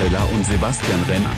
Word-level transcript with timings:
Jans 0.00 0.08
Pizzarella 0.08 0.24
und 0.24 0.44
Sebastian 0.44 1.02
Renner. 1.02 1.30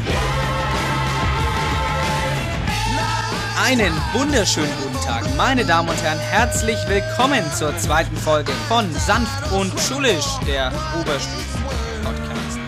Einen 3.59 3.93
wunderschönen 4.13 4.73
guten 4.83 5.05
Tag, 5.05 5.25
meine 5.37 5.65
Damen 5.65 5.89
und 5.89 6.03
Herren. 6.03 6.19
Herzlich 6.19 6.79
willkommen 6.89 7.45
zur 7.53 7.77
zweiten 7.79 8.17
Folge 8.17 8.53
von 8.69 8.93
Sanft 8.93 9.53
und 9.53 9.79
Schulisch, 9.81 10.27
der 10.47 10.73
Oberstufen-Podcast. 11.01 12.59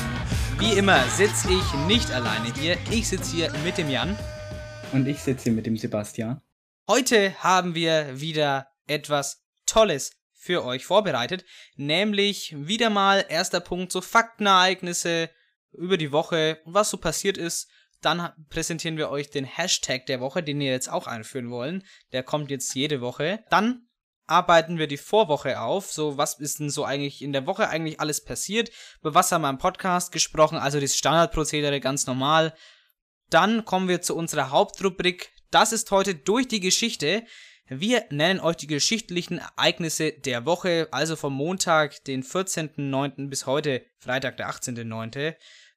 Wie 0.58 0.72
immer 0.78 1.02
sitze 1.08 1.48
ich 1.52 1.74
nicht 1.86 2.10
alleine 2.10 2.52
hier. 2.58 2.76
Ich 2.90 3.08
sitze 3.08 3.36
hier 3.36 3.52
mit 3.64 3.78
dem 3.78 3.90
Jan. 3.90 4.16
Und 4.92 5.06
ich 5.06 5.20
sitze 5.20 5.44
hier 5.44 5.52
mit 5.52 5.66
dem 5.66 5.76
Sebastian. 5.76 6.40
Heute 6.88 7.34
haben 7.42 7.74
wir 7.74 8.20
wieder 8.20 8.68
etwas 8.86 9.44
Tolles 9.66 10.12
für 10.32 10.64
euch 10.64 10.84
vorbereitet, 10.84 11.44
nämlich 11.76 12.54
wieder 12.56 12.90
mal 12.90 13.24
erster 13.28 13.60
Punkt, 13.60 13.92
so 13.92 14.00
Faktenereignisse 14.00 15.30
über 15.74 15.96
die 15.96 16.12
Woche, 16.12 16.60
was 16.64 16.90
so 16.90 16.96
passiert 16.96 17.36
ist. 17.36 17.70
Dann 18.00 18.32
präsentieren 18.50 18.96
wir 18.96 19.10
euch 19.10 19.30
den 19.30 19.44
Hashtag 19.44 20.06
der 20.06 20.20
Woche, 20.20 20.42
den 20.42 20.58
wir 20.58 20.70
jetzt 20.70 20.90
auch 20.90 21.06
einführen 21.06 21.50
wollen. 21.50 21.84
Der 22.12 22.22
kommt 22.22 22.50
jetzt 22.50 22.74
jede 22.74 23.00
Woche. 23.00 23.44
Dann 23.50 23.88
arbeiten 24.26 24.78
wir 24.78 24.86
die 24.86 24.96
Vorwoche 24.96 25.60
auf. 25.60 25.92
So, 25.92 26.16
was 26.16 26.38
ist 26.38 26.60
denn 26.60 26.70
so 26.70 26.84
eigentlich 26.84 27.22
in 27.22 27.32
der 27.32 27.46
Woche 27.46 27.68
eigentlich 27.68 28.00
alles 28.00 28.24
passiert? 28.24 28.70
Über 29.00 29.14
was 29.14 29.32
haben 29.32 29.42
wir 29.42 29.50
im 29.50 29.58
Podcast 29.58 30.12
gesprochen? 30.12 30.58
Also 30.58 30.80
das 30.80 30.96
Standardprozedere 30.96 31.80
ganz 31.80 32.06
normal. 32.06 32.54
Dann 33.30 33.64
kommen 33.64 33.88
wir 33.88 34.02
zu 34.02 34.14
unserer 34.14 34.50
Hauptrubrik. 34.50 35.32
Das 35.50 35.72
ist 35.72 35.90
heute 35.90 36.14
durch 36.14 36.48
die 36.48 36.60
Geschichte. 36.60 37.24
Wir 37.66 38.04
nennen 38.10 38.40
euch 38.40 38.56
die 38.56 38.66
geschichtlichen 38.66 39.38
Ereignisse 39.38 40.12
der 40.12 40.44
Woche, 40.44 40.88
also 40.90 41.16
vom 41.16 41.32
Montag, 41.32 42.04
den 42.04 42.22
14.09. 42.22 43.30
bis 43.30 43.46
heute, 43.46 43.86
Freitag, 43.98 44.36
der 44.36 44.50
18.09. 44.50 45.34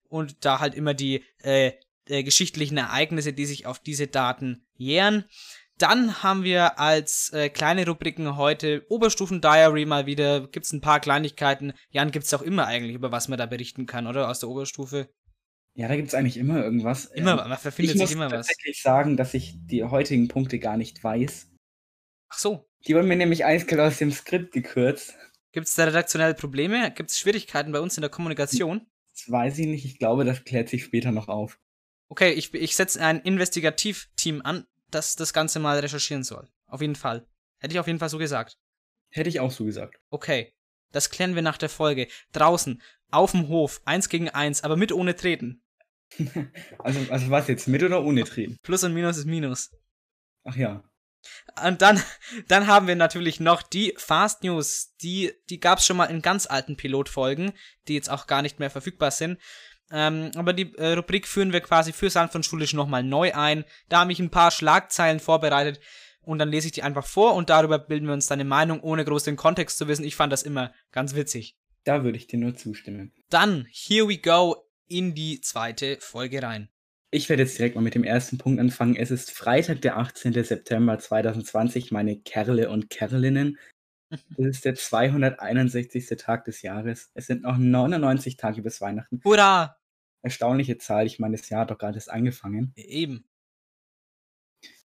Und 0.10 0.46
da 0.46 0.60
halt 0.60 0.76
immer 0.76 0.94
die 0.94 1.24
äh, 1.44 1.74
äh, 2.10 2.24
geschichtlichen 2.24 2.78
Ereignisse, 2.78 3.34
die 3.34 3.46
sich 3.46 3.66
auf 3.66 3.80
diese 3.80 4.08
Daten 4.08 4.66
jähren. 4.76 5.26
Dann 5.78 6.24
haben 6.24 6.44
wir 6.44 6.80
als 6.80 7.32
äh, 7.34 7.50
kleine 7.50 7.86
Rubriken 7.86 8.36
heute 8.36 8.86
Oberstufen-Diary 8.90 9.86
mal 9.86 10.08
wieder. 10.08 10.48
Gibt's 10.48 10.74
ein 10.74 10.82
paar 10.82 11.00
Kleinigkeiten. 11.00 11.74
Jan, 11.92 12.12
gibt's 12.12 12.34
auch 12.34 12.42
immer 12.42 12.66
eigentlich, 12.66 12.96
über 12.96 13.12
was 13.12 13.28
man 13.28 13.38
da 13.38 13.46
berichten 13.46 13.86
kann, 13.86 14.08
oder? 14.08 14.30
Aus 14.30 14.40
der 14.40 14.50
Oberstufe. 14.50 15.10
Ja, 15.76 15.88
da 15.88 15.96
gibt's 15.96 16.16
eigentlich 16.16 16.38
immer 16.38 16.64
irgendwas. 16.64 17.06
Immer, 17.06 17.48
man 17.48 17.58
verfindet 17.60 17.96
ich 17.96 18.02
sich 18.02 18.02
muss 18.02 18.12
immer 18.12 18.32
was. 18.32 18.48
tatsächlich 18.48 18.82
sagen, 18.82 19.16
dass 19.18 19.36
ich 19.36 19.54
die 19.58 19.84
heutigen 19.84 20.28
Punkte 20.28 20.58
gar 20.58 20.78
nicht 20.78 21.04
weiß. 21.04 21.48
Ach 22.30 22.40
so. 22.40 22.68
Die 22.88 22.96
wurden 22.96 23.08
mir 23.08 23.16
nämlich 23.16 23.46
eiskalt 23.46 23.82
aus 23.82 23.98
dem 23.98 24.12
Skript 24.12 24.54
gekürzt. 24.54 25.16
Gibt's 25.52 25.76
da 25.76 25.84
redaktionelle 25.84 26.34
Probleme? 26.34 26.92
Gibt's 26.92 27.20
Schwierigkeiten 27.20 27.72
bei 27.72 27.80
uns 27.80 27.96
in 27.98 28.02
der 28.02 28.10
Kommunikation? 28.10 28.88
Das 29.18 29.32
weiß 29.32 29.60
ich 29.60 29.68
nicht. 29.68 29.86
Ich 29.86 30.00
glaube, 30.00 30.26
das 30.26 30.44
klärt 30.44 30.70
sich 30.70 30.84
später 30.84 31.12
noch 31.12 31.28
auf. 31.28 31.60
Okay, 32.10 32.32
ich, 32.32 32.54
ich 32.54 32.76
setze 32.76 33.02
ein 33.02 33.20
Investigativteam 33.20 34.42
an, 34.44 34.66
das 34.92 35.16
das 35.16 35.34
Ganze 35.34 35.60
mal 35.60 35.80
recherchieren 35.80 36.24
soll. 36.24 36.48
Auf 36.68 36.82
jeden 36.82 36.96
Fall. 36.96 37.28
Hätte 37.60 37.74
ich 37.74 37.80
auf 37.80 37.88
jeden 37.88 38.00
Fall 38.00 38.10
so 38.10 38.18
gesagt. 38.18 38.58
Hätte 39.10 39.30
ich 39.30 39.40
auch 39.40 39.52
so 39.52 39.66
gesagt. 39.66 40.00
Okay. 40.10 40.54
Das 40.92 41.10
klären 41.10 41.36
wir 41.36 41.42
nach 41.42 41.58
der 41.58 41.70
Folge. 41.70 42.08
Draußen, 42.32 42.82
auf 43.12 43.32
dem 43.32 43.50
Hof, 43.50 43.82
eins 43.84 44.08
gegen 44.08 44.30
eins, 44.30 44.64
aber 44.64 44.78
mit 44.78 44.92
ohne 44.92 45.16
Treten. 45.16 45.62
Also, 46.80 47.00
also 47.12 47.30
was 47.30 47.50
jetzt, 47.50 47.68
mit 47.68 47.84
oder 47.84 48.02
ohne 48.02 48.24
Tränen? 48.24 48.58
Plus 48.62 48.84
und 48.86 48.94
Minus 48.94 49.18
ist 49.18 49.26
Minus. 49.26 49.72
Ach 50.46 50.56
ja. 50.56 50.90
Und 51.66 51.82
dann, 51.82 52.02
dann 52.48 52.68
haben 52.68 52.88
wir 52.88 52.96
natürlich 52.96 53.40
noch 53.40 53.62
die 53.62 53.94
Fast 53.98 54.44
News. 54.44 54.96
Die, 55.02 55.32
die 55.50 55.60
gab 55.60 55.80
es 55.80 55.86
schon 55.86 55.98
mal 55.98 56.06
in 56.06 56.22
ganz 56.22 56.46
alten 56.46 56.78
Pilotfolgen, 56.78 57.54
die 57.88 57.94
jetzt 57.94 58.10
auch 58.10 58.28
gar 58.28 58.42
nicht 58.42 58.60
mehr 58.60 58.70
verfügbar 58.70 59.12
sind. 59.12 59.40
Ähm, 59.92 60.32
aber 60.36 60.54
die 60.54 60.74
äh, 60.76 60.94
Rubrik 60.94 61.28
führen 61.28 61.54
wir 61.54 61.62
quasi 61.62 61.94
für 61.94 62.10
Sanft 62.10 62.36
und 62.36 62.46
Schulisch 62.46 62.74
nochmal 62.74 63.04
neu 63.04 63.34
ein. 63.34 63.64
Da 63.90 64.02
habe 64.02 64.12
ich 64.12 64.20
ein 64.20 64.32
paar 64.32 64.52
Schlagzeilen 64.52 65.20
vorbereitet 65.20 65.80
und 66.22 66.40
dann 66.40 66.50
lese 66.50 66.68
ich 66.68 66.74
die 66.74 66.84
einfach 66.84 67.06
vor 67.06 67.36
und 67.36 67.50
darüber 67.50 67.80
bilden 67.80 68.08
wir 68.08 68.14
uns 68.14 68.28
dann 68.28 68.40
eine 68.40 68.50
Meinung, 68.50 68.82
ohne 68.82 69.06
groß 69.06 69.24
den 69.24 69.38
Kontext 69.38 69.78
zu 69.78 69.88
wissen. 69.88 70.04
Ich 70.04 70.18
fand 70.18 70.34
das 70.34 70.44
immer 70.44 70.74
ganz 70.92 71.16
witzig. 71.16 71.56
Da 71.86 72.04
würde 72.04 72.18
ich 72.18 72.28
dir 72.28 72.38
nur 72.38 72.56
zustimmen. 72.56 73.14
Dann, 73.30 73.66
here 73.72 74.10
we 74.10 74.18
go 74.18 74.58
in 74.88 75.16
die 75.16 75.40
zweite 75.40 75.98
Folge 76.02 76.44
rein. 76.44 76.70
Ich 77.10 77.30
werde 77.30 77.44
jetzt 77.44 77.58
direkt 77.58 77.76
mal 77.76 77.82
mit 77.82 77.96
dem 77.96 78.04
ersten 78.04 78.38
Punkt 78.38 78.60
anfangen. 78.60 78.98
Es 78.98 79.12
ist 79.12 79.32
Freitag, 79.32 79.82
der 79.82 79.98
18. 79.98 80.34
September 80.44 81.00
2020, 81.00 81.92
meine 81.92 82.20
Kerle 82.20 82.70
und 82.70 82.90
Kerlinnen. 82.90 83.58
Das 84.10 84.46
ist 84.46 84.66
der 84.66 84.76
261. 84.76 86.08
Tag 86.18 86.46
des 86.46 86.62
Jahres. 86.62 87.12
Es 87.14 87.28
sind 87.28 87.44
noch 87.44 87.58
99 87.58 88.36
Tage 88.36 88.62
bis 88.62 88.82
Weihnachten. 88.82 89.22
Hurra! 89.24 89.78
Erstaunliche 90.22 90.78
Zahl. 90.78 91.06
Ich 91.06 91.20
meine, 91.20 91.38
das 91.38 91.48
Jahr 91.48 91.62
hat 91.62 91.72
doch 91.72 91.78
gerade 91.78 91.98
erst 91.98 92.12
angefangen. 92.12 92.74
Eben. 92.76 93.26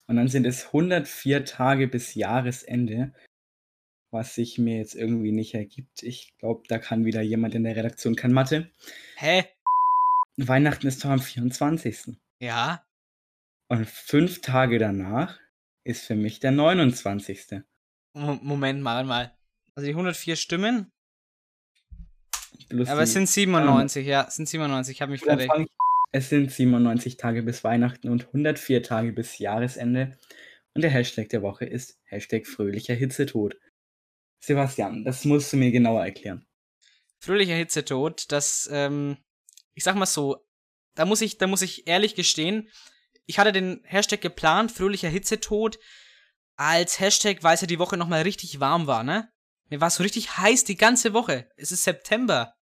Und 0.06 0.16
dann 0.16 0.28
sind 0.28 0.46
es 0.46 0.66
104 0.66 1.44
Tage 1.44 1.88
bis 1.88 2.14
Jahresende, 2.14 3.12
was 4.12 4.34
sich 4.34 4.58
mir 4.58 4.76
jetzt 4.76 4.94
irgendwie 4.94 5.32
nicht 5.32 5.54
ergibt. 5.54 6.02
Ich 6.02 6.36
glaube, 6.38 6.62
da 6.68 6.78
kann 6.78 7.04
wieder 7.04 7.22
jemand 7.22 7.54
in 7.54 7.64
der 7.64 7.74
Redaktion 7.74 8.14
kein 8.14 8.32
Mathe. 8.32 8.70
Hä? 9.16 9.44
Weihnachten 10.36 10.86
ist 10.86 11.04
doch 11.04 11.10
am 11.10 11.20
24. 11.20 12.16
Ja? 12.40 12.84
Und 13.68 13.86
fünf 13.88 14.40
Tage 14.40 14.78
danach 14.78 15.38
ist 15.84 16.04
für 16.06 16.14
mich 16.14 16.40
der 16.40 16.50
29. 16.52 17.62
Mo- 18.14 18.38
Moment 18.42 18.82
mal, 18.82 19.04
mal. 19.04 19.36
Also 19.74 19.86
die 19.86 19.92
104 19.92 20.36
Stimmen, 20.36 20.92
Plus 22.68 22.88
aber 22.88 23.02
es 23.02 23.12
sind 23.14 23.28
97, 23.28 24.06
ja, 24.06 24.26
es 24.28 24.36
sind 24.36 24.46
97, 24.48 24.94
ich 24.96 25.02
habe 25.02 25.12
mich 25.12 25.22
verrechnet. 25.22 25.68
Es 26.12 26.28
sind 26.28 26.52
97 26.52 27.16
Tage 27.16 27.42
bis 27.42 27.64
Weihnachten 27.64 28.10
und 28.10 28.26
104 28.26 28.82
Tage 28.82 29.12
bis 29.12 29.38
Jahresende. 29.38 30.18
Und 30.74 30.82
der 30.82 30.90
Hashtag 30.90 31.30
der 31.30 31.40
Woche 31.42 31.64
ist 31.64 31.98
Hashtag 32.04 32.46
fröhlicher 32.46 32.94
Hitzetod. 32.94 33.56
Sebastian, 34.40 35.04
das 35.04 35.24
musst 35.24 35.52
du 35.52 35.56
mir 35.56 35.70
genauer 35.70 36.04
erklären. 36.04 36.46
Fröhlicher 37.18 37.54
Hitzetod, 37.54 38.30
das, 38.30 38.68
ähm, 38.70 39.16
ich 39.74 39.84
sag 39.84 39.96
mal 39.96 40.06
so, 40.06 40.44
da 40.94 41.04
muss 41.04 41.20
ich, 41.20 41.38
da 41.38 41.46
muss 41.46 41.62
ich 41.62 41.86
ehrlich 41.86 42.14
gestehen, 42.14 42.68
ich 43.26 43.38
hatte 43.38 43.52
den 43.52 43.80
Hashtag 43.84 44.20
geplant, 44.20 44.72
fröhlicher 44.72 45.08
Hitzetod, 45.08 45.78
als 46.56 47.00
Hashtag, 47.00 47.42
weil 47.42 47.54
es 47.54 47.60
ja 47.60 47.66
die 47.66 47.78
Woche 47.78 47.96
nochmal 47.96 48.22
richtig 48.22 48.60
warm 48.60 48.86
war, 48.86 49.02
ne? 49.02 49.28
Mir 49.68 49.80
war 49.80 49.88
es 49.88 49.96
so 49.96 50.02
richtig 50.02 50.36
heiß 50.36 50.64
die 50.64 50.76
ganze 50.76 51.14
Woche. 51.14 51.48
Es 51.56 51.72
ist 51.72 51.84
September. 51.84 52.54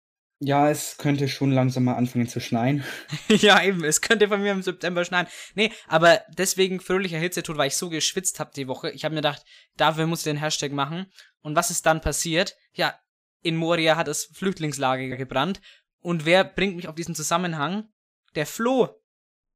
Ja, 0.42 0.70
es 0.70 0.97
könnte 0.97 1.28
schon 1.28 1.52
langsam 1.52 1.84
mal 1.84 1.96
anfangen 1.96 2.30
zu 2.30 2.40
schneien. 2.40 2.84
ja, 3.28 3.62
eben, 3.62 3.84
es 3.84 4.00
könnte 4.00 4.30
von 4.30 4.41
mir 4.41 4.53
im 4.53 4.62
September 4.62 5.03
schneien. 5.03 5.28
Nee, 5.53 5.72
aber 5.88 6.22
deswegen 6.38 6.80
fröhlicher 6.80 7.18
Hitzetod, 7.18 7.58
weil 7.58 7.68
ich 7.68 7.76
so 7.76 7.90
geschwitzt 7.90 8.40
habe 8.40 8.52
die 8.56 8.68
Woche. 8.68 8.91
Ich 8.91 9.03
habe 9.03 9.14
mir 9.14 9.22
gedacht, 9.22 9.44
dafür 9.76 10.08
muss 10.08 10.20
ich 10.20 10.26
den 10.26 10.38
Hashtag 10.38 10.72
machen. 10.72 11.12
Und 11.41 11.56
was 11.56 11.72
ist 11.72 11.86
dann 11.86 12.00
passiert? 12.00 12.56
Ja, 12.74 12.97
in 13.41 13.56
Moria 13.58 13.97
hat 13.97 14.08
das 14.08 14.30
Flüchtlingslager 14.34 15.18
gebrannt. 15.18 15.62
Und 16.02 16.26
wer 16.26 16.44
bringt 16.44 16.76
mich 16.76 16.88
auf 16.88 16.96
diesen 16.96 17.16
Zusammenhang? 17.16 17.90
Der 18.36 18.46
Flo. 18.46 18.90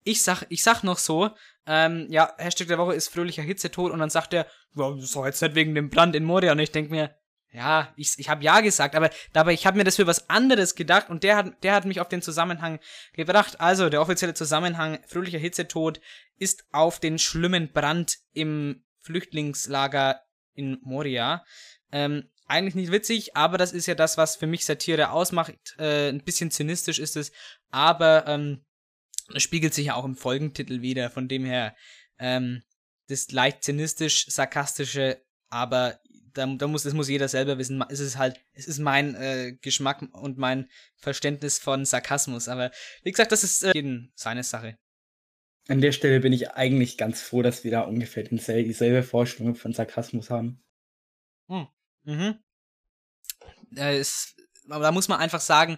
Ich 0.04 0.22
sag, 0.24 0.46
ich 0.50 0.64
sag 0.64 0.84
noch 0.84 0.97
so, 0.97 1.29
ähm, 1.66 2.08
ja, 2.09 2.34
Hashtag 2.38 2.67
der 2.67 2.78
Woche 2.78 2.94
ist 2.94 3.08
fröhlicher 3.08 3.44
Hitzetod 3.44 3.91
und 3.91 4.00
dann 4.00 4.09
sagt 4.09 4.34
er, 4.34 4.46
ja, 4.76 4.91
das 4.91 5.12
doch 5.12 5.26
jetzt 5.26 5.41
nicht 5.41 5.56
wegen 5.56 5.76
dem 5.76 5.90
Brand 5.90 6.16
in 6.16 6.26
Moria. 6.26 6.52
Und 6.52 6.59
ich 6.59 6.72
denk 6.72 6.90
mir, 6.90 7.16
ja, 7.53 7.94
ich, 7.96 8.16
ich 8.17 8.29
habe 8.29 8.44
ja 8.44 8.62
gesagt, 8.62 8.96
aber 8.96 9.12
dabei, 9.32 9.53
ich 9.53 9.66
habe 9.66 9.78
mir 9.78 9.84
das 9.84 9.96
für 9.96 10.08
was 10.08 10.29
anderes 10.29 10.76
gedacht 10.76 11.09
und 11.09 11.23
der 11.23 11.38
hat, 11.38 11.64
der 11.64 11.73
hat 11.73 11.85
mich 11.85 12.02
auf 12.02 12.09
den 12.09 12.22
Zusammenhang 12.22 12.79
gebracht. 13.14 13.62
Also, 13.62 13.90
der 13.90 14.02
offizielle 14.02 14.34
Zusammenhang 14.34 15.00
fröhlicher 15.08 15.38
Hitzetod 15.38 16.02
ist 16.38 16.66
auf 16.72 17.00
den 17.00 17.20
schlimmen 17.20 17.72
Brand 17.72 18.17
im 18.34 18.84
Flüchtlingslager 19.02 20.22
in 20.53 20.79
Moria. 20.82 21.46
Ähm, 21.91 22.29
eigentlich 22.53 22.76
nicht 22.76 22.91
witzig, 22.91 23.35
aber 23.35 23.58
das 23.58 23.73
ist 23.73 23.88
ja 23.88 23.96
das, 23.96 24.17
was 24.17 24.35
für 24.35 24.47
mich 24.47 24.64
Satire 24.66 25.09
ausmacht. 25.09 25.55
Äh, 25.79 26.09
ein 26.09 26.23
bisschen 26.23 26.52
zynistisch 26.52 27.00
ist 27.00 27.17
es, 27.17 27.32
aber 27.72 28.26
ähm, 28.28 28.64
das 29.29 29.44
spiegelt 29.44 29.73
sich 29.73 29.88
ja 29.88 29.96
auch 29.96 30.05
im 30.05 30.16
Folgentitel 30.16 30.82
wieder. 30.82 31.09
Von 31.09 31.28
dem 31.28 31.46
her, 31.46 31.76
ähm, 32.20 32.61
das 33.08 33.32
leicht 33.32 33.64
zynistisch-sarkastische, 33.64 35.22
aber 35.50 36.00
da, 36.34 36.46
da 36.46 36.67
muss, 36.67 36.84
das 36.84 36.94
muss 36.94 37.09
jeder 37.09 37.28
selber 37.28 37.58
wissen. 37.58 37.84
Es 37.90 38.00
ist 38.00 38.17
halt, 38.17 38.40
es 38.53 38.67
ist 38.67 38.79
mein 38.79 39.16
äh, 39.16 39.58
Geschmack 39.61 40.02
und 40.14 40.38
mein 40.38 40.70
Verständnis 40.96 41.58
von 41.59 41.85
Sarkasmus. 41.85 42.47
Aber 42.47 42.72
wie 43.03 43.11
gesagt, 43.11 43.32
das 43.32 43.44
ist 43.44 43.64
äh, 43.64 43.72
jeden 43.73 44.11
seine 44.16 44.44
Sache. 44.44 44.78
An 45.67 45.82
der 45.82 45.91
Stelle 45.91 46.20
bin 46.20 46.34
ich 46.34 46.52
eigentlich 46.52 46.97
ganz 46.97 47.22
froh, 47.22 47.41
dass 47.41 47.64
wir 47.64 47.72
da 47.72 47.82
ungefähr 47.82 48.23
dieselbe 48.23 49.02
Vorstellung 49.02 49.55
von 49.55 49.73
Sarkasmus 49.73 50.29
haben. 50.29 50.61
Mhm. 52.03 52.40
Äh, 53.76 53.97
es, 53.97 54.35
aber 54.70 54.84
da 54.84 54.91
muss 54.91 55.08
man 55.08 55.20
einfach 55.20 55.41
sagen, 55.41 55.78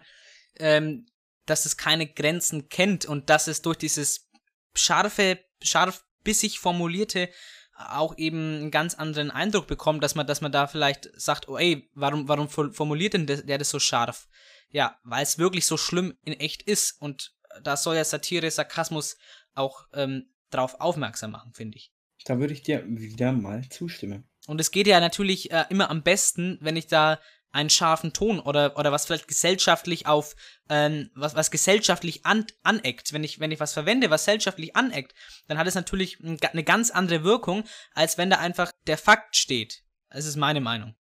ähm, 0.58 1.06
dass 1.46 1.66
es 1.66 1.78
keine 1.78 2.08
Grenzen 2.08 2.70
kennt 2.70 3.06
und 3.06 3.30
dass 3.30 3.48
es 3.48 3.62
durch 3.62 3.78
dieses 3.78 4.30
scharfe, 4.74 5.40
scharf 5.62 6.04
bissig 6.24 6.60
formulierte 6.60 7.30
auch 7.78 8.18
eben 8.18 8.56
einen 8.56 8.72
ganz 8.72 8.96
anderen 8.96 9.32
Eindruck 9.32 9.68
bekommt, 9.68 10.04
dass 10.04 10.16
man, 10.16 10.26
dass 10.26 10.42
man 10.42 10.52
da 10.52 10.68
vielleicht 10.68 11.10
sagt, 11.20 11.50
oh 11.50 11.58
ey, 11.58 11.90
warum, 11.94 12.28
warum 12.28 12.48
formuliert 12.50 13.14
denn 13.14 13.28
der, 13.28 13.42
der 13.44 13.58
das 13.58 13.70
so 13.70 13.80
scharf? 13.80 14.30
Ja, 14.70 14.98
weil 15.04 15.24
es 15.24 15.38
wirklich 15.38 15.66
so 15.66 15.78
schlimm 15.78 16.18
in 16.24 16.34
echt 16.34 16.64
ist 16.64 17.00
und 17.02 17.36
da 17.64 17.78
soll 17.78 17.96
ja 17.96 18.04
Satire, 18.04 18.50
Sarkasmus 18.50 19.18
auch 19.54 19.88
ähm, 19.94 20.34
drauf 20.52 20.80
aufmerksam 20.80 21.32
machen, 21.32 21.54
finde 21.54 21.78
ich. 21.78 21.92
Da 22.26 22.40
würde 22.40 22.54
ich 22.54 22.64
dir 22.64 22.84
wieder 22.88 23.32
mal 23.32 23.68
zustimmen. 23.70 24.28
Und 24.48 24.62
es 24.62 24.72
geht 24.72 24.88
ja 24.88 25.00
natürlich 25.00 25.52
äh, 25.52 25.66
immer 25.70 25.90
am 25.90 26.04
besten, 26.04 26.58
wenn 26.62 26.78
ich 26.78 26.88
da 26.88 27.20
einen 27.52 27.70
scharfen 27.70 28.12
Ton 28.12 28.40
oder, 28.40 28.78
oder 28.78 28.92
was 28.92 29.06
vielleicht 29.06 29.30
gesellschaftlich 29.30 30.08
auf, 30.08 30.36
ähm, 30.70 31.10
was, 31.16 31.36
was 31.36 31.52
gesellschaftlich 31.52 32.26
an, 32.26 32.46
aneckt. 32.64 33.14
Wenn 33.14 33.24
ich, 33.24 33.40
wenn 33.40 33.52
ich 33.52 33.62
was 33.62 33.72
verwende, 33.72 34.10
was 34.10 34.26
gesellschaftlich 34.26 34.76
aneckt, 34.76 35.16
dann 35.48 35.58
hat 35.58 35.66
es 35.66 35.76
natürlich 35.76 36.20
eine 36.22 36.64
ganz 36.64 36.92
andere 36.92 37.24
Wirkung, 37.24 37.64
als 37.94 38.18
wenn 38.18 38.30
da 38.30 38.40
einfach 38.40 38.72
der 38.88 38.98
Fakt 38.98 39.38
steht. 39.38 39.84
Das 40.10 40.26
ist 40.26 40.36
meine 40.36 40.60
Meinung. 40.60 40.96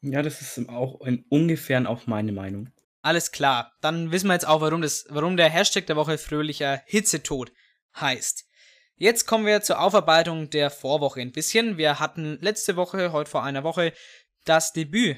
Ja, 0.00 0.22
das 0.22 0.40
ist 0.40 0.68
auch 0.70 1.02
in 1.02 1.26
ungefähr 1.28 1.88
auch 1.88 2.06
meine 2.06 2.32
Meinung. 2.32 2.70
Alles 3.02 3.30
klar. 3.30 3.72
Dann 3.82 4.12
wissen 4.12 4.28
wir 4.28 4.34
jetzt 4.34 4.48
auch, 4.48 4.62
warum, 4.62 4.80
das, 4.80 5.04
warum 5.10 5.36
der 5.36 5.50
Hashtag 5.50 5.86
der 5.86 5.96
Woche 5.96 6.16
fröhlicher 6.16 6.82
Hitzetod 6.86 7.52
heißt. 7.98 8.46
Jetzt 9.02 9.24
kommen 9.24 9.46
wir 9.46 9.62
zur 9.62 9.80
Aufarbeitung 9.80 10.50
der 10.50 10.68
Vorwoche 10.68 11.22
ein 11.22 11.32
bisschen. 11.32 11.78
Wir 11.78 12.00
hatten 12.00 12.36
letzte 12.42 12.76
Woche, 12.76 13.12
heute 13.12 13.30
vor 13.30 13.42
einer 13.42 13.64
Woche, 13.64 13.94
das 14.44 14.74
Debüt 14.74 15.16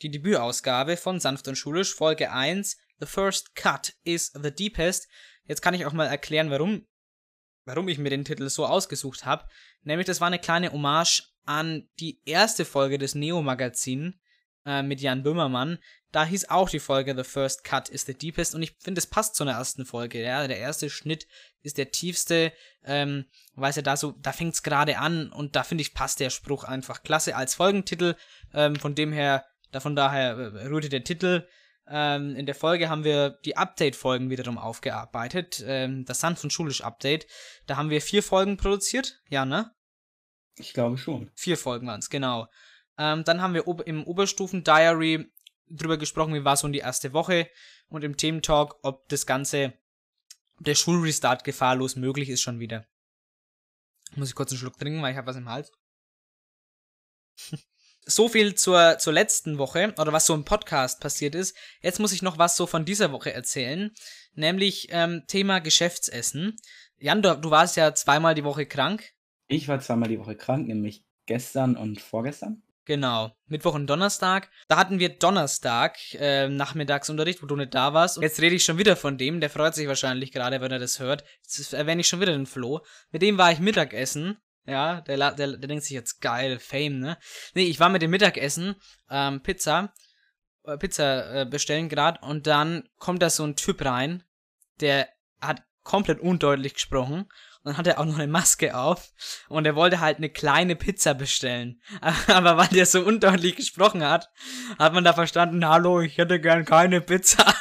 die 0.00 0.12
Debütausgabe 0.12 0.96
von 0.96 1.18
Sanft 1.18 1.48
und 1.48 1.56
Schulisch, 1.56 1.92
Folge 1.92 2.30
1, 2.30 2.76
The 3.00 3.06
First 3.06 3.56
Cut 3.56 3.94
is 4.04 4.30
the 4.40 4.52
Deepest. 4.52 5.08
Jetzt 5.44 5.60
kann 5.60 5.74
ich 5.74 5.86
auch 5.86 5.92
mal 5.92 6.06
erklären, 6.06 6.52
warum, 6.52 6.86
warum 7.64 7.88
ich 7.88 7.98
mir 7.98 8.10
den 8.10 8.24
Titel 8.24 8.48
so 8.48 8.64
ausgesucht 8.64 9.24
habe. 9.24 9.48
Nämlich, 9.82 10.06
das 10.06 10.20
war 10.20 10.28
eine 10.28 10.38
kleine 10.38 10.70
Hommage 10.70 11.24
an 11.46 11.88
die 11.98 12.20
erste 12.26 12.64
Folge 12.64 12.96
des 12.96 13.16
Neo-Magazin 13.16 14.20
äh, 14.64 14.84
mit 14.84 15.00
Jan 15.00 15.24
Böhmermann. 15.24 15.78
Da 16.16 16.24
hieß 16.24 16.48
auch 16.48 16.70
die 16.70 16.80
Folge 16.80 17.14
The 17.14 17.28
First 17.28 17.62
Cut 17.62 17.90
is 17.90 18.06
the 18.06 18.14
Deepest 18.14 18.54
und 18.54 18.62
ich 18.62 18.74
finde, 18.80 19.00
es 19.00 19.06
passt 19.06 19.34
zu 19.34 19.44
einer 19.44 19.52
ersten 19.52 19.84
Folge. 19.84 20.22
Ja? 20.22 20.46
Der 20.46 20.58
erste 20.58 20.88
Schnitt 20.88 21.26
ist 21.62 21.76
der 21.76 21.90
tiefste, 21.90 22.52
ähm, 22.84 23.26
weil 23.54 23.70
es 23.70 23.76
ja 23.76 23.82
da 23.82 23.98
so, 23.98 24.12
da 24.12 24.32
fängt 24.32 24.54
es 24.54 24.62
gerade 24.62 24.98
an 24.98 25.30
und 25.30 25.56
da 25.56 25.62
finde 25.62 25.82
ich, 25.82 25.92
passt 25.92 26.20
der 26.20 26.30
Spruch 26.30 26.64
einfach 26.64 27.02
klasse 27.02 27.36
als 27.36 27.54
Folgentitel. 27.54 28.14
Ähm, 28.54 28.76
von 28.76 28.94
dem 28.94 29.12
her 29.12 29.44
Davon 29.72 29.96
daher 29.96 30.36
äh, 30.36 30.66
rührte 30.68 30.88
der 30.88 31.04
Titel. 31.04 31.46
Ähm, 31.88 32.34
in 32.34 32.46
der 32.46 32.54
Folge 32.54 32.88
haben 32.88 33.04
wir 33.04 33.30
die 33.44 33.56
Update-Folgen 33.56 34.30
wiederum 34.30 34.56
aufgearbeitet. 34.56 35.62
Ähm, 35.66 36.04
das 36.04 36.20
Sanft 36.20 36.42
und 36.44 36.50
Schulisch 36.50 36.80
Update. 36.80 37.26
Da 37.66 37.76
haben 37.76 37.90
wir 37.90 38.00
vier 38.00 38.22
Folgen 38.22 38.56
produziert. 38.56 39.20
Ja, 39.28 39.44
ne? 39.44 39.70
Ich 40.56 40.72
glaube 40.72 40.96
schon. 40.96 41.30
Vier 41.34 41.58
Folgen 41.58 41.86
waren 41.86 42.00
es, 42.00 42.08
genau. 42.08 42.48
Ähm, 42.98 43.24
dann 43.24 43.42
haben 43.42 43.52
wir 43.52 43.66
im 43.86 44.04
Oberstufen-Diary 44.04 45.30
drüber 45.68 45.96
gesprochen, 45.96 46.34
wie 46.34 46.44
war 46.44 46.56
so 46.56 46.68
die 46.68 46.78
erste 46.78 47.12
Woche. 47.12 47.48
Und 47.88 48.04
im 48.04 48.16
Thementalk, 48.16 48.76
ob 48.82 49.08
das 49.08 49.26
Ganze, 49.26 49.72
der 50.58 50.74
Schulrestart 50.74 51.44
gefahrlos 51.44 51.96
möglich 51.96 52.28
ist 52.28 52.42
schon 52.42 52.60
wieder. 52.60 52.86
Muss 54.14 54.28
ich 54.28 54.34
kurz 54.34 54.50
einen 54.50 54.58
Schluck 54.58 54.78
trinken, 54.78 55.02
weil 55.02 55.12
ich 55.12 55.18
habe 55.18 55.26
was 55.26 55.36
im 55.36 55.48
Hals. 55.48 55.72
so 58.06 58.28
viel 58.28 58.54
zur, 58.54 58.98
zur 58.98 59.12
letzten 59.12 59.58
Woche 59.58 59.92
oder 59.98 60.12
was 60.12 60.26
so 60.26 60.34
im 60.34 60.44
Podcast 60.44 61.00
passiert 61.00 61.34
ist. 61.34 61.56
Jetzt 61.82 61.98
muss 61.98 62.12
ich 62.12 62.22
noch 62.22 62.38
was 62.38 62.56
so 62.56 62.66
von 62.66 62.84
dieser 62.84 63.12
Woche 63.12 63.32
erzählen, 63.32 63.92
nämlich 64.34 64.88
ähm, 64.90 65.24
Thema 65.26 65.58
Geschäftsessen. 65.58 66.56
Jan, 66.98 67.20
du, 67.20 67.36
du 67.36 67.50
warst 67.50 67.76
ja 67.76 67.94
zweimal 67.94 68.34
die 68.34 68.44
Woche 68.44 68.64
krank. 68.64 69.12
Ich 69.48 69.68
war 69.68 69.80
zweimal 69.80 70.08
die 70.08 70.18
Woche 70.18 70.36
krank, 70.36 70.66
nämlich 70.66 71.04
gestern 71.26 71.76
und 71.76 72.00
vorgestern. 72.00 72.62
Genau, 72.86 73.32
Mittwoch 73.46 73.74
und 73.74 73.88
Donnerstag. 73.88 74.48
Da 74.68 74.76
hatten 74.76 74.98
wir 74.98 75.10
Donnerstag 75.10 75.98
äh, 76.14 76.48
Nachmittagsunterricht, 76.48 77.42
wo 77.42 77.46
du 77.46 77.56
nicht 77.56 77.74
da 77.74 77.92
warst. 77.92 78.16
Und 78.16 78.22
jetzt 78.22 78.40
rede 78.40 78.54
ich 78.54 78.64
schon 78.64 78.78
wieder 78.78 78.96
von 78.96 79.18
dem, 79.18 79.40
der 79.40 79.50
freut 79.50 79.74
sich 79.74 79.88
wahrscheinlich 79.88 80.32
gerade, 80.32 80.60
wenn 80.60 80.72
er 80.72 80.78
das 80.78 81.00
hört. 81.00 81.24
Jetzt 81.42 81.74
erwähne 81.74 82.00
ich 82.00 82.08
schon 82.08 82.20
wieder 82.20 82.32
den 82.32 82.46
Flo. 82.46 82.80
Mit 83.10 83.22
dem 83.22 83.38
war 83.38 83.52
ich 83.52 83.58
Mittagessen 83.58 84.38
ja, 84.66 85.00
der, 85.02 85.16
der, 85.32 85.56
der 85.56 85.68
denkt 85.68 85.84
sich 85.84 85.92
jetzt 85.92 86.20
geil, 86.20 86.58
Fame, 86.58 86.98
ne? 86.98 87.18
Nee, 87.54 87.64
ich 87.64 87.78
war 87.78 87.88
mit 87.88 88.02
dem 88.02 88.10
Mittagessen, 88.10 88.74
ähm, 89.08 89.40
Pizza, 89.40 89.92
äh, 90.64 90.76
Pizza 90.76 91.42
äh, 91.42 91.46
bestellen 91.46 91.88
gerade 91.88 92.20
und 92.26 92.46
dann 92.46 92.88
kommt 92.98 93.22
da 93.22 93.30
so 93.30 93.44
ein 93.44 93.56
Typ 93.56 93.84
rein, 93.84 94.24
der 94.80 95.08
hat 95.40 95.62
komplett 95.84 96.18
undeutlich 96.18 96.74
gesprochen 96.74 97.28
dann 97.66 97.76
hat 97.76 97.86
er 97.88 97.98
auch 97.98 98.04
noch 98.04 98.18
eine 98.18 98.28
Maske 98.28 98.76
auf 98.76 99.10
und 99.48 99.66
er 99.66 99.74
wollte 99.74 100.00
halt 100.00 100.18
eine 100.18 100.30
kleine 100.30 100.76
Pizza 100.76 101.14
bestellen. 101.14 101.80
Aber 102.28 102.56
weil 102.56 102.68
der 102.68 102.86
so 102.86 103.00
undeutlich 103.00 103.56
gesprochen 103.56 104.04
hat, 104.04 104.30
hat 104.78 104.94
man 104.94 105.02
da 105.02 105.12
verstanden, 105.12 105.66
hallo, 105.66 106.00
ich 106.00 106.16
hätte 106.16 106.40
gern 106.40 106.64
keine 106.64 107.00
Pizza. 107.00 107.44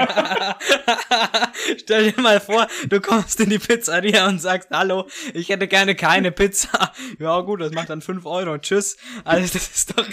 Stell 1.78 2.12
dir 2.12 2.20
mal 2.20 2.40
vor, 2.40 2.66
du 2.88 3.00
kommst 3.00 3.40
in 3.40 3.50
die 3.50 3.58
Pizzeria 3.58 4.26
und 4.28 4.40
sagst, 4.40 4.68
hallo, 4.70 5.08
ich 5.34 5.48
hätte 5.48 5.68
gerne 5.68 5.94
keine 5.94 6.32
Pizza. 6.32 6.92
Ja 7.18 7.40
gut, 7.40 7.60
das 7.60 7.72
macht 7.72 7.90
dann 7.90 8.02
5 8.02 8.24
Euro. 8.24 8.58
Tschüss. 8.58 8.96
Also 9.24 9.42
das 9.52 9.68
ist 9.68 9.98
doch. 9.98 10.06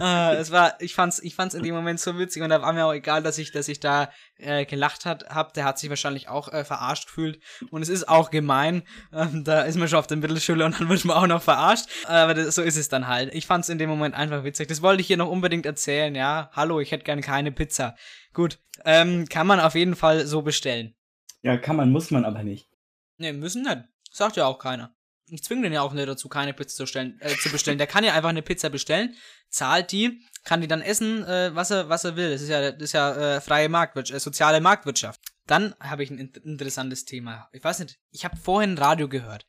Äh, 0.00 0.36
es 0.36 0.50
war, 0.50 0.80
ich 0.80 0.94
fand's, 0.94 1.18
ich 1.20 1.34
fand's 1.34 1.54
in 1.54 1.62
dem 1.62 1.74
Moment 1.74 2.00
so 2.00 2.18
witzig 2.18 2.42
und 2.42 2.50
da 2.50 2.62
war 2.62 2.72
mir 2.72 2.86
auch 2.86 2.92
egal, 2.92 3.22
dass 3.22 3.38
ich, 3.38 3.50
dass 3.50 3.68
ich 3.68 3.80
da 3.80 4.10
äh, 4.38 4.64
gelacht 4.64 5.04
hat, 5.04 5.28
hab. 5.30 5.54
Der 5.54 5.64
hat 5.64 5.78
sich 5.78 5.90
wahrscheinlich 5.90 6.28
auch 6.28 6.52
äh, 6.52 6.64
verarscht 6.64 7.06
gefühlt. 7.06 7.40
Und 7.70 7.82
es 7.82 7.88
ist 7.88 8.08
auch 8.08 8.30
gemein. 8.30 8.82
Ähm, 9.12 9.44
da 9.44 9.62
ist 9.62 9.76
man 9.76 9.88
schon 9.88 9.98
auf 9.98 10.06
der 10.06 10.16
Mittelschule 10.16 10.64
und 10.64 10.78
dann 10.78 10.88
wird 10.88 11.04
man 11.04 11.16
auch 11.16 11.26
noch 11.26 11.42
verarscht. 11.42 11.86
Aber 12.06 12.34
das, 12.34 12.54
so 12.54 12.62
ist 12.62 12.76
es 12.76 12.88
dann 12.88 13.08
halt. 13.08 13.34
Ich 13.34 13.46
fand's 13.46 13.68
in 13.68 13.78
dem 13.78 13.90
Moment 13.90 14.14
einfach 14.14 14.44
witzig. 14.44 14.68
Das 14.68 14.82
wollte 14.82 15.00
ich 15.00 15.06
hier 15.06 15.16
noch 15.16 15.28
unbedingt 15.28 15.66
erzählen, 15.66 16.14
ja. 16.14 16.50
Hallo, 16.52 16.80
ich 16.80 16.92
hätte 16.92 17.04
gerne 17.04 17.22
keine 17.22 17.52
Pizza. 17.52 17.96
Gut, 18.38 18.60
ähm, 18.84 19.28
kann 19.28 19.48
man 19.48 19.58
auf 19.58 19.74
jeden 19.74 19.96
Fall 19.96 20.24
so 20.24 20.42
bestellen. 20.42 20.94
Ja, 21.42 21.56
kann 21.56 21.74
man, 21.74 21.90
muss 21.90 22.12
man 22.12 22.24
aber 22.24 22.44
nicht. 22.44 22.68
Ne, 23.16 23.32
müssen 23.32 23.62
nicht. 23.62 23.78
Sagt 24.12 24.36
ja 24.36 24.46
auch 24.46 24.60
keiner. 24.60 24.94
Ich 25.26 25.42
zwinge 25.42 25.62
den 25.62 25.72
ja 25.72 25.82
auch 25.82 25.92
nicht 25.92 26.06
dazu, 26.06 26.28
keine 26.28 26.54
Pizza 26.54 26.76
zu, 26.76 26.86
stellen, 26.86 27.18
äh, 27.20 27.34
zu 27.34 27.50
bestellen. 27.50 27.78
Der 27.78 27.88
kann 27.88 28.04
ja 28.04 28.14
einfach 28.14 28.28
eine 28.28 28.42
Pizza 28.42 28.70
bestellen, 28.70 29.16
zahlt 29.48 29.90
die, 29.90 30.22
kann 30.44 30.60
die 30.60 30.68
dann 30.68 30.82
essen, 30.82 31.24
äh, 31.24 31.52
was, 31.52 31.72
er, 31.72 31.88
was 31.88 32.04
er 32.04 32.14
will. 32.14 32.30
Das 32.30 32.40
ist 32.40 32.48
ja, 32.48 32.70
das 32.70 32.80
ist 32.80 32.92
ja 32.92 33.38
äh, 33.38 33.40
freie 33.40 33.68
Marktwirtschaft, 33.68 34.16
äh, 34.16 34.20
soziale 34.20 34.60
Marktwirtschaft. 34.60 35.20
Dann 35.48 35.74
habe 35.80 36.04
ich 36.04 36.10
ein 36.12 36.18
in 36.18 36.30
interessantes 36.44 37.06
Thema. 37.06 37.48
Ich 37.50 37.64
weiß 37.64 37.80
nicht, 37.80 37.98
ich 38.12 38.24
habe 38.24 38.36
vorhin 38.36 38.78
Radio 38.78 39.08
gehört. 39.08 39.46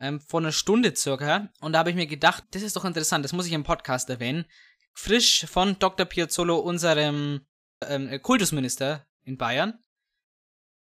Ähm, 0.00 0.20
vor 0.20 0.40
einer 0.40 0.50
Stunde 0.50 0.96
circa. 0.96 1.50
Und 1.60 1.74
da 1.74 1.78
habe 1.78 1.90
ich 1.90 1.96
mir 1.96 2.08
gedacht, 2.08 2.42
das 2.50 2.62
ist 2.62 2.74
doch 2.74 2.84
interessant, 2.84 3.24
das 3.24 3.32
muss 3.32 3.46
ich 3.46 3.52
im 3.52 3.62
Podcast 3.62 4.10
erwähnen. 4.10 4.44
Frisch 4.92 5.46
von 5.48 5.78
Dr. 5.78 6.04
Piazzolo, 6.04 6.58
unserem 6.58 7.46
ähm, 7.88 8.20
Kultusminister 8.22 9.06
in 9.24 9.36
Bayern, 9.36 9.78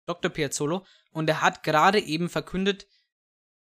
Dr. 0.05 0.31
Piazzolo, 0.31 0.85
und 1.11 1.29
er 1.29 1.41
hat 1.41 1.63
gerade 1.63 1.99
eben 1.99 2.29
verkündet, 2.29 2.87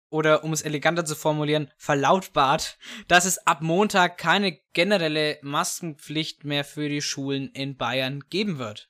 oder 0.09 0.43
um 0.43 0.53
es 0.53 0.61
eleganter 0.61 1.05
zu 1.05 1.15
formulieren, 1.15 1.71
verlautbart, 1.77 2.77
dass 3.07 3.25
es 3.25 3.45
ab 3.47 3.61
Montag 3.61 4.17
keine 4.17 4.59
generelle 4.73 5.39
Maskenpflicht 5.41 6.43
mehr 6.43 6.63
für 6.63 6.89
die 6.89 7.01
Schulen 7.01 7.49
in 7.49 7.77
Bayern 7.77 8.21
geben 8.29 8.57
wird. 8.57 8.89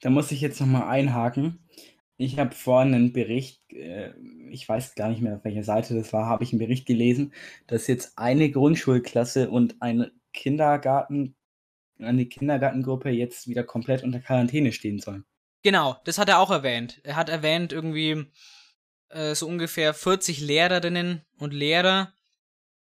Da 0.00 0.10
muss 0.10 0.32
ich 0.32 0.40
jetzt 0.40 0.60
nochmal 0.60 0.88
einhaken. 0.88 1.68
Ich 2.16 2.38
habe 2.38 2.54
vorhin 2.54 2.94
einen 2.94 3.12
Bericht, 3.12 3.62
äh, 3.72 4.12
ich 4.50 4.68
weiß 4.68 4.94
gar 4.94 5.08
nicht 5.08 5.22
mehr, 5.22 5.36
auf 5.36 5.44
welcher 5.44 5.64
Seite 5.64 5.94
das 5.94 6.12
war, 6.12 6.26
habe 6.26 6.44
ich 6.44 6.52
einen 6.52 6.60
Bericht 6.60 6.86
gelesen, 6.86 7.32
dass 7.66 7.86
jetzt 7.86 8.18
eine 8.18 8.50
Grundschulklasse 8.50 9.50
und 9.50 9.80
ein 9.80 10.10
Kindergarten 10.32 11.34
eine 12.04 12.26
Kindergartengruppe 12.26 13.10
jetzt 13.10 13.48
wieder 13.48 13.64
komplett 13.64 14.02
unter 14.02 14.20
Quarantäne 14.20 14.72
stehen 14.72 14.98
sollen. 15.00 15.24
Genau, 15.62 15.96
das 16.04 16.18
hat 16.18 16.28
er 16.28 16.40
auch 16.40 16.50
erwähnt. 16.50 17.00
Er 17.04 17.16
hat 17.16 17.28
erwähnt, 17.28 17.72
irgendwie 17.72 18.26
äh, 19.10 19.34
so 19.34 19.46
ungefähr 19.46 19.94
40 19.94 20.40
Lehrerinnen 20.40 21.22
und 21.38 21.52
Lehrer 21.54 22.12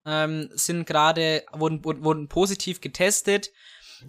ähm, 0.07 0.49
sind 0.53 0.87
gerade, 0.87 1.45
wurden, 1.53 1.85
wurden 1.85 2.29
positiv 2.29 2.81
getestet 2.81 3.51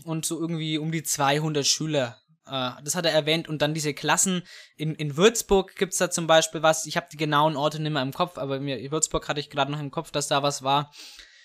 und 0.03 0.25
so 0.25 0.39
irgendwie 0.39 0.77
um 0.77 0.91
die 0.91 1.03
200 1.03 1.65
Schüler. 1.65 2.17
Äh, 2.47 2.71
das 2.83 2.95
hat 2.95 3.05
er 3.05 3.11
erwähnt 3.11 3.47
und 3.49 3.61
dann 3.61 3.73
diese 3.73 3.93
Klassen 3.93 4.43
in, 4.77 4.95
in 4.95 5.17
Würzburg 5.17 5.75
gibt 5.75 5.93
es 5.93 5.99
da 5.99 6.09
zum 6.09 6.27
Beispiel 6.27 6.61
was. 6.61 6.85
Ich 6.85 6.97
habe 6.97 7.07
die 7.11 7.17
genauen 7.17 7.57
Orte 7.57 7.81
nicht 7.81 7.91
mehr 7.91 8.01
im 8.01 8.13
Kopf, 8.13 8.37
aber 8.37 8.59
mir, 8.59 8.91
Würzburg 8.91 9.27
hatte 9.27 9.39
ich 9.39 9.49
gerade 9.49 9.71
noch 9.71 9.79
im 9.79 9.91
Kopf, 9.91 10.11
dass 10.11 10.27
da 10.27 10.43
was 10.43 10.63
war. 10.63 10.91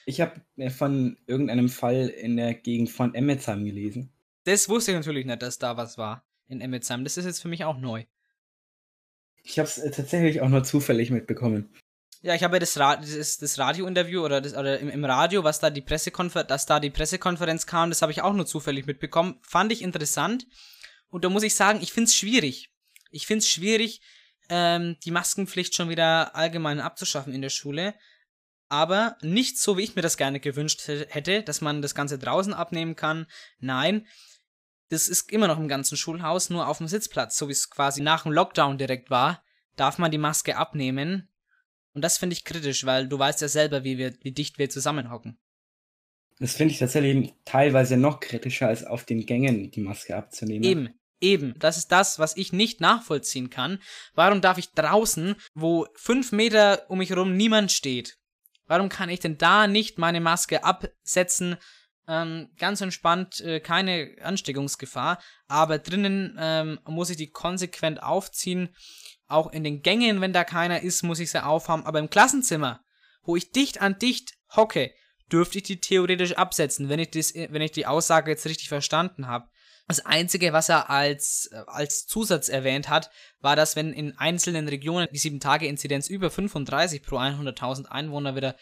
Ich 0.07 0.21
habe 0.21 0.41
von 0.71 1.19
irgendeinem 1.27 1.69
Fall 1.69 2.09
in 2.09 2.37
der 2.37 2.55
Gegend 2.55 2.91
von 2.91 3.15
Emmetsheim 3.15 3.65
gelesen. 3.65 4.13
Das 4.45 4.69
wusste 4.69 4.93
ich 4.93 4.97
natürlich 4.97 5.27
nicht, 5.27 5.43
dass 5.43 5.59
da 5.59 5.77
was 5.77 5.99
war 5.99 6.25
in 6.49 6.61
Emmetsheim. 6.61 7.05
Das 7.05 7.17
ist 7.17 7.27
jetzt 7.27 7.41
für 7.41 7.49
mich 7.49 7.65
auch 7.65 7.79
neu. 7.79 8.05
Ich 9.43 9.59
habe 9.59 9.69
es 9.69 9.79
äh, 9.79 9.91
tatsächlich 9.91 10.41
auch 10.41 10.49
nur 10.49 10.65
zufällig 10.65 11.11
mitbekommen. 11.11 11.73
Ja, 12.23 12.35
ich 12.35 12.43
habe 12.43 12.59
das, 12.59 12.79
Ra 12.79 12.97
das, 12.97 13.39
das 13.39 13.59
Radiointerview 13.59 14.23
oder, 14.23 14.41
das, 14.41 14.55
oder 14.55 14.79
im, 14.79 14.91
im, 14.91 15.05
Radio, 15.05 15.43
was 15.43 15.59
da 15.59 15.71
die 15.71 15.81
Pressekonfer 15.81 16.45
dass 16.45 16.67
da 16.67 16.79
die 16.79 16.91
Pressekonferenz 16.91 17.67
kam, 17.67 17.89
das 17.89 18.03
habe 18.03 18.13
ich 18.13 18.21
auch 18.21 18.35
nur 18.35 18.45
zufällig 18.45 18.87
mitbekommen. 18.87 19.39
Fand 19.43 19.73
ich 19.73 19.81
interessant. 19.81 20.47
Und 21.09 21.25
da 21.25 21.31
muss 21.31 21.43
ich 21.43 21.55
sagen, 21.55 21.81
ich 21.83 21.93
finde 21.93 22.09
es 22.09 22.15
schwierig. 22.15 22.71
Ich 23.11 23.27
finde 23.27 23.39
es 23.39 23.49
schwierig, 23.49 24.01
ähm, 24.51 24.97
die 25.05 25.11
Maskenpflicht 25.11 25.75
schon 25.75 25.89
wieder 25.89 26.37
allgemein 26.37 26.81
abzuschaffen 26.81 27.33
in 27.33 27.43
der 27.43 27.49
Schule. 27.49 27.95
Aber 28.71 29.19
nicht 29.21 29.59
so, 29.59 29.77
wie 29.77 29.83
ich 29.83 29.97
mir 29.97 30.03
das 30.03 30.17
gerne 30.17 30.41
gewünscht 30.41 30.87
hätte, 30.87 31.43
dass 31.43 31.61
man 31.61 31.83
das 31.83 31.95
Ganze 31.95 32.19
draußen 32.19 32.55
abnehmen 32.55 32.97
kann. 32.97 33.27
Nein, 33.59 34.07
das 34.91 35.09
ist 35.09 35.31
immer 35.33 35.49
noch 35.49 35.59
im 35.59 35.69
ganzen 35.69 35.97
Schulhaus, 35.97 36.51
nur 36.51 36.69
auf 36.69 36.79
dem 36.79 36.89
Sitzplatz, 36.89 37.37
so 37.37 37.49
wie 37.49 37.53
es 37.53 37.69
quasi 37.69 38.01
nach 38.01 38.23
dem 38.23 38.33
Lockdown 38.33 38.79
direkt 38.79 39.11
war, 39.11 39.43
darf 39.77 39.99
man 39.99 40.11
die 40.11 40.19
Maske 40.19 40.57
abnehmen. 40.57 41.29
Und 41.95 42.03
das 42.03 42.19
finde 42.19 42.35
ich 42.35 42.45
kritisch, 42.45 42.87
weil 42.87 43.09
du 43.09 43.19
weißt 43.19 43.41
ja 43.41 43.49
selber, 43.49 43.83
wie, 43.83 43.99
wir, 43.99 44.15
wie 44.23 44.33
dicht 44.33 44.59
wir 44.59 44.71
zusammenhocken. 44.71 45.37
Das 46.39 46.55
finde 46.55 46.73
ich 46.73 46.79
tatsächlich 46.79 47.35
teilweise 47.45 47.97
noch 47.97 48.21
kritischer, 48.21 48.69
als 48.69 48.85
auf 48.85 49.05
den 49.05 49.27
Gängen 49.27 49.71
die 49.73 49.81
Maske 49.81 50.17
abzunehmen. 50.17 50.63
Eben, 50.63 50.95
eben. 51.21 51.55
Das 51.59 51.77
ist 51.77 51.93
das, 51.93 52.19
was 52.19 52.37
ich 52.37 52.53
nicht 52.53 52.81
nachvollziehen 52.81 53.51
kann. 53.51 53.81
Warum 54.15 54.41
darf 54.41 54.59
ich 54.59 54.73
draußen, 54.73 55.35
wo 55.55 55.87
fünf 55.95 56.33
Meter 56.33 56.89
um 56.89 56.99
mich 56.99 57.11
herum 57.11 57.37
niemand 57.37 57.73
steht, 57.73 58.20
warum 58.71 58.89
kann 58.89 59.09
ich 59.09 59.19
denn 59.19 59.37
da 59.37 59.67
nicht 59.67 59.99
meine 59.99 60.21
Maske 60.21 60.63
absetzen? 60.63 61.57
Ähm, 62.07 62.51
ganz 62.57 62.81
entspannt, 62.81 63.41
äh, 63.41 63.59
keine 63.59 64.15
Ansteckungsgefahr. 64.23 65.21
Aber 65.49 65.79
drinnen 65.79 66.37
ähm, 66.39 66.79
muss 66.87 67.11
ich 67.11 67.17
die 67.17 67.31
konsequent 67.31 68.01
aufziehen. 68.01 68.73
Auch 69.27 69.51
in 69.53 69.65
den 69.65 69.83
Gängen, 69.83 70.21
wenn 70.21 70.33
da 70.33 70.45
keiner 70.45 70.83
ist, 70.83 71.03
muss 71.03 71.19
ich 71.19 71.33
sie 71.33 71.45
aufhaben. 71.45 71.85
Aber 71.85 71.99
im 71.99 72.11
Klassenzimmer, 72.11 72.81
wo 73.25 73.35
ich 73.35 73.51
dicht 73.51 73.83
an 73.83 73.99
dicht 73.99 74.35
hocke, 74.55 74.93
dürfte 75.33 75.59
ich 75.59 75.65
die 75.65 75.81
theoretisch 75.81 76.35
absetzen, 76.35 76.89
wenn 76.89 77.01
ich, 77.01 77.11
das, 77.11 77.35
wenn 77.35 77.63
ich 77.63 77.73
die 77.73 77.87
Aussage 77.87 78.31
jetzt 78.31 78.47
richtig 78.47 78.69
verstanden 78.69 79.27
habe. 79.27 79.49
Das 79.91 80.07
Einzige, 80.07 80.53
was 80.53 80.69
er 80.69 80.89
als, 80.89 81.51
als 81.67 82.07
Zusatz 82.07 82.49
erwähnt 82.49 82.89
hat, 82.89 83.11
war, 83.41 83.57
dass 83.57 83.75
wenn 83.75 83.93
in 83.93 84.17
einzelnen 84.17 84.69
Regionen 84.69 85.09
die 85.11 85.19
7-Tage-Inzidenz 85.19 86.09
über 86.09 86.31
35 86.31 87.03
pro 87.03 87.17
100.000 87.17 87.87
Einwohner 87.87 88.37
wieder 88.37 88.55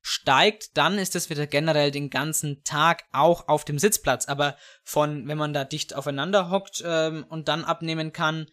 steigt, 0.00 0.76
dann 0.76 0.98
ist 0.98 1.14
es 1.14 1.30
wieder 1.30 1.46
generell 1.46 1.92
den 1.92 2.10
ganzen 2.10 2.64
Tag 2.64 3.04
auch 3.12 3.46
auf 3.46 3.64
dem 3.64 3.78
Sitzplatz. 3.78 4.26
Aber 4.26 4.56
von, 4.82 5.28
wenn 5.28 5.38
man 5.38 5.52
da 5.52 5.62
dicht 5.62 5.94
aufeinander 5.94 6.50
hockt 6.50 6.82
ähm, 6.84 7.26
und 7.28 7.46
dann 7.46 7.62
abnehmen 7.62 8.12
kann, 8.12 8.46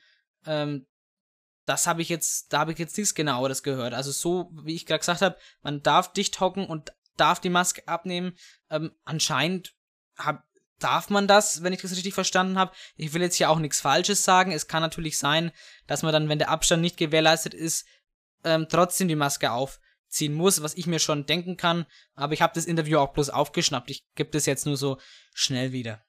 ähm, 0.45 0.85
das 1.65 1.87
habe 1.87 2.03
ich 2.03 2.09
jetzt, 2.09 2.53
da 2.53 2.59
habe 2.59 2.73
ich 2.73 2.77
jetzt 2.77 2.95
nichts 2.95 3.15
genaueres 3.15 3.63
gehört. 3.63 3.95
Also 3.95 4.11
so, 4.11 4.51
wie 4.63 4.75
ich 4.75 4.85
gerade 4.85 4.99
gesagt 4.99 5.23
habe, 5.23 5.35
man 5.63 5.81
darf 5.81 6.13
dicht 6.13 6.39
hocken 6.39 6.67
und 6.67 6.93
darf 7.17 7.39
die 7.39 7.49
Maske 7.49 7.87
abnehmen. 7.87 8.37
Ähm, 8.69 8.91
anscheinend 9.03 9.73
hab, 10.15 10.43
darf 10.79 11.09
man 11.09 11.27
das, 11.27 11.63
wenn 11.63 11.73
ich 11.73 11.81
das 11.81 11.91
richtig 11.91 12.13
verstanden 12.13 12.57
habe. 12.57 12.71
Ich 12.95 13.13
will 13.13 13.21
jetzt 13.21 13.35
hier 13.35 13.49
auch 13.49 13.59
nichts 13.59 13.81
Falsches 13.81 14.23
sagen. 14.23 14.51
Es 14.51 14.67
kann 14.67 14.81
natürlich 14.81 15.17
sein, 15.17 15.51
dass 15.87 16.03
man 16.03 16.13
dann, 16.13 16.29
wenn 16.29 16.39
der 16.39 16.49
Abstand 16.49 16.81
nicht 16.81 16.97
gewährleistet 16.97 17.53
ist, 17.53 17.85
ähm, 18.43 18.67
trotzdem 18.69 19.07
die 19.07 19.15
Maske 19.15 19.51
aufziehen 19.51 20.33
muss, 20.33 20.63
was 20.63 20.77
ich 20.77 20.87
mir 20.87 20.99
schon 20.99 21.25
denken 21.25 21.57
kann. 21.57 21.85
Aber 22.15 22.33
ich 22.33 22.41
habe 22.41 22.53
das 22.55 22.65
Interview 22.65 22.99
auch 22.99 23.13
bloß 23.13 23.29
aufgeschnappt. 23.29 23.89
Ich 23.91 24.03
gebe 24.15 24.31
das 24.31 24.45
jetzt 24.45 24.65
nur 24.65 24.77
so 24.77 24.97
schnell 25.33 25.71
wieder. 25.71 26.01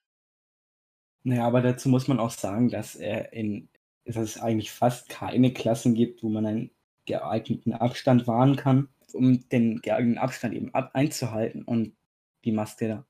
Naja, 1.22 1.46
aber 1.46 1.60
dazu 1.60 1.88
muss 1.88 2.08
man 2.08 2.18
auch 2.18 2.30
sagen, 2.30 2.70
dass, 2.70 2.94
er 2.94 3.32
in, 3.32 3.68
dass 4.04 4.16
es 4.16 4.40
eigentlich 4.40 4.70
fast 4.70 5.08
keine 5.08 5.52
Klassen 5.52 5.94
gibt, 5.94 6.22
wo 6.22 6.30
man 6.30 6.46
einen 6.46 6.70
geeigneten 7.04 7.74
Abstand 7.74 8.26
wahren 8.26 8.56
kann 8.56 8.88
um 9.14 9.48
den 9.48 9.80
geeigneten 9.80 10.18
Abstand 10.18 10.54
eben 10.54 10.74
ab 10.74 10.90
einzuhalten 10.94 11.62
und 11.62 11.96
die 12.44 12.52
Maske 12.52 12.88
da 12.88 13.06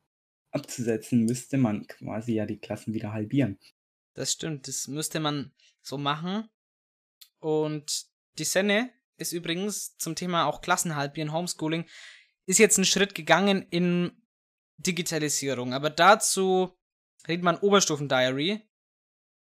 abzusetzen, 0.52 1.24
müsste 1.24 1.56
man 1.56 1.86
quasi 1.86 2.34
ja 2.34 2.46
die 2.46 2.58
Klassen 2.58 2.94
wieder 2.94 3.12
halbieren. 3.12 3.58
Das 4.14 4.32
stimmt, 4.32 4.68
das 4.68 4.88
müsste 4.88 5.20
man 5.20 5.52
so 5.82 5.98
machen. 5.98 6.48
Und 7.38 8.06
die 8.38 8.44
Senne 8.44 8.90
ist 9.16 9.32
übrigens 9.32 9.96
zum 9.96 10.14
Thema 10.14 10.46
auch 10.46 10.60
Klassenhalbieren, 10.60 11.32
Homeschooling, 11.32 11.86
ist 12.46 12.58
jetzt 12.58 12.78
einen 12.78 12.84
Schritt 12.84 13.14
gegangen 13.14 13.66
in 13.70 14.12
Digitalisierung. 14.78 15.72
Aber 15.72 15.90
dazu 15.90 16.76
redet 17.28 17.44
man 17.44 17.58
Oberstufen-Diary, 17.58 18.62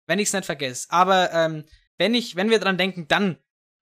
wenn 0.05 0.19
ich 0.19 0.27
es 0.27 0.33
nicht 0.33 0.45
vergesse. 0.45 0.87
Aber 0.89 1.31
ähm, 1.33 1.65
wenn 1.97 2.13
ich, 2.13 2.35
wenn 2.35 2.49
wir 2.49 2.59
dran 2.59 2.77
denken, 2.77 3.07
dann 3.07 3.37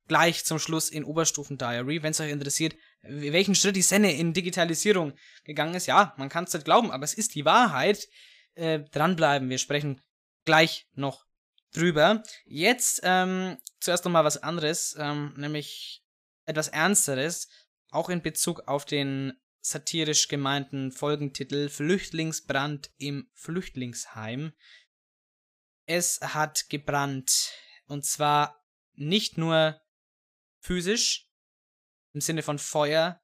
gleich 0.08 0.46
zum 0.46 0.60
Schluss 0.60 0.90
in 0.90 1.04
Oberstufen-Diary, 1.04 2.04
wenn 2.04 2.12
es 2.12 2.20
euch 2.20 2.32
interessiert, 2.32 2.76
welchen 3.02 3.56
Schritt 3.56 3.76
die 3.76 3.82
Senne 3.82 4.14
in 4.14 4.34
Digitalisierung 4.34 5.14
gegangen 5.44 5.74
ist. 5.74 5.88
Ja, 5.88 6.14
man 6.18 6.30
kann 6.30 6.44
es 6.44 6.54
nicht 6.54 6.66
glauben, 6.66 6.92
aber 6.92 7.04
es 7.04 7.14
ist 7.14 7.36
die 7.36 7.46
Wahrheit. 7.46 8.08
Äh, 8.54 8.80
dranbleiben, 8.92 9.50
wir 9.50 9.58
sprechen 9.58 10.02
gleich 10.44 10.88
noch 10.94 11.26
drüber. 11.74 12.24
Jetzt 12.46 13.02
ähm, 13.04 13.58
zuerst 13.80 14.06
noch 14.06 14.12
mal 14.12 14.26
was 14.26 14.38
anderes, 14.38 14.96
ähm, 15.00 15.34
nämlich 15.38 16.04
etwas 16.46 16.68
Ernsteres, 16.68 17.48
auch 17.90 18.10
in 18.10 18.22
Bezug 18.22 18.68
auf 18.68 18.86
den 18.86 19.34
satirisch 19.62 20.28
gemeinten 20.28 20.92
Folgentitel 20.92 21.70
Flüchtlingsbrand 21.70 22.92
im 22.98 23.30
Flüchtlingsheim. 23.34 24.54
Es 25.86 26.20
hat 26.22 26.70
gebrannt. 26.70 27.52
Und 27.86 28.06
zwar 28.06 28.64
nicht 28.96 29.38
nur 29.38 29.80
physisch, 30.62 31.28
im 32.14 32.22
Sinne 32.22 32.44
von 32.44 32.60
Feuer, 32.60 33.22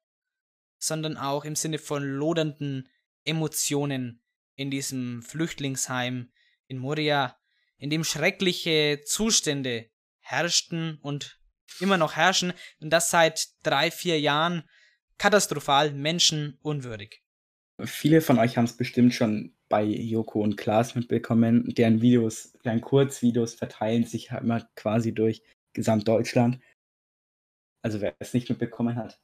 sondern 0.78 1.16
auch 1.16 1.44
im 1.44 1.56
Sinne 1.56 1.78
von 1.78 2.02
lodernden 2.02 2.88
Emotionen 3.24 4.22
in 4.54 4.70
diesem 4.70 5.22
Flüchtlingsheim 5.22 6.30
in 6.66 6.78
Moria, 6.78 7.38
in 7.78 7.90
dem 7.90 8.04
schreckliche 8.04 9.00
Zustände 9.04 9.90
herrschten 10.20 10.98
und 11.00 11.40
immer 11.80 11.96
noch 11.96 12.16
herrschen, 12.16 12.52
und 12.80 12.90
das 12.90 13.10
seit 13.10 13.48
drei, 13.62 13.90
vier 13.90 14.20
Jahren 14.20 14.68
katastrophal 15.16 15.92
menschenunwürdig. 15.92 17.22
Viele 17.84 18.20
von 18.20 18.38
euch 18.38 18.56
haben 18.56 18.64
es 18.64 18.76
bestimmt 18.76 19.14
schon 19.14 19.54
bei 19.68 19.84
Joko 19.84 20.42
und 20.42 20.56
Klaas 20.56 20.94
mitbekommen. 20.94 21.72
Deren 21.74 22.00
Videos, 22.00 22.52
deren 22.64 22.80
Kurzvideos 22.80 23.54
verteilen 23.54 24.04
sich 24.04 24.30
immer 24.30 24.68
quasi 24.74 25.14
durch 25.14 25.42
Gesamtdeutschland 25.74 26.58
also 27.82 28.00
wer 28.00 28.14
es 28.18 28.34
nicht 28.34 28.48
mitbekommen 28.48 28.96
hat, 28.96 29.20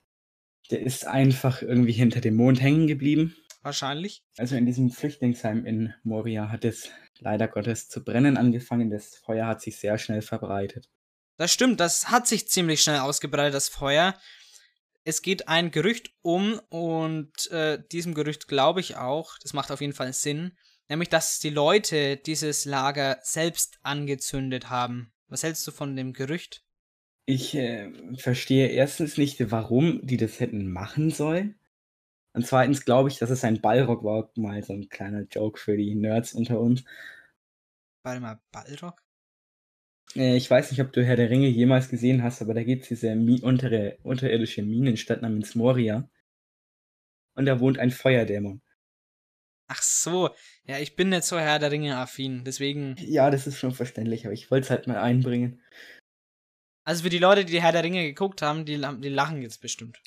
der 0.70 0.80
ist 0.80 1.06
einfach 1.06 1.62
irgendwie 1.62 1.92
hinter 1.92 2.20
dem 2.20 2.36
Mond 2.36 2.60
hängen 2.60 2.86
geblieben. 2.86 3.36
Wahrscheinlich. 3.62 4.22
Also 4.36 4.56
in 4.56 4.66
diesem 4.66 4.90
Flüchtlingsheim 4.90 5.64
in 5.64 5.94
Moria 6.02 6.50
hat 6.50 6.64
es 6.64 6.90
leider 7.18 7.48
Gottes 7.48 7.88
zu 7.88 8.04
brennen 8.04 8.36
angefangen. 8.36 8.90
Das 8.90 9.16
Feuer 9.16 9.46
hat 9.46 9.62
sich 9.62 9.76
sehr 9.76 9.96
schnell 9.98 10.22
verbreitet. 10.22 10.90
Das 11.36 11.52
stimmt, 11.52 11.80
das 11.80 12.10
hat 12.10 12.28
sich 12.28 12.48
ziemlich 12.48 12.82
schnell 12.82 13.00
ausgebreitet, 13.00 13.54
das 13.54 13.68
Feuer. 13.68 14.14
Es 15.02 15.20
geht 15.20 15.48
ein 15.48 15.70
Gerücht 15.70 16.14
um 16.22 16.60
und 16.68 17.50
äh, 17.50 17.82
diesem 17.90 18.14
Gerücht 18.14 18.48
glaube 18.48 18.80
ich 18.80 18.96
auch, 18.96 19.36
das 19.42 19.52
macht 19.52 19.70
auf 19.70 19.80
jeden 19.80 19.92
Fall 19.92 20.12
Sinn, 20.12 20.56
nämlich 20.88 21.08
dass 21.08 21.40
die 21.40 21.50
Leute 21.50 22.16
dieses 22.16 22.64
Lager 22.64 23.18
selbst 23.22 23.78
angezündet 23.82 24.70
haben. 24.70 25.12
Was 25.28 25.42
hältst 25.42 25.66
du 25.66 25.72
von 25.72 25.96
dem 25.96 26.12
Gerücht? 26.12 26.64
Ich, 27.26 27.54
äh, 27.54 27.90
verstehe 28.16 28.68
erstens 28.68 29.16
nicht, 29.16 29.50
warum 29.50 30.06
die 30.06 30.16
das 30.16 30.40
hätten 30.40 30.70
machen 30.70 31.10
sollen. 31.10 31.58
Und 32.34 32.46
zweitens 32.46 32.84
glaube 32.84 33.08
ich, 33.08 33.18
dass 33.18 33.30
es 33.30 33.44
ein 33.44 33.60
Ballrock 33.60 34.02
war, 34.02 34.30
mal 34.34 34.62
so 34.62 34.72
ein 34.72 34.88
kleiner 34.88 35.22
Joke 35.30 35.58
für 35.58 35.76
die 35.76 35.94
Nerds 35.94 36.34
unter 36.34 36.60
uns. 36.60 36.84
Warte 38.02 38.20
mal, 38.20 38.40
Ballrock? 38.50 39.00
Äh, 40.14 40.36
ich 40.36 40.50
weiß 40.50 40.70
nicht, 40.70 40.80
ob 40.80 40.92
du 40.92 41.04
Herr 41.04 41.16
der 41.16 41.30
Ringe 41.30 41.48
jemals 41.48 41.88
gesehen 41.88 42.22
hast, 42.22 42.42
aber 42.42 42.54
da 42.54 42.62
gibt 42.62 42.82
es 42.82 42.88
diese 42.88 43.14
Mi 43.14 43.40
untere 43.40 43.98
unterirdische 44.02 44.62
Minenstadt 44.62 45.22
namens 45.22 45.54
Moria. 45.54 46.08
Und 47.36 47.46
da 47.46 47.60
wohnt 47.60 47.78
ein 47.78 47.90
Feuerdämon. 47.90 48.60
Ach 49.66 49.82
so, 49.82 50.30
ja, 50.66 50.78
ich 50.78 50.94
bin 50.94 51.08
nicht 51.08 51.24
so 51.24 51.38
Herr 51.38 51.58
der 51.58 51.70
Ringe 51.70 51.96
affin, 51.96 52.44
deswegen. 52.44 52.96
Ja, 52.98 53.30
das 53.30 53.46
ist 53.46 53.58
schon 53.58 53.72
verständlich, 53.72 54.26
aber 54.26 54.34
ich 54.34 54.50
wollte 54.50 54.64
es 54.64 54.70
halt 54.70 54.86
mal 54.86 54.98
einbringen. 54.98 55.62
Also 56.84 57.02
für 57.02 57.10
die 57.10 57.18
Leute, 57.18 57.44
die 57.44 57.62
Herr 57.62 57.72
der 57.72 57.82
Ringe 57.82 58.04
geguckt 58.04 58.42
haben, 58.42 58.64
die, 58.64 58.80
die 58.98 59.08
lachen 59.08 59.42
jetzt 59.42 59.60
bestimmt. 59.60 59.98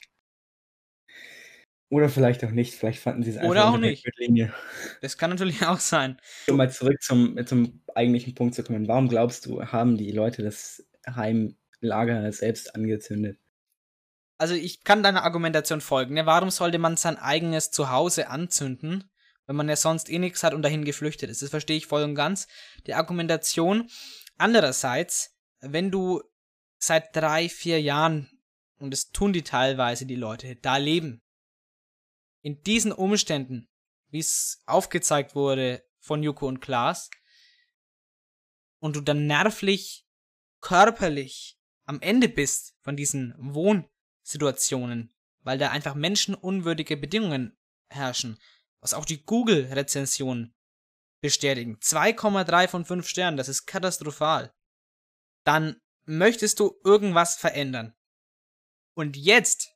Oder 1.90 2.10
vielleicht 2.10 2.44
auch 2.44 2.52
nicht. 2.52 2.76
Vielleicht 2.76 3.00
fanden 3.00 3.24
sie 3.24 3.32
es 3.32 3.38
einfach 3.38 3.50
Oder 3.50 3.70
auch 3.70 3.78
nicht. 3.78 4.06
Mittellinie. 4.06 4.54
Das 5.02 5.18
kann 5.18 5.30
natürlich 5.30 5.66
auch 5.66 5.80
sein. 5.80 6.20
Um 6.48 6.58
mal 6.58 6.70
zurück 6.70 7.02
zum, 7.02 7.38
zum 7.46 7.82
eigentlichen 7.96 8.36
Punkt 8.36 8.56
zu 8.56 8.64
kommen. 8.64 8.88
Warum 8.88 9.08
glaubst 9.08 9.46
du, 9.46 9.64
haben 9.64 9.98
die 9.98 10.12
Leute 10.12 10.44
das 10.44 10.86
Heimlager 11.08 12.32
selbst 12.34 12.76
angezündet? 12.76 13.40
Also 14.38 14.54
ich 14.54 14.84
kann 14.84 15.02
deiner 15.02 15.24
Argumentation 15.24 15.82
folgen. 15.82 16.16
Ne? 16.16 16.26
Warum 16.26 16.52
sollte 16.52 16.78
man 16.78 16.98
sein 16.98 17.18
eigenes 17.18 17.72
Zuhause 17.72 18.28
anzünden, 18.30 19.10
wenn 19.48 19.56
man 19.56 19.70
ja 19.70 19.78
sonst 19.78 20.12
eh 20.12 20.20
nichts 20.20 20.44
hat 20.44 20.54
und 20.54 20.62
dahin 20.62 20.86
geflüchtet 20.86 21.30
ist? 21.30 21.42
Das 21.42 21.50
verstehe 21.50 21.78
ich 21.78 21.88
voll 21.88 22.04
und 22.04 22.16
ganz. 22.16 22.48
Die 22.86 22.94
Argumentation. 22.94 23.90
Andererseits, 24.38 25.36
wenn 25.62 25.90
du 25.90 26.22
seit 26.78 27.16
drei, 27.16 27.50
vier 27.50 27.82
Jahren, 27.82 28.30
und 28.80 28.92
das 28.92 29.12
tun 29.12 29.34
die 29.34 29.44
teilweise, 29.44 30.06
die 30.06 30.16
Leute, 30.16 30.56
da 30.56 30.78
leben. 30.78 31.22
In 32.42 32.62
diesen 32.64 32.92
Umständen, 32.92 33.68
wie 34.10 34.20
es 34.20 34.62
aufgezeigt 34.66 35.36
wurde 35.36 35.84
von 36.00 36.24
Yuko 36.24 36.48
und 36.48 36.60
Klaas, 36.60 37.10
und 38.80 38.96
du 38.96 39.02
dann 39.02 39.26
nervlich, 39.26 40.06
körperlich 40.62 41.58
am 41.86 42.00
Ende 42.02 42.30
bist 42.30 42.76
von 42.82 42.96
diesen 42.96 43.34
Wohnsituationen, 43.38 45.14
weil 45.42 45.58
da 45.58 45.72
einfach 45.72 45.96
menschenunwürdige 45.96 46.98
Bedingungen 46.98 47.58
herrschen, 47.90 48.38
was 48.82 48.94
auch 48.94 49.06
die 49.06 49.24
Google-Rezensionen 49.24 50.54
bestätigen. 51.22 51.78
2,3 51.78 52.68
von 52.68 52.86
5 52.86 53.08
Sternen, 53.08 53.38
das 53.38 53.50
ist 53.50 53.66
katastrophal. 53.66 54.54
Dann 55.44 55.82
möchtest 56.08 56.60
du 56.60 56.80
irgendwas 56.84 57.36
verändern. 57.36 57.94
Und 58.96 59.16
jetzt, 59.16 59.76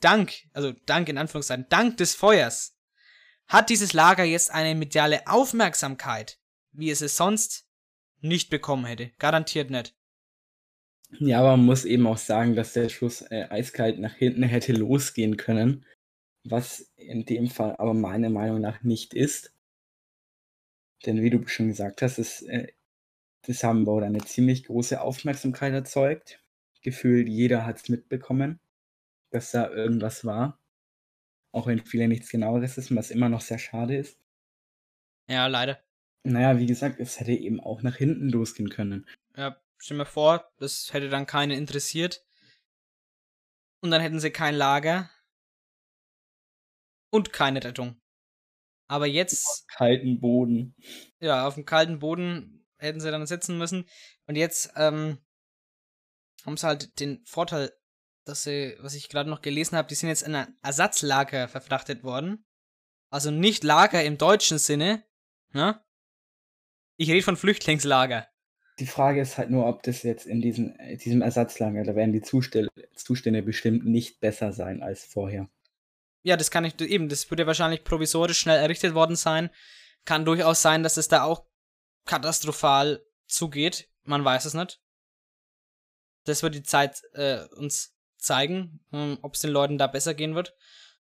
dank, 0.00 0.34
also 0.52 0.72
dank 0.86 1.08
in 1.08 1.18
Anführungszeichen, 1.18 1.66
dank 1.68 1.96
des 1.96 2.14
Feuers, 2.14 2.78
hat 3.48 3.70
dieses 3.70 3.92
Lager 3.92 4.24
jetzt 4.24 4.50
eine 4.52 4.74
mediale 4.74 5.26
Aufmerksamkeit, 5.26 6.38
wie 6.70 6.90
es 6.90 7.00
es 7.00 7.16
sonst 7.16 7.66
nicht 8.20 8.50
bekommen 8.50 8.84
hätte. 8.84 9.10
Garantiert 9.18 9.70
nicht. 9.70 9.96
Ja, 11.18 11.40
aber 11.40 11.56
man 11.56 11.66
muss 11.66 11.84
eben 11.84 12.06
auch 12.06 12.16
sagen, 12.16 12.54
dass 12.54 12.72
der 12.72 12.88
Schuss 12.88 13.22
äh, 13.22 13.46
eiskalt 13.50 13.98
nach 13.98 14.14
hinten 14.14 14.44
hätte 14.44 14.72
losgehen 14.72 15.36
können, 15.36 15.84
was 16.44 16.92
in 16.96 17.26
dem 17.26 17.48
Fall 17.48 17.76
aber 17.76 17.92
meiner 17.92 18.30
Meinung 18.30 18.60
nach 18.60 18.82
nicht 18.82 19.12
ist. 19.12 19.52
Denn 21.04 21.20
wie 21.20 21.30
du 21.30 21.46
schon 21.48 21.68
gesagt 21.68 22.00
hast, 22.00 22.18
ist, 22.18 22.42
äh, 22.42 22.72
das 23.42 23.64
Hamburg 23.64 24.04
eine 24.04 24.24
ziemlich 24.24 24.64
große 24.64 25.00
Aufmerksamkeit 25.00 25.72
erzeugt. 25.72 26.42
Gefühlt 26.82 27.28
jeder 27.28 27.66
hat 27.66 27.76
es 27.76 27.88
mitbekommen, 27.88 28.60
dass 29.30 29.50
da 29.50 29.68
irgendwas 29.70 30.24
war. 30.24 30.58
Auch 31.52 31.66
wenn 31.66 31.84
viele 31.84 32.08
nichts 32.08 32.30
genaueres 32.30 32.76
wissen, 32.76 32.96
was 32.96 33.10
immer 33.10 33.28
noch 33.28 33.40
sehr 33.40 33.58
schade 33.58 33.96
ist. 33.96 34.18
Ja, 35.28 35.46
leider. 35.46 35.82
Naja, 36.24 36.58
wie 36.58 36.66
gesagt, 36.66 36.98
es 37.00 37.20
hätte 37.20 37.32
eben 37.32 37.60
auch 37.60 37.82
nach 37.82 37.96
hinten 37.96 38.28
losgehen 38.28 38.70
können. 38.70 39.06
Ja, 39.36 39.60
stell 39.78 39.96
mir 39.96 40.06
vor, 40.06 40.50
das 40.58 40.92
hätte 40.92 41.08
dann 41.08 41.26
keine 41.26 41.56
interessiert. 41.56 42.24
Und 43.80 43.90
dann 43.90 44.00
hätten 44.00 44.20
sie 44.20 44.30
kein 44.30 44.54
Lager. 44.54 45.10
Und 47.10 47.32
keine 47.32 47.62
Rettung. 47.62 48.00
Aber 48.88 49.06
jetzt. 49.06 49.46
Auf 49.46 49.66
kalten 49.66 50.20
Boden. 50.20 50.74
Ja, 51.20 51.46
auf 51.46 51.54
dem 51.54 51.64
kalten 51.64 51.98
Boden 51.98 52.61
hätten 52.82 53.00
sie 53.00 53.10
dann 53.10 53.26
sitzen 53.26 53.58
müssen. 53.58 53.88
Und 54.26 54.36
jetzt 54.36 54.72
ähm, 54.76 55.18
haben 56.44 56.56
sie 56.56 56.66
halt 56.66 56.98
den 57.00 57.24
Vorteil, 57.24 57.72
dass 58.24 58.44
sie, 58.44 58.76
was 58.80 58.94
ich 58.94 59.08
gerade 59.08 59.30
noch 59.30 59.42
gelesen 59.42 59.76
habe, 59.76 59.88
die 59.88 59.94
sind 59.94 60.08
jetzt 60.08 60.22
in 60.22 60.34
ein 60.34 60.56
Ersatzlager 60.62 61.48
verfrachtet 61.48 62.04
worden. 62.04 62.44
Also 63.10 63.30
nicht 63.30 63.64
Lager 63.64 64.02
im 64.02 64.18
deutschen 64.18 64.58
Sinne, 64.58 65.04
ne? 65.52 65.82
Ich 66.96 67.10
rede 67.10 67.22
von 67.22 67.36
Flüchtlingslager. 67.36 68.28
Die 68.78 68.86
Frage 68.86 69.20
ist 69.20 69.38
halt 69.38 69.50
nur, 69.50 69.66
ob 69.66 69.82
das 69.82 70.02
jetzt 70.02 70.26
in 70.26 70.40
diesem, 70.40 70.74
äh, 70.78 70.96
diesem 70.96 71.20
Ersatzlager, 71.20 71.84
da 71.84 71.94
werden 71.94 72.12
die 72.12 72.22
Zustände, 72.22 72.70
Zustände 72.94 73.42
bestimmt 73.42 73.84
nicht 73.84 74.20
besser 74.20 74.52
sein 74.52 74.82
als 74.82 75.04
vorher. 75.04 75.48
Ja, 76.22 76.36
das 76.36 76.50
kann 76.50 76.64
ich 76.64 76.80
eben, 76.80 77.08
das 77.08 77.30
würde 77.30 77.46
wahrscheinlich 77.46 77.84
provisorisch 77.84 78.38
schnell 78.38 78.58
errichtet 78.58 78.94
worden 78.94 79.16
sein. 79.16 79.50
Kann 80.04 80.24
durchaus 80.24 80.62
sein, 80.62 80.82
dass 80.82 80.96
es 80.96 81.08
da 81.08 81.24
auch 81.24 81.44
katastrophal 82.04 83.04
zugeht. 83.26 83.88
Man 84.04 84.24
weiß 84.24 84.44
es 84.44 84.54
nicht. 84.54 84.80
Das 86.24 86.42
wird 86.42 86.54
die 86.54 86.62
Zeit 86.62 87.02
äh, 87.14 87.44
uns 87.56 87.94
zeigen, 88.18 88.80
ähm, 88.92 89.18
ob 89.22 89.34
es 89.34 89.40
den 89.40 89.50
Leuten 89.50 89.78
da 89.78 89.86
besser 89.86 90.14
gehen 90.14 90.34
wird. 90.34 90.54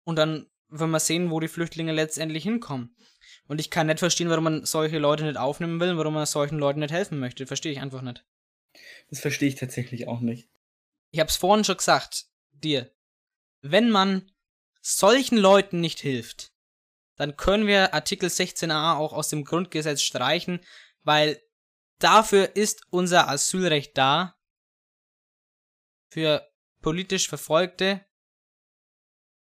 Und 0.03 0.15
dann 0.17 0.49
werden 0.69 0.91
wir 0.91 0.99
sehen, 0.99 1.29
wo 1.29 1.39
die 1.39 1.47
Flüchtlinge 1.47 1.91
letztendlich 1.91 2.43
hinkommen. 2.43 2.95
Und 3.47 3.60
ich 3.60 3.69
kann 3.69 3.88
nicht 3.88 3.99
verstehen, 3.99 4.29
warum 4.29 4.45
man 4.45 4.65
solche 4.65 4.99
Leute 4.99 5.23
nicht 5.25 5.38
aufnehmen 5.38 5.79
will, 5.79 5.97
warum 5.97 6.13
man 6.13 6.25
solchen 6.25 6.58
Leuten 6.58 6.79
nicht 6.79 6.93
helfen 6.93 7.19
möchte. 7.19 7.45
Verstehe 7.45 7.71
ich 7.71 7.79
einfach 7.79 8.01
nicht. 8.01 8.25
Das 9.10 9.19
verstehe 9.19 9.49
ich 9.49 9.55
tatsächlich 9.55 10.08
auch 10.08 10.21
nicht. 10.21 10.49
Ich 11.12 11.19
hab's 11.19 11.36
vorhin 11.36 11.63
schon 11.63 11.77
gesagt, 11.77 12.25
dir. 12.51 12.91
Wenn 13.62 13.89
man 13.89 14.31
solchen 14.81 15.38
Leuten 15.38 15.79
nicht 15.79 15.99
hilft, 15.99 16.52
dann 17.15 17.38
können 17.38 17.67
wir 17.67 17.93
Artikel 17.93 18.30
16a 18.30 18.95
auch 18.95 19.13
aus 19.13 19.30
dem 19.30 19.43
Grundgesetz 19.43 20.02
streichen, 20.02 20.60
weil 21.04 21.41
dafür 21.99 22.56
ist 22.56 22.86
unser 22.89 23.30
Asylrecht 23.30 23.97
da. 23.97 24.36
Für 26.10 26.47
politisch 26.82 27.28
Verfolgte. 27.28 28.06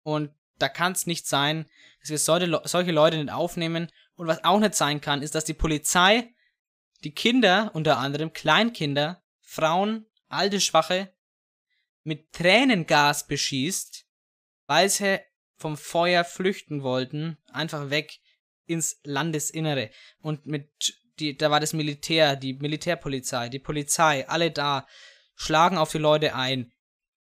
Und 0.03 0.33
da 0.57 0.69
kann 0.69 0.93
es 0.93 1.05
nicht 1.05 1.27
sein, 1.27 1.69
dass 1.99 2.09
wir 2.09 2.17
solche, 2.17 2.91
Leute 2.91 3.17
nicht 3.17 3.31
aufnehmen. 3.31 3.91
Und 4.15 4.27
was 4.27 4.43
auch 4.43 4.59
nicht 4.59 4.75
sein 4.75 5.01
kann, 5.01 5.21
ist, 5.21 5.35
dass 5.35 5.45
die 5.45 5.53
Polizei 5.53 6.33
die 7.03 7.13
Kinder, 7.13 7.71
unter 7.73 7.97
anderem 7.97 8.31
Kleinkinder, 8.31 9.23
Frauen, 9.41 10.05
alte 10.27 10.61
Schwache, 10.61 11.13
mit 12.03 12.31
Tränengas 12.31 13.27
beschießt, 13.27 14.05
weil 14.67 14.89
sie 14.89 15.19
vom 15.61 15.77
Feuer 15.77 16.23
flüchten 16.23 16.83
wollten, 16.83 17.37
einfach 17.51 17.89
weg 17.89 18.19
ins 18.65 18.99
Landesinnere. 19.03 19.91
Und 20.21 20.45
mit 20.45 20.69
die, 21.19 21.37
da 21.37 21.51
war 21.51 21.59
das 21.59 21.73
Militär, 21.73 22.35
die 22.35 22.53
Militärpolizei, 22.53 23.49
die 23.49 23.59
Polizei, 23.59 24.27
alle 24.27 24.51
da, 24.51 24.87
schlagen 25.35 25.77
auf 25.77 25.91
die 25.91 25.99
Leute 25.99 26.35
ein, 26.35 26.71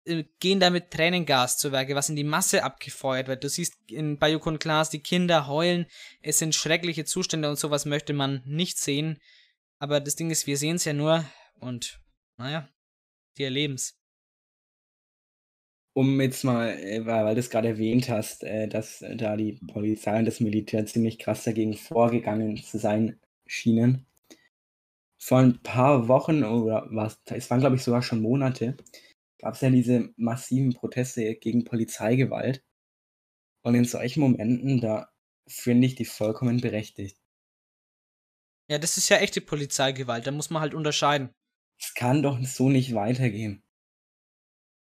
äh, 0.06 0.24
gehen 0.40 0.60
da 0.60 0.70
mit 0.70 0.92
Tränengas 0.92 1.58
zu 1.58 1.72
Werke, 1.72 1.96
was 1.96 2.10
in 2.10 2.16
die 2.16 2.24
Masse 2.24 2.64
abgefeuert 2.64 3.28
wird. 3.28 3.44
Du 3.44 3.50
siehst 3.50 3.76
in 3.90 4.18
Bayukon 4.18 4.60
Class, 4.60 4.90
die 4.90 5.02
Kinder 5.02 5.48
heulen, 5.48 5.88
es 6.22 6.40
sind 6.40 6.56
schreckliche 6.56 7.06
Zustände 7.06 7.50
und 7.50 7.58
sowas 7.58 7.86
möchte 7.86 8.14
man 8.14 8.42
nicht 8.46 8.78
sehen. 8.78 9.20
Aber 9.78 10.00
das 10.00 10.16
Ding 10.16 10.30
ist, 10.30 10.48
wir 10.48 10.58
sehen 10.58 10.76
es 10.76 10.86
ja 10.86 10.94
nur 10.94 11.26
und 11.60 12.00
naja, 12.38 12.70
die 13.38 13.44
erleben's. 13.44 13.99
Um 16.00 16.22
jetzt 16.22 16.46
mal, 16.46 16.70
äh, 16.80 17.06
weil, 17.06 17.36
du 17.36 17.42
es 17.42 17.50
gerade 17.50 17.68
erwähnt 17.68 18.08
hast, 18.08 18.46
äh, 18.46 18.70
dass 18.70 19.04
da 19.16 19.36
die 19.36 19.60
Polizei 19.68 20.18
und 20.18 20.24
das 20.24 20.40
Militär 20.40 20.86
ziemlich 20.86 21.20
krass 21.20 21.44
dagegen 21.44 21.74
vorgegangen 21.74 22.56
zu 22.56 22.78
sein 22.78 23.20
schienen. 23.46 24.06
Vor 25.18 25.40
ein 25.40 25.62
paar 25.62 26.08
Wochen 26.08 26.46
oder 26.46 26.88
was, 26.90 27.20
es 27.26 27.50
waren 27.50 27.60
glaube 27.60 27.76
ich 27.76 27.84
sogar 27.84 28.02
schon 28.02 28.22
Monate, 28.22 28.78
gab 29.40 29.56
es 29.56 29.60
ja 29.60 29.70
diese 29.70 30.14
massiven 30.16 30.74
Proteste 30.74 31.36
gegen 31.36 31.66
Polizeigewalt. 31.66 32.64
Und 33.62 33.76
in 33.76 33.84
solchen 33.84 34.22
Momenten, 34.22 34.80
da 34.80 35.10
finde 35.50 35.86
ich 35.86 35.96
die 35.96 36.06
vollkommen 36.06 36.62
berechtigt. 36.62 37.18
Ja, 38.70 38.78
das 38.78 38.96
ist 38.96 39.10
ja 39.10 39.18
echte 39.18 39.42
Polizeigewalt, 39.42 40.26
da 40.26 40.32
muss 40.32 40.50
man 40.50 40.62
halt 40.62 40.76
unterscheiden. 40.76 41.36
Es 41.78 41.94
kann 41.94 42.24
doch 42.24 42.42
so 42.46 42.70
nicht 42.70 42.94
weitergehen. 42.94 43.64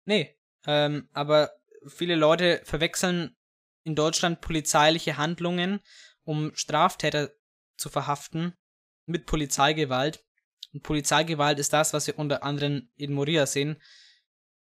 Nee, 0.04 0.36
ähm, 0.66 1.08
aber 1.12 1.52
viele 1.86 2.14
Leute 2.14 2.60
verwechseln 2.64 3.36
in 3.84 3.94
Deutschland 3.94 4.40
polizeiliche 4.40 5.16
Handlungen, 5.16 5.80
um 6.24 6.52
Straftäter 6.54 7.30
zu 7.76 7.88
verhaften, 7.88 8.54
mit 9.06 9.26
Polizeigewalt. 9.26 10.24
Und 10.72 10.82
Polizeigewalt 10.82 11.58
ist 11.58 11.72
das, 11.72 11.92
was 11.92 12.06
wir 12.06 12.18
unter 12.18 12.42
anderem 12.42 12.90
in 12.96 13.12
Moria 13.12 13.46
sehen 13.46 13.80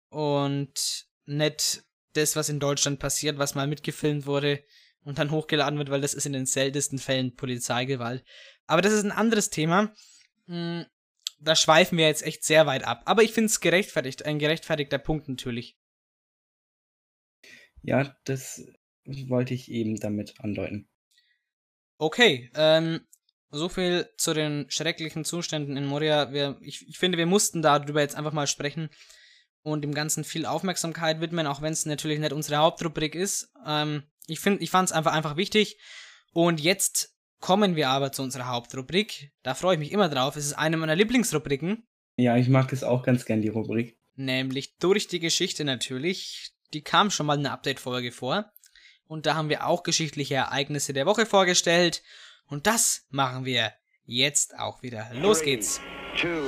und 0.09 1.07
nicht 1.25 1.83
das, 2.13 2.35
was 2.35 2.49
in 2.49 2.59
Deutschland 2.59 2.99
passiert, 2.99 3.37
was 3.37 3.55
mal 3.55 3.67
mitgefilmt 3.67 4.25
wurde 4.25 4.63
und 5.03 5.19
dann 5.19 5.31
hochgeladen 5.31 5.77
wird, 5.77 5.89
weil 5.89 6.01
das 6.01 6.13
ist 6.13 6.25
in 6.25 6.33
den 6.33 6.45
seltensten 6.45 6.99
Fällen 6.99 7.35
Polizeigewalt. 7.35 8.23
Aber 8.67 8.81
das 8.81 8.93
ist 8.93 9.03
ein 9.03 9.11
anderes 9.11 9.49
Thema. 9.49 9.93
Hm, 10.47 10.85
da 11.39 11.55
schweifen 11.55 11.97
wir 11.97 12.07
jetzt 12.07 12.23
echt 12.23 12.43
sehr 12.43 12.65
weit 12.65 12.83
ab. 12.83 13.03
Aber 13.05 13.23
ich 13.23 13.31
finde 13.31 13.47
es 13.47 13.61
gerechtfertigt, 13.61 14.25
ein 14.25 14.39
gerechtfertigter 14.39 14.97
Punkt 14.97 15.29
natürlich. 15.29 15.77
Ja, 17.83 18.15
das 18.25 18.63
wollte 19.05 19.53
ich 19.53 19.71
eben 19.71 19.95
damit 19.95 20.35
andeuten. 20.39 20.87
Okay, 21.97 22.49
ähm, 22.55 23.01
so 23.51 23.69
viel 23.69 24.09
zu 24.17 24.33
den 24.33 24.69
schrecklichen 24.69 25.25
Zuständen 25.25 25.75
in 25.75 25.85
Moria. 25.85 26.31
Wir, 26.31 26.57
ich, 26.61 26.87
ich 26.87 26.97
finde, 26.97 27.17
wir 27.17 27.25
mussten 27.25 27.61
darüber 27.61 28.01
jetzt 28.01 28.15
einfach 28.15 28.33
mal 28.33 28.47
sprechen 28.47 28.89
und 29.61 29.81
dem 29.81 29.93
Ganzen 29.93 30.23
viel 30.23 30.45
Aufmerksamkeit 30.45 31.19
widmen, 31.19 31.47
auch 31.47 31.61
wenn 31.61 31.73
es 31.73 31.85
natürlich 31.85 32.19
nicht 32.19 32.33
unsere 32.33 32.57
Hauptrubrik 32.57 33.15
ist. 33.15 33.51
Ähm, 33.65 34.03
ich 34.27 34.39
finde, 34.39 34.63
ich 34.63 34.69
fand 34.69 34.89
es 34.89 34.93
einfach 34.93 35.13
einfach 35.13 35.35
wichtig. 35.35 35.79
Und 36.31 36.61
jetzt 36.61 37.15
kommen 37.39 37.75
wir 37.75 37.89
aber 37.89 38.11
zu 38.11 38.21
unserer 38.21 38.47
Hauptrubrik. 38.47 39.31
Da 39.43 39.55
freue 39.55 39.75
ich 39.75 39.79
mich 39.79 39.91
immer 39.91 40.09
drauf. 40.09 40.35
Es 40.35 40.45
ist 40.45 40.53
eine 40.53 40.77
meiner 40.77 40.95
Lieblingsrubriken. 40.95 41.87
Ja, 42.17 42.37
ich 42.37 42.49
mag 42.49 42.69
das 42.69 42.83
auch 42.83 43.03
ganz 43.03 43.25
gern, 43.25 43.41
die 43.41 43.47
Rubrik. 43.47 43.97
Nämlich 44.15 44.75
durch 44.77 45.07
die 45.07 45.19
Geschichte 45.19 45.63
natürlich. 45.63 46.51
Die 46.73 46.81
kam 46.81 47.09
schon 47.11 47.25
mal 47.25 47.37
in 47.37 47.45
einer 47.45 47.53
Update-Folge 47.53 48.11
vor. 48.11 48.51
Und 49.07 49.25
da 49.25 49.35
haben 49.35 49.49
wir 49.49 49.65
auch 49.65 49.83
geschichtliche 49.83 50.35
Ereignisse 50.35 50.93
der 50.93 51.05
Woche 51.05 51.25
vorgestellt. 51.25 52.03
Und 52.45 52.67
das 52.67 53.05
machen 53.09 53.45
wir 53.45 53.73
jetzt 54.05 54.57
auch 54.59 54.81
wieder. 54.83 55.09
Los 55.13 55.41
geht's. 55.41 55.81
Three, 56.15 56.21
two, 56.21 56.43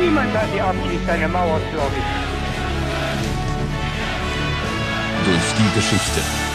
Niemand 0.00 0.32
hat 0.32 0.46
die 0.54 0.60
Absicht, 0.60 1.08
eine 1.08 1.28
Mauer 1.28 1.60
zu 1.70 1.76
errichten. 1.76 2.28
durch 5.28 5.54
die 5.58 5.74
Geschichte. 5.74 6.47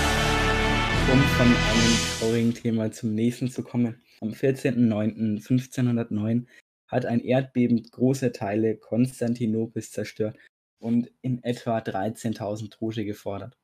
Um 1.12 1.22
von 1.22 1.48
einem 1.48 1.98
traurigen 2.20 2.54
Thema 2.54 2.92
zum 2.92 3.13
nächsten 3.13 3.52
zu 3.52 3.63
kommen. 3.63 4.02
Am 4.22 4.30
14.09.1509 4.30 6.48
hat 6.88 7.06
ein 7.06 7.20
Erdbeben 7.20 7.84
große 7.84 8.32
Teile 8.32 8.78
Konstantinopels 8.78 9.92
zerstört 9.92 10.38
und 10.80 11.12
in 11.22 11.44
etwa 11.44 11.80
13.000 11.80 12.72
Tote 12.72 13.04
gefordert. 13.06 13.58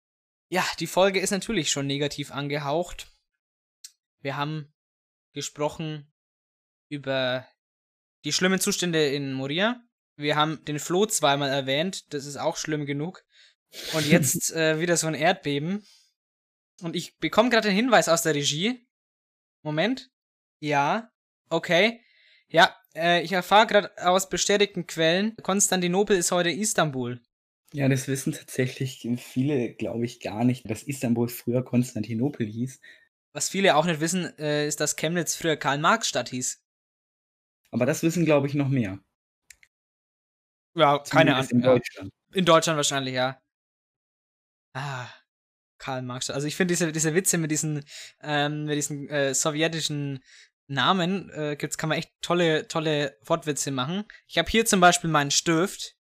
Ja, 0.51 0.65
die 0.79 0.87
Folge 0.87 1.19
ist 1.19 1.31
natürlich 1.31 1.71
schon 1.71 1.87
negativ 1.87 2.31
angehaucht. 2.31 3.11
Wir 4.21 4.35
haben 4.35 4.73
gesprochen 5.33 6.11
über 6.89 7.47
die 8.25 8.33
schlimmen 8.33 8.59
Zustände 8.59 9.07
in 9.07 9.33
Moria. 9.33 9.81
Wir 10.17 10.35
haben 10.35 10.63
den 10.65 10.79
Floh 10.79 11.05
zweimal 11.05 11.49
erwähnt, 11.49 12.13
das 12.13 12.25
ist 12.25 12.37
auch 12.37 12.57
schlimm 12.57 12.85
genug. 12.85 13.23
Und 13.93 14.07
jetzt 14.07 14.51
äh, 14.53 14.79
wieder 14.79 14.97
so 14.97 15.07
ein 15.07 15.13
Erdbeben. 15.13 15.85
Und 16.81 16.95
ich 16.95 17.17
bekomme 17.17 17.49
gerade 17.49 17.69
den 17.69 17.75
Hinweis 17.75 18.09
aus 18.09 18.23
der 18.23 18.35
Regie. 18.35 18.87
Moment. 19.63 20.11
Ja. 20.59 21.11
Okay. 21.49 22.01
Ja, 22.47 22.75
äh, 22.95 23.21
ich 23.21 23.31
erfahre 23.31 23.67
gerade 23.67 23.91
aus 24.07 24.29
bestätigten 24.29 24.87
Quellen, 24.87 25.35
Konstantinopel 25.37 26.17
ist 26.17 26.31
heute 26.31 26.49
Istanbul. 26.49 27.21
Ja, 27.71 27.87
das 27.87 28.07
wissen 28.07 28.33
tatsächlich 28.33 29.07
viele, 29.17 29.75
glaube 29.75 30.05
ich, 30.05 30.19
gar 30.19 30.43
nicht, 30.43 30.69
dass 30.69 30.83
Istanbul 30.83 31.29
früher 31.29 31.63
Konstantinopel 31.63 32.47
hieß. 32.47 32.79
Was 33.33 33.49
viele 33.49 33.75
auch 33.75 33.85
nicht 33.85 33.99
wissen, 33.99 34.37
äh, 34.39 34.67
ist, 34.67 34.79
dass 34.79 34.95
Chemnitz 34.95 35.35
früher 35.35 35.55
Karl-Marx-Stadt 35.55 36.29
hieß. 36.29 36.63
Aber 37.71 37.85
das 37.85 38.01
wissen, 38.01 38.25
glaube 38.25 38.47
ich, 38.47 38.55
noch 38.55 38.69
mehr. 38.69 38.99
Ja, 40.75 40.97
keine 40.99 41.35
Ahnung. 41.35 41.49
In 41.51 41.61
Deutschland. 41.61 42.11
In 42.33 42.45
Deutschland 42.45 42.77
wahrscheinlich, 42.77 43.13
ja. 43.13 43.39
Ah, 44.73 45.07
Karl 45.79 46.03
Marx. 46.03 46.29
Also 46.29 46.45
ich 46.45 46.55
finde 46.55 46.73
diese, 46.73 46.91
diese 46.91 47.15
Witze 47.15 47.37
mit 47.37 47.49
diesen, 47.49 47.83
ähm, 48.21 48.65
mit 48.65 48.77
diesen 48.77 49.09
äh, 49.09 49.33
sowjetischen 49.33 50.23
Namen, 50.67 51.31
äh, 51.31 51.55
gibt's, 51.57 51.77
kann 51.77 51.89
man 51.89 51.97
echt 51.97 52.11
tolle, 52.21 52.67
tolle 52.67 53.17
Wortwitze 53.25 53.71
machen. 53.71 54.03
Ich 54.27 54.37
habe 54.37 54.49
hier 54.49 54.65
zum 54.65 54.79
Beispiel 54.79 55.09
meinen 55.09 55.31
Stift 55.31 55.95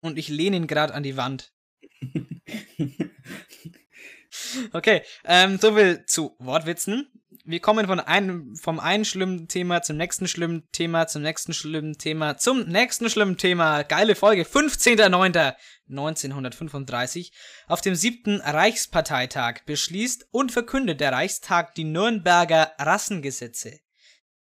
und 0.00 0.18
ich 0.18 0.28
lehne 0.28 0.56
ihn 0.56 0.66
gerade 0.66 0.94
an 0.94 1.02
die 1.02 1.18
Wand. 1.18 1.52
okay, 4.72 5.02
ähm, 5.24 5.58
so 5.58 5.74
viel 5.74 6.06
zu 6.06 6.34
Wortwitzen. 6.38 7.10
Wir 7.50 7.58
kommen 7.58 7.88
von 7.88 7.98
einem, 7.98 8.54
vom 8.54 8.78
einen 8.78 9.04
schlimmen 9.04 9.48
Thema 9.48 9.82
zum 9.82 9.96
nächsten 9.96 10.28
schlimmen 10.28 10.68
Thema, 10.70 11.08
zum 11.08 11.22
nächsten 11.22 11.52
schlimmen 11.52 11.98
Thema, 11.98 12.36
zum 12.36 12.68
nächsten 12.68 13.10
schlimmen 13.10 13.38
Thema. 13.38 13.82
Geile 13.82 14.14
Folge. 14.14 14.44
15.09.1935. 14.44 17.32
Auf 17.66 17.80
dem 17.80 17.96
siebten 17.96 18.40
Reichsparteitag 18.40 19.64
beschließt 19.66 20.28
und 20.30 20.52
verkündet 20.52 21.00
der 21.00 21.10
Reichstag 21.10 21.74
die 21.74 21.82
Nürnberger 21.82 22.70
Rassengesetze. 22.78 23.80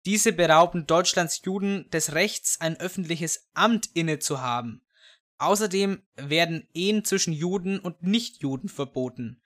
Diese 0.04 0.32
berauben 0.32 0.88
Deutschlands 0.88 1.40
Juden 1.44 1.88
des 1.90 2.12
Rechts, 2.12 2.60
ein 2.60 2.76
öffentliches 2.80 3.48
Amt 3.54 3.88
inne 3.94 4.18
zu 4.18 4.42
haben. 4.42 4.84
Außerdem 5.38 6.02
werden 6.16 6.66
Ehen 6.74 7.04
zwischen 7.04 7.32
Juden 7.32 7.78
und 7.78 8.02
Nichtjuden 8.02 8.68
verboten. 8.68 9.40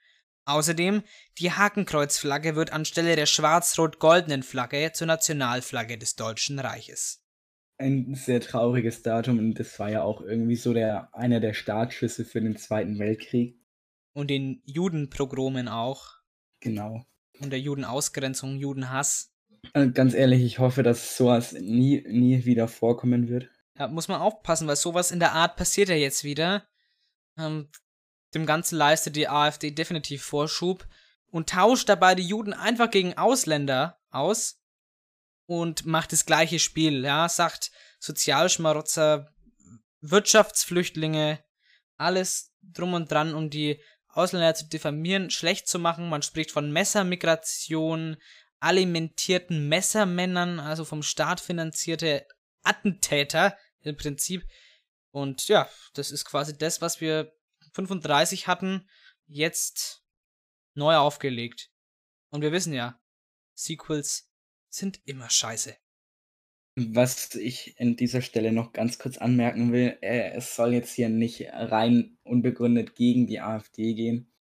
Außerdem, 0.45 1.03
die 1.37 1.51
Hakenkreuzflagge 1.51 2.55
wird 2.55 2.73
anstelle 2.73 3.15
der 3.15 3.25
schwarz-rot-goldenen 3.25 4.43
Flagge 4.43 4.91
zur 4.93 5.07
Nationalflagge 5.07 5.97
des 5.97 6.15
Deutschen 6.15 6.59
Reiches. 6.59 7.23
Ein 7.77 8.15
sehr 8.15 8.41
trauriges 8.41 9.01
Datum 9.01 9.39
und 9.39 9.59
das 9.59 9.77
war 9.79 9.89
ja 9.89 10.03
auch 10.03 10.21
irgendwie 10.21 10.55
so 10.55 10.73
der, 10.73 11.13
einer 11.15 11.39
der 11.39 11.53
Startschüsse 11.53 12.25
für 12.25 12.41
den 12.41 12.57
Zweiten 12.57 12.99
Weltkrieg. 12.99 13.59
Und 14.13 14.29
den 14.29 14.61
Judenprogromen 14.65 15.67
auch. 15.67 16.05
Genau. 16.59 17.05
Und 17.39 17.51
der 17.51 17.59
Judenausgrenzung, 17.59 18.57
Judenhass. 18.57 19.33
Also 19.73 19.91
ganz 19.91 20.13
ehrlich, 20.13 20.43
ich 20.43 20.59
hoffe, 20.59 20.83
dass 20.83 21.17
sowas 21.17 21.53
nie, 21.53 22.03
nie 22.07 22.45
wieder 22.45 22.67
vorkommen 22.67 23.29
wird. 23.29 23.49
Ja, 23.77 23.87
muss 23.87 24.07
man 24.07 24.21
aufpassen, 24.21 24.67
weil 24.67 24.75
sowas 24.75 25.11
in 25.11 25.19
der 25.19 25.33
Art 25.33 25.55
passiert 25.55 25.89
ja 25.89 25.95
jetzt 25.95 26.23
wieder. 26.23 26.67
Ähm, 27.37 27.69
dem 28.33 28.45
Ganzen 28.45 28.77
leistet 28.77 29.15
die 29.15 29.27
AfD 29.27 29.71
definitiv 29.71 30.23
Vorschub 30.23 30.87
und 31.27 31.49
tauscht 31.49 31.89
dabei 31.89 32.15
die 32.15 32.27
Juden 32.27 32.53
einfach 32.53 32.89
gegen 32.89 33.17
Ausländer 33.17 33.99
aus 34.09 34.61
und 35.45 35.85
macht 35.85 36.11
das 36.11 36.25
gleiche 36.25 36.59
Spiel, 36.59 37.03
ja, 37.03 37.27
sagt 37.27 37.71
Sozialschmarotzer, 37.99 39.33
Wirtschaftsflüchtlinge, 40.01 41.43
alles 41.97 42.53
drum 42.61 42.93
und 42.93 43.11
dran, 43.11 43.35
um 43.35 43.49
die 43.49 43.81
Ausländer 44.07 44.55
zu 44.55 44.67
diffamieren, 44.67 45.29
schlecht 45.29 45.67
zu 45.67 45.79
machen. 45.79 46.09
Man 46.09 46.21
spricht 46.21 46.51
von 46.51 46.71
Messermigration, 46.71 48.17
alimentierten 48.59 49.67
Messermännern, 49.69 50.59
also 50.59 50.85
vom 50.85 51.03
Staat 51.03 51.39
finanzierte 51.39 52.25
Attentäter 52.63 53.57
im 53.81 53.97
Prinzip. 53.97 54.45
Und 55.11 55.47
ja, 55.47 55.69
das 55.93 56.11
ist 56.11 56.25
quasi 56.25 56.57
das, 56.57 56.81
was 56.81 57.01
wir 57.01 57.33
35 57.73 58.47
hatten, 58.47 58.87
jetzt 59.27 60.03
neu 60.73 60.95
aufgelegt. 60.95 61.71
Und 62.29 62.41
wir 62.41 62.51
wissen 62.51 62.73
ja, 62.73 62.99
Sequels 63.53 64.29
sind 64.69 65.01
immer 65.05 65.29
scheiße. 65.29 65.75
Was 66.75 67.35
ich 67.35 67.75
an 67.79 67.97
dieser 67.97 68.21
Stelle 68.21 68.53
noch 68.53 68.71
ganz 68.71 68.97
kurz 68.97 69.17
anmerken 69.17 69.73
will, 69.73 69.97
äh, 70.01 70.31
es 70.31 70.55
soll 70.55 70.73
jetzt 70.73 70.93
hier 70.93 71.09
nicht 71.09 71.45
rein 71.51 72.17
unbegründet 72.23 72.95
gegen 72.95 73.27
die 73.27 73.41
AfD 73.41 73.93
gehen, 73.93 74.31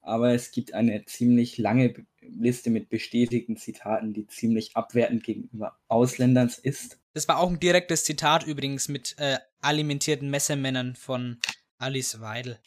aber 0.00 0.32
es 0.32 0.52
gibt 0.52 0.74
eine 0.74 1.04
ziemlich 1.06 1.58
lange 1.58 2.06
Liste 2.20 2.70
mit 2.70 2.88
bestätigten 2.88 3.56
Zitaten, 3.56 4.12
die 4.12 4.28
ziemlich 4.28 4.76
abwertend 4.76 5.24
gegenüber 5.24 5.76
Ausländern 5.88 6.52
ist. 6.62 7.00
Das 7.14 7.26
war 7.26 7.38
auch 7.38 7.50
ein 7.50 7.60
direktes 7.60 8.04
Zitat 8.04 8.46
übrigens 8.46 8.88
mit 8.88 9.16
äh, 9.18 9.38
alimentierten 9.60 10.30
Messermännern 10.30 10.94
von 10.94 11.38
Alice 11.82 12.20
Weidel. 12.20 12.58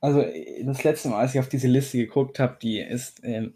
Also 0.00 0.24
das 0.64 0.82
letzte 0.82 1.08
Mal, 1.08 1.20
als 1.20 1.34
ich 1.34 1.40
auf 1.40 1.48
diese 1.48 1.68
Liste 1.68 1.98
geguckt 1.98 2.38
habe, 2.38 2.58
die 2.60 2.80
ist 2.80 3.22
äh, 3.22 3.50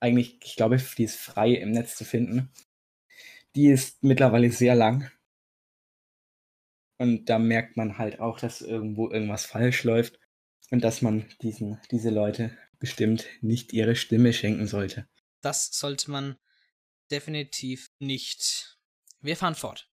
eigentlich, 0.00 0.38
ich 0.42 0.56
glaube, 0.56 0.76
die 0.76 1.04
ist 1.04 1.16
frei 1.16 1.52
im 1.52 1.70
Netz 1.70 1.94
zu 1.96 2.04
finden. 2.04 2.50
Die 3.54 3.68
ist 3.68 4.02
mittlerweile 4.02 4.50
sehr 4.50 4.74
lang. 4.74 5.10
Und 6.98 7.26
da 7.26 7.38
merkt 7.38 7.76
man 7.76 7.98
halt 7.98 8.18
auch, 8.20 8.40
dass 8.40 8.60
irgendwo 8.60 9.10
irgendwas 9.10 9.46
falsch 9.46 9.84
läuft 9.84 10.18
und 10.70 10.82
dass 10.82 11.00
man 11.00 11.28
diesen, 11.40 11.80
diese 11.90 12.10
Leute 12.10 12.56
bestimmt 12.78 13.26
nicht 13.40 13.72
ihre 13.72 13.94
Stimme 13.94 14.32
schenken 14.32 14.66
sollte. 14.66 15.06
Das 15.40 15.70
sollte 15.72 16.10
man 16.10 16.36
definitiv 17.10 17.92
nicht. 17.98 18.78
Wir 19.20 19.36
fahren 19.36 19.54
fort. 19.54 19.93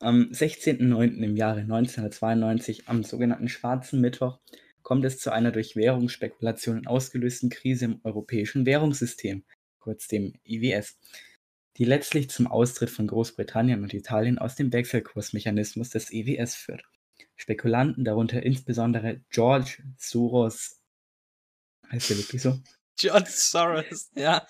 Am 0.00 0.30
16.09. 0.30 1.22
im 1.22 1.36
Jahre 1.36 1.60
1992, 1.60 2.88
am 2.88 3.02
sogenannten 3.02 3.48
Schwarzen 3.48 4.00
Mittwoch, 4.00 4.38
kommt 4.82 5.04
es 5.06 5.18
zu 5.18 5.30
einer 5.32 5.52
durch 5.52 5.74
Währungsspekulationen 5.74 6.86
ausgelösten 6.86 7.48
Krise 7.48 7.86
im 7.86 8.00
europäischen 8.04 8.66
Währungssystem, 8.66 9.44
kurz 9.78 10.06
dem 10.06 10.34
IWS, 10.44 10.98
die 11.78 11.84
letztlich 11.84 12.28
zum 12.28 12.46
Austritt 12.46 12.90
von 12.90 13.06
Großbritannien 13.06 13.82
und 13.82 13.94
Italien 13.94 14.38
aus 14.38 14.54
dem 14.54 14.70
Wechselkursmechanismus 14.72 15.90
des 15.90 16.12
IWS 16.12 16.54
führt. 16.56 16.82
Spekulanten, 17.36 18.04
darunter 18.04 18.42
insbesondere 18.42 19.22
George 19.30 19.82
Soros, 19.96 20.82
heißt 21.90 22.10
der 22.10 22.18
wirklich 22.18 22.42
so? 22.42 22.58
George 22.98 23.30
Soros, 23.30 24.10
ja. 24.14 24.46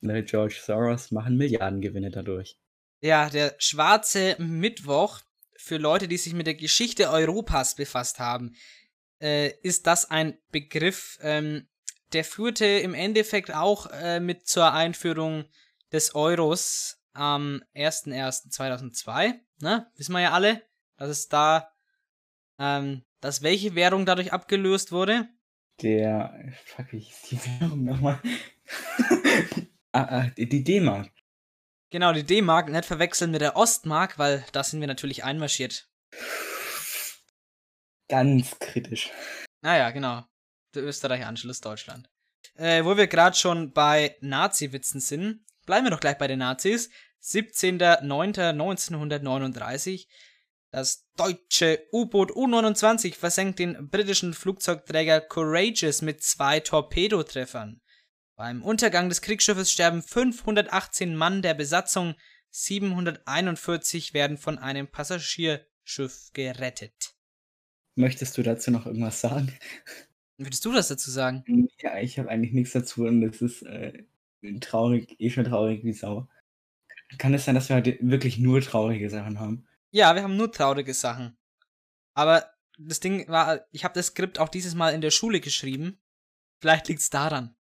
George 0.00 0.58
Soros 0.64 1.10
machen 1.10 1.36
Milliardengewinne 1.36 2.10
dadurch. 2.10 2.58
Ja, 3.00 3.30
der 3.30 3.54
schwarze 3.58 4.36
Mittwoch 4.38 5.20
für 5.56 5.76
Leute, 5.76 6.08
die 6.08 6.16
sich 6.16 6.34
mit 6.34 6.46
der 6.46 6.54
Geschichte 6.54 7.10
Europas 7.10 7.74
befasst 7.76 8.18
haben, 8.18 8.54
äh, 9.20 9.50
ist 9.62 9.86
das 9.86 10.10
ein 10.10 10.38
Begriff, 10.50 11.18
ähm, 11.22 11.68
der 12.12 12.24
führte 12.24 12.64
im 12.64 12.94
Endeffekt 12.94 13.54
auch 13.54 13.86
äh, 13.92 14.20
mit 14.20 14.46
zur 14.46 14.72
Einführung 14.72 15.44
des 15.92 16.14
Euros 16.14 16.98
am 17.12 17.62
01.01.2002. 17.74 19.34
Ne? 19.60 19.90
Wissen 19.96 20.12
wir 20.12 20.20
ja 20.20 20.32
alle, 20.32 20.62
dass 20.96 21.10
es 21.10 21.28
da, 21.28 21.70
ähm, 22.58 23.04
dass 23.20 23.42
welche 23.42 23.74
Währung 23.74 24.06
dadurch 24.06 24.32
abgelöst 24.32 24.92
wurde? 24.92 25.28
Der, 25.82 26.52
fuck, 26.64 26.88
hieß 26.90 27.22
die 27.30 27.38
Währung 27.60 27.84
nochmal? 27.84 28.20
ah, 29.92 30.02
ah, 30.02 30.30
die 30.36 30.64
D-Mark. 30.64 31.10
Genau, 31.90 32.12
die 32.12 32.24
D-Mark, 32.24 32.68
nicht 32.68 32.84
verwechseln 32.84 33.30
mit 33.30 33.40
der 33.40 33.56
Ostmark, 33.56 34.18
weil 34.18 34.44
da 34.52 34.62
sind 34.62 34.80
wir 34.80 34.86
natürlich 34.86 35.24
einmarschiert. 35.24 35.88
Ganz 38.08 38.58
kritisch. 38.58 39.10
Naja, 39.62 39.90
genau. 39.90 40.24
Der 40.74 40.84
Österreich-Anschluss 40.84 41.60
Deutschland. 41.60 42.10
Äh, 42.54 42.84
wo 42.84 42.96
wir 42.96 43.06
gerade 43.06 43.36
schon 43.36 43.72
bei 43.72 44.16
Nazi-Witzen 44.20 45.00
sind, 45.00 45.44
bleiben 45.64 45.86
wir 45.86 45.90
doch 45.90 46.00
gleich 46.00 46.18
bei 46.18 46.26
den 46.26 46.40
Nazis. 46.40 46.90
17.09.1939. 47.22 50.08
Das 50.70 51.08
deutsche 51.16 51.86
U-Boot 51.92 52.36
U-29 52.36 53.14
versenkt 53.14 53.58
den 53.58 53.88
britischen 53.88 54.34
Flugzeugträger 54.34 55.22
Courageous 55.22 56.02
mit 56.02 56.22
zwei 56.22 56.60
Torpedotreffern. 56.60 57.80
Beim 58.38 58.62
Untergang 58.62 59.08
des 59.08 59.20
Kriegsschiffes 59.20 59.72
sterben 59.72 60.00
518 60.00 61.16
Mann 61.16 61.42
der 61.42 61.54
Besatzung, 61.54 62.14
741 62.50 64.14
werden 64.14 64.38
von 64.38 64.58
einem 64.58 64.86
Passagierschiff 64.86 66.30
gerettet. 66.34 67.16
Möchtest 67.96 68.38
du 68.38 68.44
dazu 68.44 68.70
noch 68.70 68.86
irgendwas 68.86 69.20
sagen? 69.20 69.52
Würdest 70.36 70.64
du 70.64 70.72
das 70.72 70.86
dazu 70.86 71.10
sagen? 71.10 71.68
Ja, 71.80 71.98
ich 71.98 72.16
habe 72.20 72.28
eigentlich 72.28 72.52
nichts 72.52 72.74
dazu 72.74 73.06
und 73.06 73.24
es 73.24 73.42
ist 73.42 73.62
äh, 73.62 74.04
traurig, 74.60 75.16
eh 75.18 75.30
schon 75.30 75.42
traurig 75.42 75.82
wie 75.82 75.92
Sau. 75.92 76.28
Kann 77.18 77.34
es 77.34 77.44
sein, 77.44 77.56
dass 77.56 77.68
wir 77.68 77.74
heute 77.74 77.98
wirklich 78.00 78.38
nur 78.38 78.60
traurige 78.60 79.10
Sachen 79.10 79.40
haben? 79.40 79.66
Ja, 79.90 80.14
wir 80.14 80.22
haben 80.22 80.36
nur 80.36 80.52
traurige 80.52 80.94
Sachen. 80.94 81.36
Aber 82.14 82.48
das 82.78 83.00
Ding 83.00 83.26
war, 83.26 83.66
ich 83.72 83.82
habe 83.82 83.94
das 83.94 84.06
Skript 84.06 84.38
auch 84.38 84.48
dieses 84.48 84.76
Mal 84.76 84.94
in 84.94 85.00
der 85.00 85.10
Schule 85.10 85.40
geschrieben. 85.40 85.98
Vielleicht 86.60 86.86
liegt's 86.86 87.10
daran. 87.10 87.56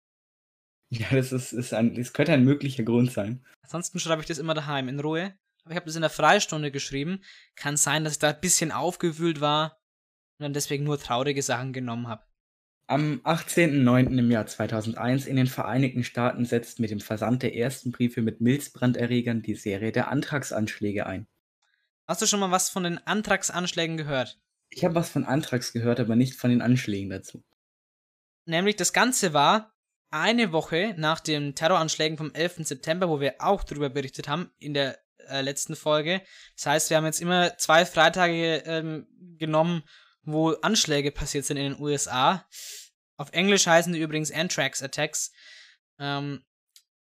Ja, 0.98 1.07
das 1.11 1.33
ist, 1.33 1.52
ist 1.52 1.74
ein, 1.74 1.94
das 1.94 2.12
könnte 2.12 2.33
ein 2.33 2.44
möglicher 2.44 2.85
Grund 2.85 3.12
sein. 3.12 3.44
Ansonsten 3.62 3.98
schreibe 3.98 4.22
ich 4.22 4.28
das 4.28 4.38
immer 4.38 4.54
daheim 4.54 4.88
in 4.88 5.00
Ruhe. 5.00 5.35
Aber 5.64 5.72
ich 5.72 5.76
habe 5.76 5.87
das 5.87 5.96
in 5.96 6.02
der 6.02 6.11
Freistunde 6.11 6.70
geschrieben. 6.70 7.22
Kann 7.57 7.76
sein, 7.76 8.04
dass 8.04 8.14
ich 8.14 8.18
da 8.18 8.30
ein 8.30 8.40
bisschen 8.40 8.70
aufgewühlt 8.70 9.40
war 9.40 9.80
und 10.38 10.44
dann 10.44 10.52
deswegen 10.52 10.85
nur 10.85 10.98
traurige 10.98 11.42
Sachen 11.42 11.72
genommen 11.72 12.07
habe. 12.07 12.22
Am 12.87 13.22
18.09. 13.24 14.18
im 14.18 14.30
Jahr 14.30 14.46
2001 14.46 15.26
in 15.26 15.37
den 15.37 15.46
Vereinigten 15.46 16.04
Staaten 16.04 16.44
setzt 16.44 16.80
mit 16.80 16.90
dem 16.90 17.00
Versand 17.00 17.42
der 17.42 17.57
ersten 17.57 17.92
Briefe 17.92 18.20
mit 18.20 18.42
Milzbranderregern 18.42 19.40
die 19.40 19.54
Serie 19.54 19.90
der 19.90 20.09
Antragsanschläge 20.09 21.07
ein. 21.07 21.26
Hast 22.07 22.20
du 22.20 22.26
schon 22.26 22.40
mal 22.40 22.50
was 22.50 22.68
von 22.68 22.85
den 22.85 22.98
Antragsanschlägen 22.98 23.96
gehört? 23.96 24.38
Ich 24.68 24.85
habe 24.85 24.94
was 24.94 25.09
von 25.09 25.24
Antrags 25.24 25.72
gehört, 25.72 25.98
aber 25.98 26.14
nicht 26.14 26.35
von 26.35 26.50
den 26.50 26.61
Anschlägen 26.61 27.09
dazu. 27.09 27.42
Nämlich 28.44 28.76
das 28.76 28.92
Ganze 28.92 29.33
war 29.33 29.74
eine 30.11 30.53
Woche 30.53 30.95
nach 30.97 31.21
den 31.21 31.55
Terroranschlägen 31.55 32.17
vom 32.17 32.33
11. 32.33 32.67
September, 32.67 33.09
wo 33.09 33.21
wir 33.21 33.37
auch 33.38 33.64
darüber 33.64 33.88
berichtet 33.88 34.29
haben 34.29 34.51
in 34.59 34.75
der 34.75 34.99
äh, 35.29 35.40
letzten 35.40 35.77
Folge. 35.77 36.23
Das 36.57 36.67
heißt, 36.67 36.90
wir 36.90 36.97
haben 36.97 37.07
jetzt 37.07 37.21
immer 37.21 37.57
zwei 37.59 37.85
Freitage 37.85 38.62
ähm, 38.67 39.07
genommen, 39.38 39.83
wo 40.23 40.51
Anschläge 40.51 41.11
passiert 41.11 41.45
sind 41.45 41.57
in 41.57 41.73
den 41.73 41.81
USA. 41.81 42.47
Auf 43.17 43.33
Englisch 43.33 43.67
heißen 43.67 43.93
die 43.93 44.01
übrigens 44.01 44.33
Anthrax 44.33 44.83
Attacks. 44.83 45.33
Ähm, 45.99 46.45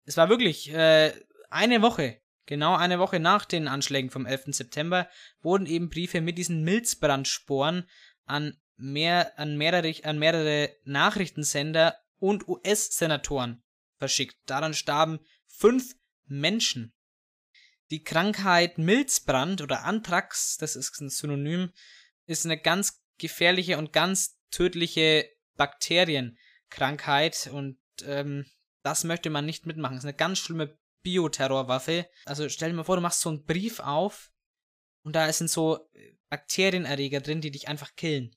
es 0.06 0.18
war 0.18 0.30
wirklich 0.30 0.72
äh, 0.72 1.14
eine 1.50 1.82
Woche, 1.82 2.22
genau 2.46 2.76
eine 2.76 3.00
Woche 3.00 3.20
nach 3.20 3.46
den 3.46 3.68
Anschlägen 3.68 4.12
vom 4.12 4.26
11. 4.26 4.46
September, 4.48 5.10
wurden 5.42 5.66
eben 5.66 5.90
Briefe 5.90 6.22
mit 6.22 6.38
diesen 6.38 6.64
Milzbrandsporen 6.64 7.90
an, 8.26 8.58
mehr, 8.78 9.38
an, 9.40 9.58
mehrere, 9.58 9.94
an 10.04 10.20
mehrere 10.20 10.70
Nachrichtensender 10.84 11.96
und 12.20 12.48
US-Senatoren 12.48 13.64
verschickt. 13.98 14.38
Daran 14.46 14.74
starben 14.74 15.20
fünf 15.48 15.96
Menschen. 16.26 16.94
Die 17.92 18.04
Krankheit 18.04 18.78
Milzbrand 18.78 19.62
oder 19.62 19.84
Anthrax, 19.84 20.58
das 20.58 20.76
ist 20.76 21.00
ein 21.02 21.10
Synonym, 21.10 21.72
ist 22.26 22.46
eine 22.46 22.60
ganz 22.60 23.04
gefährliche 23.18 23.78
und 23.78 23.94
ganz 23.94 24.40
tödliche 24.50 25.30
Bakterienkrankheit 25.56 27.50
und 27.52 27.78
ähm, 28.04 28.46
das 28.82 29.04
möchte 29.04 29.30
man 29.30 29.46
nicht 29.46 29.66
mitmachen. 29.66 29.96
Das 29.96 30.04
ist 30.04 30.10
eine 30.10 30.18
ganz 30.18 30.40
schlimme 30.40 30.78
Bioterrorwaffe. 31.02 32.08
Also 32.26 32.50
stell 32.50 32.72
dir 32.72 32.76
mal 32.76 32.84
vor, 32.84 32.96
du 32.96 33.02
machst 33.02 33.22
so 33.22 33.30
einen 33.30 33.46
Brief 33.46 33.80
auf 33.80 34.32
und 35.04 35.16
da 35.16 35.32
sind 35.32 35.50
so 35.50 35.88
Bakterienerreger 36.30 37.22
drin, 37.22 37.42
die 37.42 37.52
dich 37.52 37.68
einfach 37.68 37.96
killen. 37.96 38.36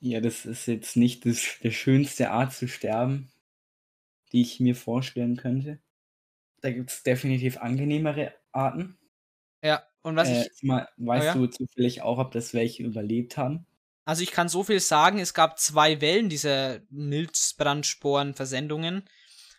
Ja, 0.00 0.20
das 0.20 0.46
ist 0.46 0.66
jetzt 0.66 0.96
nicht 0.96 1.26
das, 1.26 1.42
der 1.62 1.70
schönste 1.72 2.30
Art 2.30 2.52
zu 2.52 2.68
sterben, 2.68 3.30
die 4.32 4.42
ich 4.42 4.60
mir 4.60 4.76
vorstellen 4.76 5.36
könnte. 5.36 5.78
Da 6.60 6.70
gibt 6.72 6.90
es 6.90 7.02
definitiv 7.02 7.56
angenehmere 7.58 8.32
Arten. 8.52 8.96
Ja, 9.62 9.82
und 10.02 10.16
was 10.16 10.28
Äh, 10.28 10.30
ich. 10.30 10.48
mal, 10.62 10.88
weißt 10.96 11.22
Oh 11.22 11.28
ja? 11.28 11.34
du 11.34 11.46
zufällig 11.48 12.02
auch, 12.02 12.18
ob 12.18 12.32
das 12.32 12.52
welche 12.54 12.82
überlebt 12.82 13.36
haben? 13.36 13.66
Also 14.04 14.22
ich 14.22 14.30
kann 14.32 14.48
so 14.48 14.64
viel 14.64 14.80
sagen, 14.80 15.18
es 15.18 15.34
gab 15.34 15.58
zwei 15.58 16.00
Wellen 16.00 16.28
dieser 16.30 16.80
Milzbrandsporenversendungen. 16.90 19.04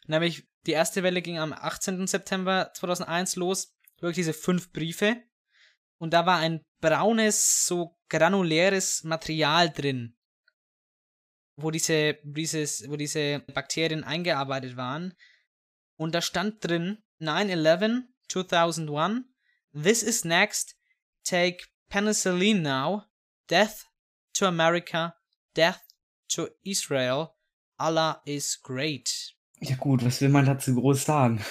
Nämlich 0.08 0.47
die 0.65 0.71
erste 0.71 1.04
Welle 1.04 1.21
ging 1.21 1.38
am 1.38 1.54
18. 1.54 2.08
September 2.08 2.71
2001 2.73 3.36
los, 3.36 3.75
wirklich 3.99 4.15
diese 4.15 4.34
fünf 4.34 4.71
Briefe. 4.71 5.17
Und 5.99 6.13
da 6.13 6.25
war 6.25 6.39
ein 6.39 6.62
braunes, 6.82 7.67
so 7.67 7.95
granuläres 8.10 9.04
Material 9.04 9.69
drin, 9.69 10.15
wo 11.61 11.71
diese, 11.71 12.17
dieses, 12.23 12.89
wo 12.89 12.95
diese 12.95 13.39
Bakterien 13.53 14.03
eingearbeitet 14.03 14.77
waren. 14.77 15.13
Und 15.97 16.15
da 16.15 16.21
stand 16.21 16.63
drin 16.63 16.97
9-11 17.19 18.03
2001 18.29 19.25
This 19.73 20.03
is 20.03 20.25
next. 20.25 20.75
Take 21.23 21.67
penicillin 21.89 22.61
now. 22.61 23.03
Death 23.49 23.85
to 24.33 24.47
America. 24.47 25.15
Death 25.55 25.81
to 26.29 26.47
Israel. 26.63 27.35
Allah 27.77 28.21
is 28.25 28.59
great. 28.61 29.35
Ja 29.61 29.75
gut, 29.75 30.03
was 30.03 30.21
will 30.21 30.29
man 30.29 30.45
dazu 30.45 30.73
groß 30.73 31.03
sagen? 31.03 31.43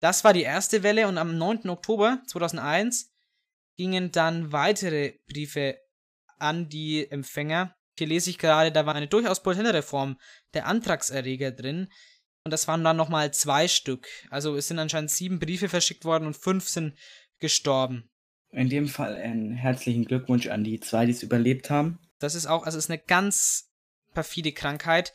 Das 0.00 0.22
war 0.24 0.32
die 0.32 0.42
erste 0.42 0.82
Welle 0.82 1.08
und 1.08 1.18
am 1.18 1.36
9. 1.36 1.68
Oktober 1.70 2.22
2001 2.28 3.10
gingen 3.76 4.12
dann 4.12 4.52
weitere 4.52 5.14
Briefe 5.26 5.78
an 6.38 6.68
die 6.68 7.10
Empfänger. 7.10 7.74
Hier 7.98 8.06
lese 8.06 8.30
ich 8.30 8.38
gerade, 8.38 8.72
da 8.72 8.86
war 8.86 8.94
eine 8.94 9.08
durchaus 9.08 9.42
potentere 9.42 9.82
Form 9.82 10.18
der 10.54 10.66
Antragserreger 10.66 11.50
drin. 11.50 11.88
Und 12.44 12.52
das 12.52 12.68
waren 12.68 12.84
dann 12.84 12.96
nochmal 12.96 13.32
zwei 13.34 13.68
Stück. 13.68 14.08
Also 14.30 14.56
es 14.56 14.68
sind 14.68 14.78
anscheinend 14.78 15.10
sieben 15.10 15.38
Briefe 15.38 15.68
verschickt 15.68 16.04
worden 16.04 16.26
und 16.26 16.36
fünf 16.36 16.68
sind 16.68 16.94
gestorben. 17.38 18.08
In 18.50 18.70
dem 18.70 18.88
Fall 18.88 19.16
einen 19.16 19.52
herzlichen 19.52 20.04
Glückwunsch 20.04 20.46
an 20.46 20.64
die 20.64 20.80
zwei, 20.80 21.04
die 21.04 21.12
es 21.12 21.22
überlebt 21.22 21.68
haben. 21.68 21.98
Das 22.18 22.34
ist 22.34 22.46
auch, 22.46 22.64
also 22.64 22.78
es 22.78 22.84
ist 22.84 22.90
eine 22.90 23.00
ganz 23.00 23.70
perfide 24.14 24.52
Krankheit. 24.52 25.12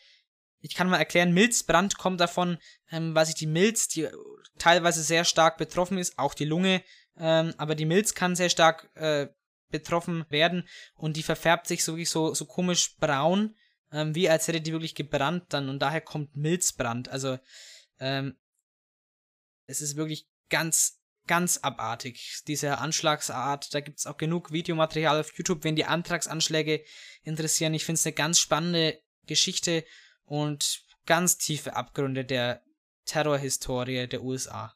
Ich 0.62 0.76
kann 0.76 0.90
mal 0.90 0.98
erklären, 0.98 1.34
Milzbrand 1.34 1.98
kommt 1.98 2.22
davon, 2.22 2.58
ähm, 2.92 3.16
weil 3.16 3.26
sich 3.26 3.36
die 3.36 3.48
Milz, 3.48 3.88
die 3.88 4.08
teilweise 4.60 5.02
sehr 5.02 5.26
stark 5.26 5.58
betroffen 5.58 5.98
ist, 5.98 6.18
auch 6.20 6.34
die 6.34 6.46
Lunge, 6.46 6.84
ähm, 7.18 7.54
aber 7.58 7.76
die 7.76 7.86
Milz 7.86 8.14
kann 8.14 8.36
sehr 8.36 8.50
stark 8.50 8.90
äh, 8.96 9.28
betroffen 9.74 10.26
werden 10.30 10.66
und 10.96 11.18
die 11.18 11.24
verfärbt 11.24 11.68
sich 11.68 11.84
so 11.84 11.94
wirklich 11.94 12.10
so, 12.10 12.34
so 12.34 12.46
komisch 12.46 12.96
braun, 12.98 13.56
ähm, 13.92 14.16
wie 14.16 14.30
als 14.30 14.48
hätte 14.48 14.62
die 14.62 14.72
wirklich 14.72 14.96
gebrannt 14.96 15.48
dann 15.50 15.68
und 15.68 15.80
daher 15.80 16.00
kommt 16.00 16.38
Milzbrand. 16.38 17.10
Also 17.10 17.38
ähm, 18.00 18.38
es 19.66 19.82
ist 19.82 19.98
wirklich 19.98 20.30
ganz, 20.50 21.02
ganz 21.28 21.58
abartig, 21.58 22.44
diese 22.48 22.78
Anschlagsart. 22.78 23.74
Da 23.74 23.82
gibt 23.82 24.00
es 24.00 24.06
auch 24.06 24.18
genug 24.18 24.52
Videomaterial 24.52 25.20
auf 25.20 25.38
YouTube, 25.38 25.64
wenn 25.64 25.76
die 25.76 25.86
Antragsanschläge 25.86 26.84
interessieren. 27.24 27.74
Ich 27.74 27.86
finde 27.86 28.00
es 28.00 28.06
eine 28.06 28.14
ganz 28.14 28.40
spannende 28.40 29.02
Geschichte 29.26 29.84
und 30.26 30.84
ganz 31.06 31.38
tiefe 31.38 31.76
Abgründe 31.76 32.24
der 32.24 32.64
Terrorhistorie 33.06 34.08
der 34.08 34.24
USA. 34.24 34.74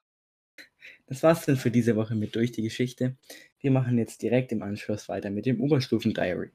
Das 1.10 1.24
war's 1.24 1.46
dann 1.46 1.56
für 1.56 1.72
diese 1.72 1.96
Woche 1.96 2.16
mit 2.16 2.36
Durch 2.36 2.52
die 2.52 2.62
Geschichte. 2.62 3.16
Wir 3.60 3.72
machen 3.72 3.98
jetzt 3.98 4.22
direkt 4.22 4.52
im 4.52 4.62
Anschluss 4.62 5.08
weiter 5.08 5.30
mit 5.30 5.46
dem 5.46 5.62
Oberstufen-Diary. 5.62 6.52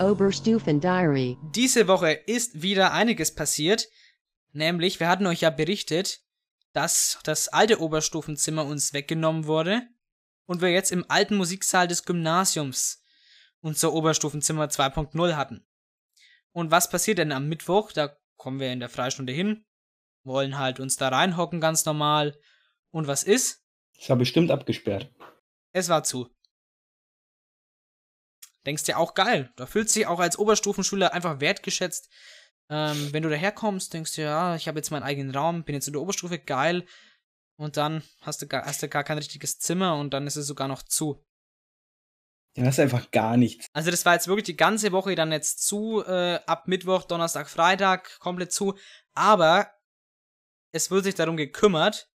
Oberstufen 0.00 0.80
Diary. 0.80 1.36
Diese 1.54 1.88
Woche 1.88 2.12
ist 2.12 2.62
wieder 2.62 2.92
einiges 2.92 3.34
passiert, 3.34 3.88
nämlich 4.52 5.00
wir 5.00 5.08
hatten 5.08 5.26
euch 5.26 5.40
ja 5.40 5.50
berichtet, 5.50 6.20
dass 6.72 7.18
das 7.24 7.48
alte 7.48 7.80
Oberstufenzimmer 7.80 8.64
uns 8.66 8.92
weggenommen 8.92 9.46
wurde 9.46 9.82
und 10.46 10.60
wir 10.60 10.70
jetzt 10.70 10.92
im 10.92 11.04
alten 11.08 11.36
Musiksaal 11.36 11.88
des 11.88 12.04
Gymnasiums 12.04 13.02
unser 13.60 13.92
Oberstufenzimmer 13.92 14.66
2.0 14.66 15.34
hatten. 15.34 15.66
Und 16.52 16.70
was 16.70 16.88
passiert 16.88 17.18
denn 17.18 17.32
am 17.32 17.48
Mittwoch? 17.48 17.90
Da 17.90 18.16
kommen 18.36 18.60
wir 18.60 18.72
in 18.72 18.80
der 18.80 18.88
Freistunde 18.88 19.32
hin, 19.32 19.64
wollen 20.24 20.58
halt 20.58 20.80
uns 20.80 20.96
da 20.96 21.08
reinhocken 21.08 21.60
ganz 21.60 21.84
normal. 21.84 22.38
Und 22.90 23.06
was 23.06 23.22
ist? 23.22 23.62
Das 23.98 24.08
war 24.08 24.16
bestimmt 24.16 24.50
abgesperrt. 24.50 25.10
Es 25.72 25.88
war 25.88 26.02
zu. 26.04 26.28
Denkst 28.66 28.84
dir 28.84 28.98
auch 28.98 29.14
geil. 29.14 29.52
Da 29.56 29.66
fühlst 29.66 29.94
du 29.94 30.00
dich 30.00 30.06
auch 30.06 30.20
als 30.20 30.38
Oberstufenschüler 30.38 31.12
einfach 31.12 31.40
wertgeschätzt. 31.40 32.10
Ähm, 32.70 33.12
wenn 33.12 33.22
du 33.22 33.28
daherkommst, 33.28 33.92
denkst 33.92 34.16
du, 34.16 34.22
ja, 34.22 34.56
ich 34.56 34.68
habe 34.68 34.78
jetzt 34.78 34.90
meinen 34.90 35.02
eigenen 35.02 35.34
Raum, 35.34 35.64
bin 35.64 35.74
jetzt 35.74 35.86
in 35.86 35.92
der 35.92 36.00
Oberstufe, 36.00 36.38
geil. 36.38 36.86
Und 37.56 37.76
dann 37.76 38.02
hast 38.22 38.40
du, 38.42 38.46
gar, 38.46 38.64
hast 38.64 38.82
du 38.82 38.88
gar 38.88 39.04
kein 39.04 39.18
richtiges 39.18 39.58
Zimmer 39.58 39.96
und 39.96 40.14
dann 40.14 40.26
ist 40.26 40.36
es 40.36 40.46
sogar 40.46 40.66
noch 40.66 40.82
zu. 40.82 41.22
Ja, 42.56 42.64
das 42.64 42.76
ist 42.76 42.80
einfach 42.80 43.10
gar 43.10 43.36
nichts. 43.36 43.66
Also 43.72 43.90
das 43.90 44.04
war 44.06 44.14
jetzt 44.14 44.28
wirklich 44.28 44.44
die 44.44 44.56
ganze 44.56 44.92
Woche 44.92 45.14
dann 45.14 45.32
jetzt 45.32 45.66
zu, 45.66 46.04
äh, 46.06 46.38
ab 46.46 46.68
Mittwoch, 46.68 47.04
Donnerstag, 47.04 47.50
Freitag, 47.50 48.18
komplett 48.20 48.52
zu. 48.52 48.78
Aber 49.12 49.73
es 50.74 50.90
wird 50.90 51.04
sich 51.04 51.14
darum 51.14 51.36
gekümmert, 51.36 52.10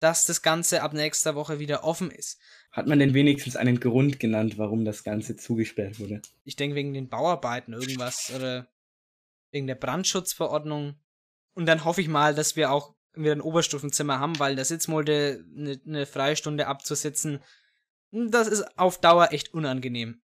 dass 0.00 0.26
das 0.26 0.42
Ganze 0.42 0.82
ab 0.82 0.92
nächster 0.92 1.34
Woche 1.34 1.58
wieder 1.58 1.82
offen 1.82 2.10
ist. 2.10 2.38
Hat 2.70 2.86
man 2.86 2.98
denn 2.98 3.14
wenigstens 3.14 3.56
einen 3.56 3.80
Grund 3.80 4.20
genannt, 4.20 4.58
warum 4.58 4.84
das 4.84 5.02
Ganze 5.02 5.36
zugesperrt 5.36 5.98
wurde? 5.98 6.20
Ich 6.44 6.56
denke 6.56 6.76
wegen 6.76 6.92
den 6.92 7.08
Bauarbeiten 7.08 7.72
irgendwas 7.72 8.30
oder 8.36 8.68
wegen 9.50 9.66
der 9.66 9.76
Brandschutzverordnung. 9.76 10.96
Und 11.54 11.64
dann 11.64 11.86
hoffe 11.86 12.02
ich 12.02 12.08
mal, 12.08 12.34
dass 12.34 12.54
wir 12.54 12.70
auch 12.70 12.94
wieder 13.14 13.32
ein 13.32 13.40
Oberstufenzimmer 13.40 14.20
haben, 14.20 14.38
weil 14.38 14.56
der 14.56 14.66
Sitzmulde 14.66 15.42
eine, 15.56 15.80
eine 15.86 16.04
Freistunde 16.04 16.66
abzusitzen, 16.66 17.40
das 18.10 18.46
ist 18.46 18.78
auf 18.78 19.00
Dauer 19.00 19.32
echt 19.32 19.54
unangenehm. 19.54 20.20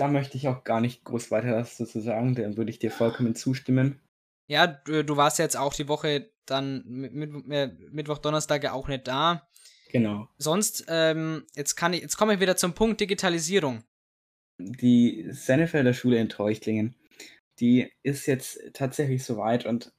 Da 0.00 0.08
möchte 0.08 0.38
ich 0.38 0.48
auch 0.48 0.64
gar 0.64 0.80
nicht 0.80 1.04
groß 1.04 1.30
weiter 1.30 1.54
was 1.56 1.76
dazu 1.76 2.00
sagen, 2.00 2.34
da 2.34 2.56
würde 2.56 2.70
ich 2.70 2.78
dir 2.78 2.90
vollkommen 2.90 3.34
zustimmen. 3.34 4.00
Ja, 4.46 4.66
du, 4.66 5.04
du 5.04 5.18
warst 5.18 5.38
jetzt 5.38 5.58
auch 5.58 5.74
die 5.74 5.88
Woche 5.88 6.30
dann 6.46 6.82
mit, 6.86 7.12
mit, 7.12 7.92
Mittwoch, 7.92 8.16
Donnerstag 8.16 8.64
ja 8.64 8.72
auch 8.72 8.88
nicht 8.88 9.06
da. 9.06 9.46
Genau. 9.92 10.26
Sonst, 10.38 10.86
ähm, 10.88 11.44
jetzt 11.54 11.76
kann 11.76 11.92
ich, 11.92 12.00
jetzt 12.00 12.16
komme 12.16 12.32
ich 12.32 12.40
wieder 12.40 12.56
zum 12.56 12.72
Punkt 12.72 12.98
Digitalisierung. 12.98 13.84
Die 14.58 15.26
Sennefelder 15.28 15.92
Schule 15.92 16.16
in 16.16 16.30
Treuchtlingen, 16.30 16.96
die 17.58 17.92
ist 18.02 18.24
jetzt 18.24 18.72
tatsächlich 18.72 19.22
soweit 19.22 19.66
und 19.66 19.92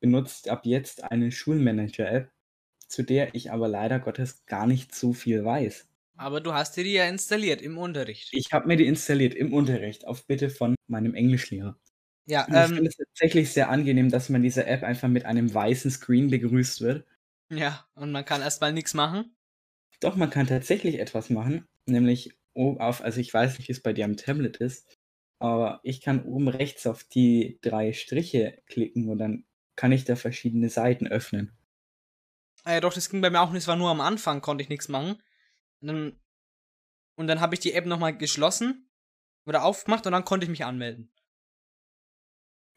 benutzt 0.00 0.48
ab 0.48 0.66
jetzt 0.66 1.04
eine 1.04 1.30
Schulmanager-App, 1.30 2.32
zu 2.88 3.04
der 3.04 3.32
ich 3.36 3.52
aber 3.52 3.68
leider 3.68 4.00
Gottes 4.00 4.44
gar 4.46 4.66
nicht 4.66 4.92
so 4.92 5.12
viel 5.12 5.44
weiß. 5.44 5.86
Aber 6.16 6.42
du 6.42 6.52
hast 6.52 6.76
dir 6.76 6.84
die 6.84 6.92
ja 6.92 7.06
installiert 7.08 7.62
im 7.62 7.78
Unterricht. 7.78 8.30
Ich 8.30 8.52
habe 8.52 8.66
mir 8.68 8.76
die 8.76 8.86
installiert 8.86 9.34
im 9.34 9.52
Unterricht, 9.52 10.06
auf 10.06 10.26
Bitte 10.26 10.48
von 10.50 10.74
meinem 10.88 11.14
Englischlehrer. 11.14 11.78
Ja, 12.26 12.48
Und 12.48 12.58
ich 12.58 12.70
ähm, 12.70 12.76
finde 12.76 12.90
es 12.90 12.96
tatsächlich 12.96 13.52
sehr 13.52 13.70
angenehm, 13.70 14.10
dass 14.10 14.28
man 14.30 14.42
diese 14.42 14.66
App 14.66 14.82
einfach 14.84 15.08
mit 15.08 15.24
einem 15.26 15.52
weißen 15.54 15.90
Screen 15.92 16.30
begrüßt 16.30 16.80
wird. 16.82 17.06
ja, 17.50 17.88
und 17.94 18.12
man 18.12 18.24
kann 18.24 18.40
erstmal 18.42 18.72
nichts 18.72 18.94
machen. 18.94 19.36
Doch, 20.00 20.16
man 20.16 20.30
kann 20.30 20.46
tatsächlich 20.46 20.98
etwas 20.98 21.28
machen, 21.30 21.66
nämlich 21.86 22.38
oben 22.54 22.80
auf, 22.80 23.02
also 23.02 23.20
ich 23.20 23.32
weiß 23.32 23.58
nicht, 23.58 23.68
wie 23.68 23.72
es 23.72 23.82
bei 23.82 23.92
dir 23.92 24.04
am 24.06 24.16
Tablet 24.16 24.56
ist, 24.58 24.96
aber 25.38 25.80
ich 25.82 26.00
kann 26.00 26.24
oben 26.24 26.48
rechts 26.48 26.86
auf 26.86 27.04
die 27.04 27.58
drei 27.62 27.92
Striche 27.92 28.62
klicken 28.66 29.08
und 29.10 29.18
dann 29.18 29.44
kann 29.76 29.92
ich 29.92 30.04
da 30.04 30.16
verschiedene 30.16 30.70
Seiten 30.70 31.06
öffnen. 31.06 31.52
Ah 32.64 32.72
ja, 32.74 32.80
doch, 32.80 32.92
das 32.92 33.08
ging 33.08 33.20
bei 33.22 33.30
mir 33.30 33.40
auch 33.40 33.50
nicht. 33.50 33.62
Es 33.62 33.68
war 33.68 33.76
nur 33.76 33.90
am 33.90 34.00
Anfang, 34.02 34.40
konnte 34.42 34.62
ich 34.62 34.68
nichts 34.68 34.88
machen. 34.88 35.22
Und 35.86 35.94
dann, 35.94 36.20
und 37.14 37.26
dann 37.28 37.40
habe 37.40 37.54
ich 37.54 37.60
die 37.60 37.72
App 37.72 37.86
nochmal 37.86 38.16
geschlossen 38.16 38.90
oder 39.44 39.64
aufgemacht 39.64 40.04
und 40.06 40.12
dann 40.12 40.24
konnte 40.24 40.44
ich 40.44 40.50
mich 40.50 40.64
anmelden. 40.64 41.12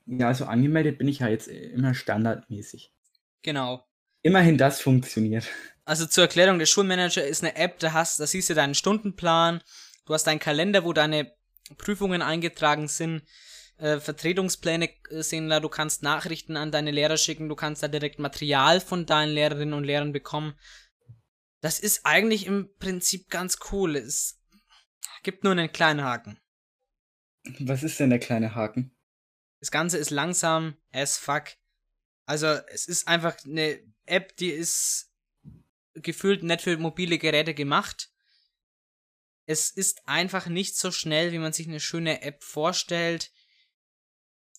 Ja, 0.06 0.28
also 0.28 0.46
angemeldet 0.46 0.98
bin 0.98 1.08
ich 1.08 1.20
ja 1.20 1.28
jetzt 1.28 1.48
immer 1.48 1.94
standardmäßig. 1.94 2.94
Genau. 3.42 3.86
Immerhin 4.22 4.58
das 4.58 4.82
funktioniert. 4.82 5.48
Also 5.86 6.06
zur 6.06 6.26
Erklärung, 6.26 6.60
der 6.60 6.66
Schulmanager 6.66 7.26
ist 7.26 7.44
eine 7.44 7.56
App, 7.56 7.80
da 7.80 7.94
hast, 7.94 8.20
da 8.20 8.28
siehst 8.28 8.50
du 8.50 8.54
deinen 8.54 8.76
Stundenplan, 8.76 9.62
du 10.06 10.14
hast 10.14 10.26
deinen 10.28 10.40
Kalender, 10.40 10.84
wo 10.84 10.94
deine 10.94 11.32
Prüfungen 11.78 12.22
eingetragen 12.22 12.88
sind, 12.88 13.24
äh, 13.78 14.00
Vertretungspläne 14.00 14.90
äh, 15.10 15.24
sehen 15.24 15.50
da, 15.50 15.60
du 15.60 15.70
kannst 15.70 16.04
Nachrichten 16.04 16.58
an 16.58 16.72
deine 16.72 16.92
Lehrer 16.92 17.18
schicken, 17.18 17.50
du 17.50 17.56
kannst 17.56 17.82
da 17.82 17.88
direkt 17.88 18.20
Material 18.20 18.82
von 18.82 19.06
deinen 19.06 19.32
Lehrerinnen 19.32 19.74
und 19.74 19.84
Lehrern 19.84 20.12
bekommen. 20.12 20.54
Das 21.62 21.80
ist 21.80 22.06
eigentlich 22.06 22.46
im 22.46 22.70
Prinzip 22.80 23.30
ganz 23.30 23.58
cool. 23.72 23.96
Es 23.96 24.40
gibt 25.24 25.44
nur 25.44 25.52
einen 25.52 25.72
kleinen 25.72 26.04
Haken. 26.04 26.40
Was 27.60 27.84
ist 27.84 28.00
denn 28.00 28.10
der 28.10 28.20
kleine 28.20 28.56
Haken? 28.56 28.96
Das 29.60 29.72
Ganze 29.72 29.98
ist 29.98 30.10
langsam 30.10 30.78
as 30.92 31.18
fuck. 31.18 31.46
Also, 32.26 32.48
es 32.48 32.88
ist 32.88 33.08
einfach 33.08 33.36
eine 33.44 33.82
App, 34.06 34.36
die 34.38 34.52
ist 34.52 35.12
gefühlt 35.96 36.44
nicht 36.44 36.62
für 36.62 36.78
mobile 36.78 37.18
Geräte 37.18 37.54
gemacht. 37.54 38.10
Es 39.46 39.72
ist 39.72 40.08
einfach 40.08 40.48
nicht 40.48 40.78
so 40.78 40.92
schnell, 40.92 41.32
wie 41.32 41.40
man 41.40 41.54
sich 41.54 41.68
eine 41.68 41.80
schöne 41.80 42.22
App 42.22 42.44
vorstellt. 42.44 43.32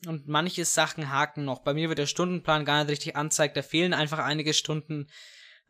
Und 0.06 0.26
manche 0.26 0.64
Sachen 0.64 1.10
haken 1.10 1.44
noch. 1.44 1.62
Bei 1.62 1.74
mir 1.74 1.88
wird 1.88 1.98
der 1.98 2.06
Stundenplan 2.06 2.64
gar 2.64 2.82
nicht 2.82 2.90
richtig 2.90 3.16
anzeigt. 3.16 3.56
Da 3.56 3.62
fehlen 3.62 3.94
einfach 3.94 4.18
einige 4.18 4.52
Stunden. 4.54 5.08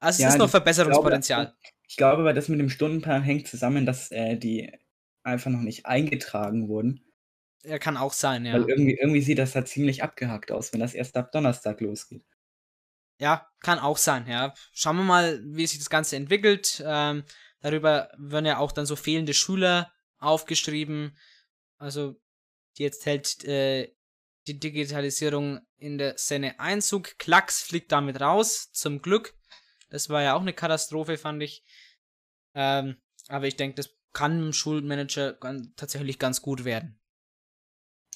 Also, 0.00 0.16
es 0.16 0.22
Ja, 0.22 0.28
ist 0.30 0.38
noch 0.38 0.50
Verbesserungspotenzial. 0.50 1.54
Ich 1.86 1.96
glaube, 1.96 2.24
weil 2.24 2.34
das 2.34 2.48
mit 2.48 2.58
dem 2.58 2.70
Stundenplan 2.70 3.22
hängt 3.22 3.48
zusammen, 3.48 3.84
dass 3.86 4.10
äh, 4.10 4.36
die 4.36 4.72
einfach 5.22 5.50
noch 5.50 5.60
nicht 5.60 5.86
eingetragen 5.86 6.68
wurden. 6.68 7.04
Ja, 7.64 7.78
kann 7.78 7.96
auch 7.96 8.14
sein, 8.14 8.46
ja. 8.46 8.54
Weil 8.54 8.68
irgendwie, 8.70 8.96
irgendwie 8.98 9.20
sieht 9.20 9.38
das 9.38 9.52
da 9.52 9.64
ziemlich 9.64 10.02
abgehackt 10.02 10.50
aus, 10.50 10.72
wenn 10.72 10.80
das 10.80 10.94
erst 10.94 11.16
ab 11.16 11.30
Donnerstag 11.32 11.80
losgeht. 11.80 12.24
Ja, 13.18 13.46
kann 13.60 13.78
auch 13.78 13.98
sein, 13.98 14.26
ja. 14.26 14.54
Schauen 14.72 14.96
wir 14.96 15.04
mal, 15.04 15.42
wie 15.44 15.66
sich 15.66 15.78
das 15.78 15.90
Ganze 15.90 16.16
entwickelt. 16.16 16.82
Ähm, 16.86 17.24
darüber 17.60 18.10
werden 18.16 18.46
ja 18.46 18.56
auch 18.56 18.72
dann 18.72 18.86
so 18.86 18.96
fehlende 18.96 19.34
Schüler 19.34 19.92
aufgeschrieben. 20.18 21.18
Also, 21.76 22.18
die 22.78 22.84
jetzt 22.84 23.04
hält 23.04 23.44
äh, 23.44 23.92
die 24.46 24.58
Digitalisierung 24.58 25.60
in 25.76 25.98
der 25.98 26.16
Szene 26.16 26.58
Einzug. 26.58 27.18
Klacks 27.18 27.60
fliegt 27.60 27.92
damit 27.92 28.20
raus, 28.22 28.70
zum 28.72 29.02
Glück. 29.02 29.34
Das 29.90 30.08
war 30.08 30.22
ja 30.22 30.34
auch 30.34 30.40
eine 30.40 30.52
Katastrophe, 30.52 31.18
fand 31.18 31.42
ich. 31.42 31.64
Ähm, 32.54 32.96
aber 33.28 33.46
ich 33.46 33.56
denke, 33.56 33.76
das 33.76 33.94
kann 34.12 34.42
im 34.42 34.52
Schulmanager 34.52 35.38
tatsächlich 35.76 36.18
ganz 36.18 36.42
gut 36.42 36.64
werden. 36.64 37.00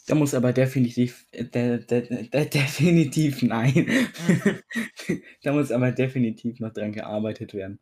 Da 0.07 0.15
muss 0.15 0.35
aber 0.35 0.53
definitiv, 0.53 1.27
de, 1.33 1.79
de, 1.79 2.29
de, 2.29 2.29
definitiv, 2.49 3.43
nein. 3.43 3.89
da 5.43 5.53
muss 5.53 5.73
aber 5.73 5.93
definitiv 5.93 6.61
noch 6.61 6.73
dran 6.73 6.93
gearbeitet 6.93 7.55
werden. 7.55 7.81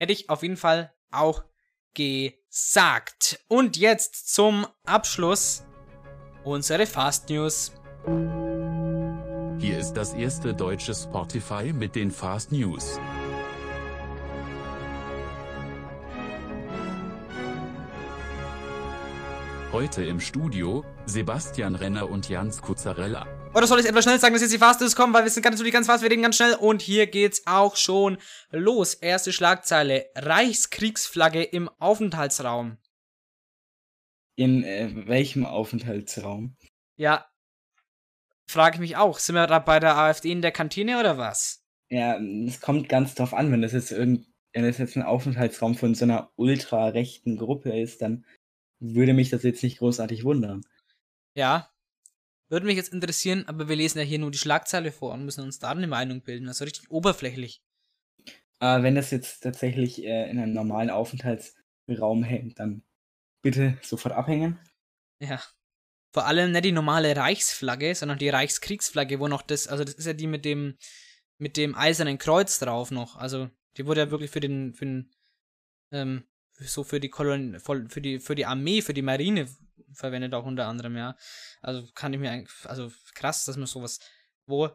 Hätte 0.00 0.12
ich 0.12 0.28
auf 0.28 0.42
jeden 0.42 0.56
Fall 0.56 0.92
auch 1.10 1.44
gesagt. 1.94 3.44
Und 3.48 3.76
jetzt 3.76 4.34
zum 4.34 4.66
Abschluss 4.84 5.64
unsere 6.44 6.86
Fast 6.86 7.30
News. 7.30 7.72
Hier 9.62 9.78
ist 9.78 9.92
das 9.92 10.12
erste 10.12 10.52
deutsche 10.54 10.92
Spotify 10.92 11.72
mit 11.72 11.94
den 11.94 12.10
Fast 12.10 12.50
News. 12.50 12.98
Heute 19.70 20.02
im 20.04 20.18
Studio 20.18 20.84
Sebastian 21.06 21.76
Renner 21.76 22.10
und 22.10 22.28
Jans 22.28 22.60
Kuzzarella. 22.60 23.24
Oder 23.54 23.68
soll 23.68 23.78
ich 23.78 23.86
etwas 23.86 24.02
schnell 24.02 24.18
sagen, 24.18 24.34
dass 24.34 24.42
jetzt 24.42 24.52
die 24.52 24.58
Fast 24.58 24.80
News 24.80 24.96
kommen, 24.96 25.14
weil 25.14 25.22
wir 25.22 25.30
sind 25.30 25.44
ganz 25.44 25.54
natürlich 25.54 25.72
ganz 25.72 25.86
fast, 25.86 26.02
wir 26.02 26.10
reden 26.10 26.22
ganz 26.22 26.34
schnell. 26.34 26.56
Und 26.56 26.82
hier 26.82 27.06
geht's 27.06 27.46
auch 27.46 27.76
schon 27.76 28.18
los. 28.50 28.94
Erste 28.94 29.32
Schlagzeile. 29.32 30.06
Reichskriegsflagge 30.16 31.44
im 31.44 31.70
Aufenthaltsraum. 31.78 32.78
In 34.34 34.64
äh, 34.64 35.06
welchem 35.06 35.46
Aufenthaltsraum? 35.46 36.56
Ja. 36.96 37.31
Frage 38.48 38.76
ich 38.76 38.80
mich 38.80 38.96
auch. 38.96 39.18
Sind 39.18 39.34
wir 39.34 39.46
da 39.46 39.58
bei 39.58 39.80
der 39.80 39.96
AfD 39.96 40.30
in 40.30 40.42
der 40.42 40.52
Kantine 40.52 40.98
oder 41.00 41.18
was? 41.18 41.64
Ja, 41.88 42.18
es 42.18 42.60
kommt 42.60 42.88
ganz 42.88 43.14
drauf 43.14 43.34
an, 43.34 43.52
wenn 43.52 43.62
das 43.62 43.72
jetzt 43.72 43.92
irgend, 43.92 44.26
wenn 44.52 44.64
das 44.64 44.78
jetzt 44.78 44.96
ein 44.96 45.02
Aufenthaltsraum 45.02 45.74
von 45.74 45.94
so 45.94 46.04
einer 46.04 46.30
ultra-rechten 46.36 47.36
Gruppe 47.36 47.78
ist, 47.78 48.02
dann 48.02 48.24
würde 48.80 49.14
mich 49.14 49.30
das 49.30 49.42
jetzt 49.42 49.62
nicht 49.62 49.78
großartig 49.78 50.24
wundern. 50.24 50.62
Ja. 51.34 51.70
Würde 52.48 52.66
mich 52.66 52.76
jetzt 52.76 52.92
interessieren, 52.92 53.44
aber 53.46 53.68
wir 53.68 53.76
lesen 53.76 53.98
ja 53.98 54.04
hier 54.04 54.18
nur 54.18 54.30
die 54.30 54.38
Schlagzeile 54.38 54.92
vor 54.92 55.14
und 55.14 55.24
müssen 55.24 55.44
uns 55.44 55.58
da 55.58 55.70
eine 55.70 55.86
Meinung 55.86 56.22
bilden. 56.22 56.48
Also 56.48 56.64
richtig 56.64 56.90
oberflächlich. 56.90 57.62
Aber 58.58 58.82
wenn 58.82 58.94
das 58.94 59.10
jetzt 59.10 59.42
tatsächlich 59.42 60.04
äh, 60.04 60.30
in 60.30 60.38
einem 60.38 60.52
normalen 60.52 60.90
Aufenthaltsraum 60.90 62.22
hängt, 62.22 62.58
dann 62.58 62.82
bitte 63.42 63.78
sofort 63.82 64.14
abhängen. 64.14 64.58
Ja. 65.20 65.42
Vor 66.12 66.26
allem 66.26 66.52
nicht 66.52 66.64
die 66.64 66.72
normale 66.72 67.16
Reichsflagge, 67.16 67.94
sondern 67.94 68.18
die 68.18 68.28
Reichskriegsflagge, 68.28 69.18
wo 69.18 69.28
noch 69.28 69.42
das, 69.42 69.66
also 69.66 69.82
das 69.82 69.94
ist 69.94 70.06
ja 70.06 70.12
die 70.12 70.26
mit 70.26 70.44
dem, 70.44 70.76
mit 71.38 71.56
dem 71.56 71.74
eisernen 71.74 72.18
Kreuz 72.18 72.58
drauf 72.58 72.90
noch. 72.90 73.16
Also, 73.16 73.50
die 73.76 73.86
wurde 73.86 74.00
ja 74.00 74.10
wirklich 74.10 74.30
für 74.30 74.40
den, 74.40 74.74
für 74.74 74.84
den, 74.84 75.10
ähm, 75.90 76.24
so 76.58 76.84
für 76.84 77.00
die 77.00 77.08
Kolon, 77.08 77.58
für 77.60 78.00
die, 78.00 78.20
für 78.20 78.34
die 78.34 78.46
Armee, 78.46 78.82
für 78.82 78.94
die 78.94 79.02
Marine 79.02 79.48
verwendet 79.94 80.34
auch 80.34 80.44
unter 80.44 80.66
anderem, 80.66 80.96
ja. 80.96 81.16
Also 81.60 81.86
kann 81.94 82.12
ich 82.12 82.20
mir 82.20 82.44
also 82.64 82.92
krass, 83.14 83.44
dass 83.44 83.56
man 83.56 83.66
sowas 83.66 83.98
wo 84.46 84.70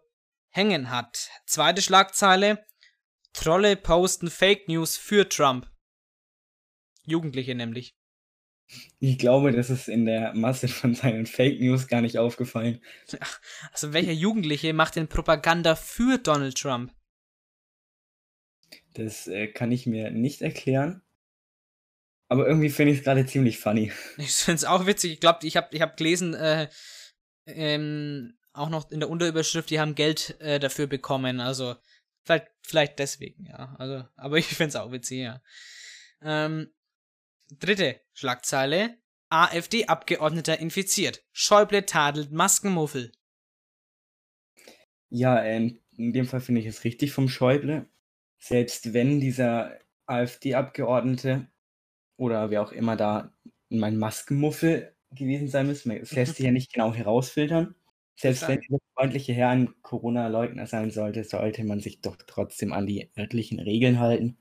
hängen 0.49 0.89
hat. 0.89 1.29
Zweite 1.45 1.81
Schlagzeile. 1.81 2.65
Trolle 3.33 3.75
posten 3.75 4.31
Fake 4.31 4.67
News 4.67 4.97
für 4.97 5.29
Trump. 5.29 5.69
Jugendliche 7.03 7.53
nämlich. 7.53 7.96
Ich 8.99 9.17
glaube, 9.17 9.51
das 9.51 9.69
ist 9.69 9.87
in 9.87 10.05
der 10.05 10.33
Masse 10.33 10.67
von 10.67 10.93
seinen 10.93 11.25
Fake 11.25 11.59
News 11.59 11.87
gar 11.87 12.01
nicht 12.01 12.17
aufgefallen. 12.17 12.81
Also 13.71 13.93
welcher 13.93 14.11
Jugendliche 14.11 14.73
macht 14.73 14.95
denn 14.95 15.07
Propaganda 15.07 15.75
für 15.75 16.17
Donald 16.17 16.57
Trump? 16.57 16.93
Das 18.93 19.27
äh, 19.27 19.47
kann 19.47 19.71
ich 19.71 19.85
mir 19.85 20.11
nicht 20.11 20.41
erklären. 20.41 21.01
Aber 22.29 22.45
irgendwie 22.47 22.69
finde 22.69 22.91
ich 22.91 22.99
es 22.99 23.03
gerade 23.05 23.25
ziemlich 23.25 23.57
funny. 23.59 23.91
Ich 24.17 24.33
finde 24.33 24.57
es 24.57 24.65
auch 24.65 24.85
witzig. 24.85 25.13
Ich 25.13 25.19
glaube, 25.19 25.47
ich 25.47 25.55
habe 25.55 25.67
ich 25.71 25.81
hab 25.81 25.95
gelesen, 25.95 26.33
äh, 26.33 26.67
ähm, 27.45 28.37
auch 28.51 28.69
noch 28.69 28.91
in 28.91 28.99
der 28.99 29.09
Unterüberschrift, 29.09 29.69
die 29.69 29.79
haben 29.79 29.95
Geld 29.95 30.35
äh, 30.41 30.59
dafür 30.59 30.87
bekommen. 30.87 31.39
Also 31.39 31.75
vielleicht, 32.23 32.47
vielleicht 32.61 32.99
deswegen, 32.99 33.45
ja. 33.45 33.75
Also, 33.77 34.05
aber 34.15 34.37
ich 34.37 34.47
find's 34.47 34.75
auch 34.75 34.91
witzig, 34.91 35.19
ja. 35.19 35.41
Ähm, 36.21 36.73
dritte 37.49 37.99
Schlagzeile. 38.13 38.97
AfD-Abgeordneter 39.29 40.59
infiziert. 40.59 41.23
Schäuble 41.33 41.85
tadelt 41.85 42.31
Maskenmuffel. 42.31 43.11
Ja, 45.09 45.43
ähm, 45.43 45.79
in 45.97 46.13
dem 46.13 46.27
Fall 46.27 46.39
finde 46.39 46.61
ich 46.61 46.67
es 46.67 46.83
richtig 46.83 47.11
vom 47.11 47.27
Schäuble. 47.27 47.87
Selbst 48.39 48.93
wenn 48.93 49.19
dieser 49.19 49.77
AfD-Abgeordnete 50.05 51.47
oder 52.15 52.49
wer 52.49 52.61
auch 52.61 52.71
immer 52.71 52.95
da 52.95 53.33
mein 53.69 53.97
Maskenmuffel 53.97 54.95
gewesen 55.11 55.49
sein 55.49 55.67
müsste, 55.67 55.97
es 55.99 56.13
lässt 56.13 56.35
sich 56.35 56.45
ja 56.45 56.51
nicht 56.51 56.71
genau 56.71 56.93
herausfiltern. 56.93 57.75
Selbst 58.15 58.47
wenn 58.47 58.59
dieser 58.61 58.79
freundliche 58.95 59.33
Herr 59.33 59.49
ein 59.49 59.75
Corona-Leugner 59.83 60.65
sein 60.65 60.89
sollte, 60.89 61.23
sollte 61.23 61.63
man 61.63 61.81
sich 61.81 62.01
doch 62.01 62.15
trotzdem 62.25 62.73
an 62.73 62.87
die 62.87 63.11
örtlichen 63.17 63.59
Regeln 63.59 63.99
halten. 63.99 64.37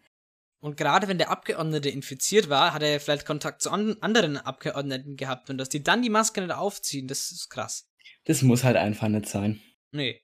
Und 0.61 0.76
gerade 0.76 1.07
wenn 1.09 1.18
der 1.18 1.30
Abgeordnete 1.30 1.90
infiziert 1.90 2.48
war, 2.48 2.72
hat 2.72 2.82
er 2.82 2.98
vielleicht 2.98 3.26
Kontakt 3.26 3.62
zu 3.62 3.70
an 3.70 3.96
anderen 4.00 4.36
Abgeordneten 4.36 5.16
gehabt 5.16 5.50
und 5.50 5.59
dass 5.59 5.68
die 5.68 5.82
dann 5.82 6.02
die 6.02 6.11
Maske 6.11 6.40
nicht 6.40 6.52
aufziehen, 6.52 7.09
das 7.09 7.30
ist 7.30 7.50
krass. 7.50 7.88
Das 8.24 8.42
muss 8.42 8.64
halt 8.64 8.76
einfach 8.76 9.09
nicht 9.09 9.26
sein. 9.26 9.61
Nee. 9.92 10.22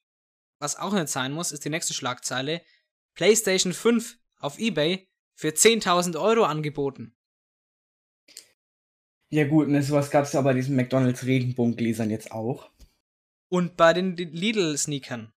Was 0.58 0.76
auch 0.76 0.92
nicht 0.92 1.08
sein 1.08 1.32
muss, 1.32 1.52
ist 1.52 1.64
die 1.64 1.70
nächste 1.70 1.94
Schlagzeile. 1.94 2.62
PlayStation 3.14 3.72
5 3.72 4.18
auf 4.38 4.58
Ebay 4.58 5.08
für 5.34 5.48
10.000 5.48 6.20
Euro 6.20 6.44
angeboten. 6.44 7.14
Ja 9.28 9.46
gut, 9.46 9.68
ne, 9.68 9.82
sowas 9.82 10.10
gab 10.10 10.24
es 10.24 10.32
ja 10.32 10.40
bei 10.42 10.52
diesen 10.52 10.76
McDonalds 10.76 11.24
Regenbogengläsern 11.24 12.10
jetzt 12.10 12.32
auch. 12.32 12.70
Und 13.48 13.76
bei 13.76 13.92
den 13.92 14.16
Lidl-Sneakern. 14.16 15.32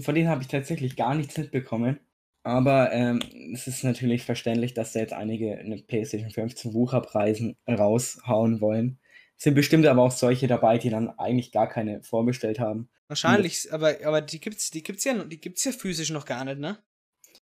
Von 0.00 0.14
denen 0.14 0.28
habe 0.28 0.42
ich 0.42 0.48
tatsächlich 0.48 0.96
gar 0.96 1.14
nichts 1.14 1.36
mitbekommen. 1.36 2.00
Aber 2.44 2.92
ähm, 2.92 3.20
es 3.54 3.66
ist 3.66 3.84
natürlich 3.84 4.22
verständlich, 4.22 4.74
dass 4.74 4.92
da 4.92 5.00
jetzt 5.00 5.14
einige 5.14 5.56
eine 5.58 5.78
PlayStation 5.78 6.30
5 6.30 6.54
zu 6.54 6.74
Wucherpreisen 6.74 7.56
raushauen 7.66 8.60
wollen. 8.60 8.98
Es 9.38 9.44
sind 9.44 9.54
bestimmt 9.54 9.86
aber 9.86 10.02
auch 10.02 10.10
solche 10.10 10.46
dabei, 10.46 10.76
die 10.76 10.90
dann 10.90 11.08
eigentlich 11.18 11.52
gar 11.52 11.68
keine 11.68 12.02
vorbestellt 12.02 12.60
haben. 12.60 12.90
Wahrscheinlich, 13.08 13.72
aber, 13.72 13.96
aber 14.04 14.20
die 14.20 14.40
gibt's, 14.40 14.70
die 14.70 14.82
gibt's 14.82 15.04
ja, 15.04 15.24
die 15.24 15.40
gibt's 15.40 15.64
ja 15.64 15.72
physisch 15.72 16.10
noch 16.10 16.26
gar 16.26 16.44
nicht, 16.44 16.58
ne? 16.58 16.78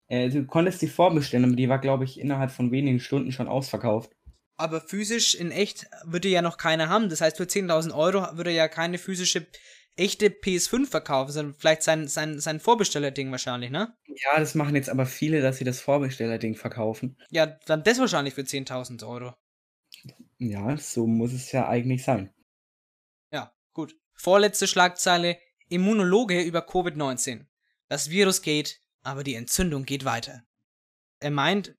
Äh, 0.07 0.29
du 0.31 0.47
konntest 0.47 0.81
die 0.83 0.89
vorbestellen, 0.89 1.45
aber 1.47 1.57
die 1.57 1.69
war, 1.69 1.81
glaube 1.81 2.05
ich, 2.05 2.21
innerhalb 2.21 2.53
von 2.53 2.71
wenigen 2.71 3.01
Stunden 3.01 3.33
schon 3.33 3.49
ausverkauft. 3.49 4.13
Aber 4.57 4.81
physisch 4.81 5.35
in 5.35 5.51
echt 5.51 5.87
würde 6.05 6.29
ja 6.29 6.43
noch 6.43 6.59
keiner 6.59 6.89
haben. 6.89 7.09
Das 7.09 7.21
heißt, 7.21 7.39
für 7.39 7.45
10.000 7.45 7.93
Euro 7.93 8.37
würde 8.37 8.53
ja 8.53 8.69
keine 8.69 8.99
physische 8.99 9.47
echte 9.97 10.29
PS5 10.29 10.87
verkaufen, 10.87 11.33
sondern 11.33 11.55
vielleicht 11.55 11.83
sein, 11.83 12.09
sein, 12.09 12.41
sein 12.41 12.61
Vorbestellerding 12.61 13.31
wahrscheinlich, 13.31 13.71
ne? 13.71 13.97
Ja, 14.07 14.39
das 14.39 14.55
machen 14.55 14.75
jetzt 14.75 14.89
aber 14.89 15.07
viele, 15.07 15.43
dass 15.43 15.59
sie 15.59 15.65
das 15.65 15.81
Vorbestellerding 15.81 16.55
verkaufen. 16.55 17.19
Ja, 17.31 17.47
dann 17.67 17.85
das 17.85 17.99
wahrscheinlich 17.99 18.35
für 18.35 18.43
10.000 18.43 19.07
Euro. 19.07 19.35
Ja, 20.39 20.77
so 20.77 21.07
muss 21.07 21.33
es 21.33 21.53
ja 21.53 21.69
eigentlich 21.69 22.05
sein. 22.05 22.33
Ja, 23.33 23.55
gut. 23.73 23.95
Vorletzte 24.15 24.67
Schlagzeile: 24.67 25.39
Immunologe 25.69 26.43
über 26.43 26.67
Covid-19. 26.67 27.47
Das 27.89 28.11
Virus 28.11 28.43
geht, 28.43 28.81
aber 29.03 29.23
die 29.23 29.35
Entzündung 29.35 29.85
geht 29.85 30.05
weiter. 30.05 30.43
Er 31.21 31.31
meint 31.31 31.77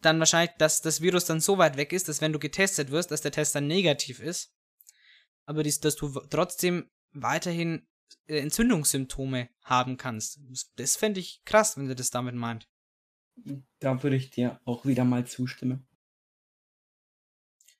dann 0.00 0.18
wahrscheinlich, 0.18 0.54
dass 0.58 0.80
das 0.80 1.00
Virus 1.00 1.24
dann 1.24 1.40
so 1.40 1.58
weit 1.58 1.76
weg 1.76 1.92
ist, 1.92 2.08
dass 2.08 2.20
wenn 2.20 2.32
du 2.32 2.38
getestet 2.38 2.90
wirst, 2.90 3.10
dass 3.10 3.22
der 3.22 3.32
Test 3.32 3.54
dann 3.54 3.66
negativ 3.66 4.20
ist. 4.20 4.52
Aber 5.44 5.62
dies, 5.62 5.80
dass 5.80 5.96
du 5.96 6.08
trotzdem 6.30 6.90
weiterhin 7.22 7.86
äh, 8.26 8.38
Entzündungssymptome 8.38 9.48
haben 9.64 9.96
kannst. 9.96 10.40
Das 10.76 10.96
fände 10.96 11.20
ich 11.20 11.42
krass, 11.44 11.76
wenn 11.76 11.88
du 11.88 11.94
das 11.94 12.10
damit 12.10 12.34
meint. 12.34 12.68
Da 13.80 14.02
würde 14.02 14.16
ich 14.16 14.30
dir 14.30 14.60
auch 14.64 14.86
wieder 14.86 15.04
mal 15.04 15.26
zustimmen. 15.26 15.86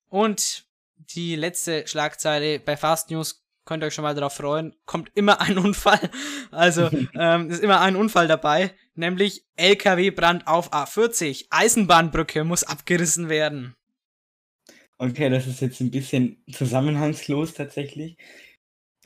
Und 0.08 0.66
die 0.96 1.36
letzte 1.36 1.86
Schlagzeile 1.86 2.60
bei 2.60 2.76
Fast 2.76 3.10
News 3.10 3.44
könnt 3.64 3.82
ihr 3.82 3.88
euch 3.88 3.94
schon 3.94 4.04
mal 4.04 4.14
darauf 4.14 4.34
freuen, 4.34 4.74
kommt 4.84 5.10
immer 5.14 5.40
ein 5.40 5.58
Unfall. 5.58 6.10
Also 6.52 6.88
ähm, 7.14 7.50
ist 7.50 7.62
immer 7.62 7.80
ein 7.80 7.96
Unfall 7.96 8.28
dabei, 8.28 8.72
nämlich 8.94 9.44
LKW-Brand 9.56 10.46
auf 10.46 10.72
A40. 10.72 11.46
Eisenbahnbrücke 11.50 12.44
muss 12.44 12.62
abgerissen 12.62 13.28
werden. 13.28 13.74
Okay, 14.98 15.28
das 15.28 15.46
ist 15.46 15.60
jetzt 15.60 15.80
ein 15.80 15.90
bisschen 15.90 16.42
zusammenhangslos 16.50 17.52
tatsächlich 17.52 18.16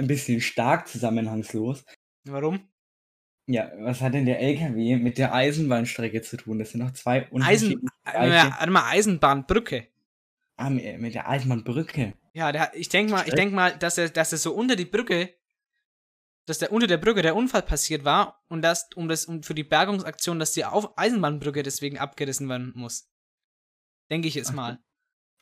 ein 0.01 0.07
bisschen 0.07 0.41
stark 0.41 0.89
zusammenhangslos. 0.89 1.85
Warum? 2.25 2.69
Ja, 3.47 3.71
was 3.79 4.01
hat 4.01 4.15
denn 4.15 4.27
der 4.27 4.41
LKW 4.41 4.97
mit 4.97 5.19
der 5.19 5.35
Eisenbahnstrecke 5.35 6.23
zu 6.23 6.37
tun? 6.37 6.59
Das 6.59 6.71
sind 6.71 6.81
noch 6.81 6.93
zwei 6.93 7.29
unterschiedliche 7.29 7.81
Eisen, 8.05 8.49
äh, 8.49 8.51
warte 8.51 8.71
mal, 8.71 8.91
Eisenbahnbrücke. 8.91 9.87
Ah, 10.57 10.71
mit 10.71 11.15
der 11.15 11.29
Eisenbahnbrücke. 11.29 12.15
Ja, 12.33 12.53
der, 12.53 12.73
ich 12.75 12.89
denke 12.89 13.13
mal, 13.13 13.27
ich 13.27 13.35
denk 13.35 13.53
mal, 13.53 13.77
dass 13.77 13.99
er, 13.99 14.09
dass 14.09 14.33
er 14.33 14.39
so 14.39 14.55
unter 14.55 14.77
die 14.77 14.85
Brücke, 14.85 15.35
dass 16.47 16.59
der 16.59 16.73
unter 16.73 16.87
der 16.87 16.99
Brücke 16.99 17.23
der 17.23 17.35
Unfall 17.35 17.63
passiert 17.63 18.05
war 18.05 18.45
und 18.49 18.63
dass 18.63 18.89
um 18.95 19.09
das 19.09 19.25
um 19.25 19.43
für 19.43 19.55
die 19.55 19.65
Bergungsaktion, 19.65 20.39
dass 20.39 20.53
die 20.53 20.65
Auf 20.65 20.97
Eisenbahnbrücke 20.97 21.63
deswegen 21.63 21.99
abgerissen 21.99 22.49
werden 22.49 22.73
muss. 22.77 23.11
Denke 24.11 24.29
ich 24.29 24.35
jetzt 24.35 24.53
mal. 24.53 24.79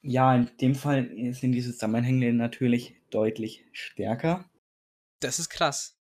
Ja, 0.00 0.34
in 0.34 0.48
dem 0.60 0.74
Fall 0.74 1.10
sind 1.32 1.52
diese 1.52 1.72
Zusammenhänge 1.72 2.32
natürlich 2.32 2.94
deutlich 3.10 3.64
stärker. 3.72 4.47
Das 5.20 5.38
ist 5.38 5.48
krass. 5.48 5.98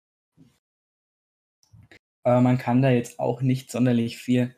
Aber 2.23 2.41
man 2.41 2.57
kann 2.57 2.81
da 2.81 2.89
jetzt 2.89 3.19
auch 3.19 3.41
nicht 3.41 3.69
sonderlich 3.69 4.17
viel 4.17 4.55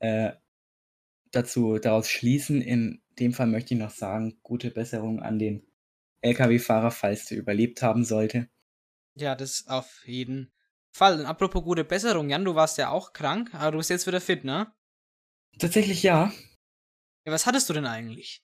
äh, 0.00 0.32
dazu 1.30 1.78
daraus 1.78 2.08
schließen. 2.08 2.60
In 2.60 3.02
dem 3.18 3.32
Fall 3.32 3.46
möchte 3.46 3.74
ich 3.74 3.80
noch 3.80 3.90
sagen, 3.90 4.38
gute 4.42 4.70
Besserung 4.70 5.20
an 5.20 5.38
den 5.38 5.66
Lkw-Fahrer, 6.22 6.90
falls 6.90 7.26
der 7.26 7.38
überlebt 7.38 7.82
haben 7.82 8.04
sollte. 8.04 8.48
Ja, 9.14 9.34
das 9.34 9.66
auf 9.68 10.06
jeden 10.06 10.52
Fall. 10.90 11.20
Und 11.20 11.26
apropos 11.26 11.62
gute 11.62 11.84
Besserung, 11.84 12.28
Jan, 12.28 12.44
du 12.44 12.54
warst 12.54 12.78
ja 12.78 12.90
auch 12.90 13.12
krank, 13.12 13.54
aber 13.54 13.72
du 13.72 13.78
bist 13.78 13.90
jetzt 13.90 14.06
wieder 14.06 14.20
fit, 14.20 14.44
ne? 14.44 14.72
Tatsächlich 15.58 16.02
ja. 16.02 16.32
Ja, 17.24 17.32
was 17.32 17.46
hattest 17.46 17.68
du 17.68 17.72
denn 17.72 17.86
eigentlich? 17.86 18.42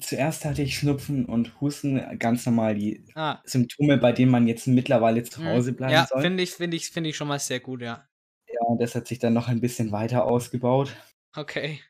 Zuerst 0.00 0.44
hatte 0.44 0.62
ich 0.62 0.78
Schnupfen 0.78 1.24
und 1.24 1.60
Husten, 1.60 2.18
ganz 2.18 2.44
normal 2.44 2.74
die 2.74 3.06
ah. 3.14 3.40
Symptome, 3.44 3.96
bei 3.96 4.12
denen 4.12 4.30
man 4.30 4.46
jetzt 4.46 4.66
mittlerweile 4.66 5.22
zu 5.22 5.40
hm. 5.40 5.46
Hause 5.46 5.72
bleiben 5.72 5.92
ja, 5.92 6.06
soll. 6.06 6.18
Ja, 6.18 6.22
finde 6.22 6.42
ich, 6.42 6.52
finde 6.52 6.76
ich, 6.76 6.90
finde 6.90 7.10
ich 7.10 7.16
schon 7.16 7.28
mal 7.28 7.38
sehr 7.38 7.60
gut, 7.60 7.80
ja. 7.80 8.06
Ja, 8.48 8.76
das 8.78 8.94
hat 8.94 9.06
sich 9.06 9.18
dann 9.18 9.32
noch 9.32 9.48
ein 9.48 9.60
bisschen 9.60 9.92
weiter 9.92 10.24
ausgebaut. 10.24 10.94
Okay. 11.34 11.80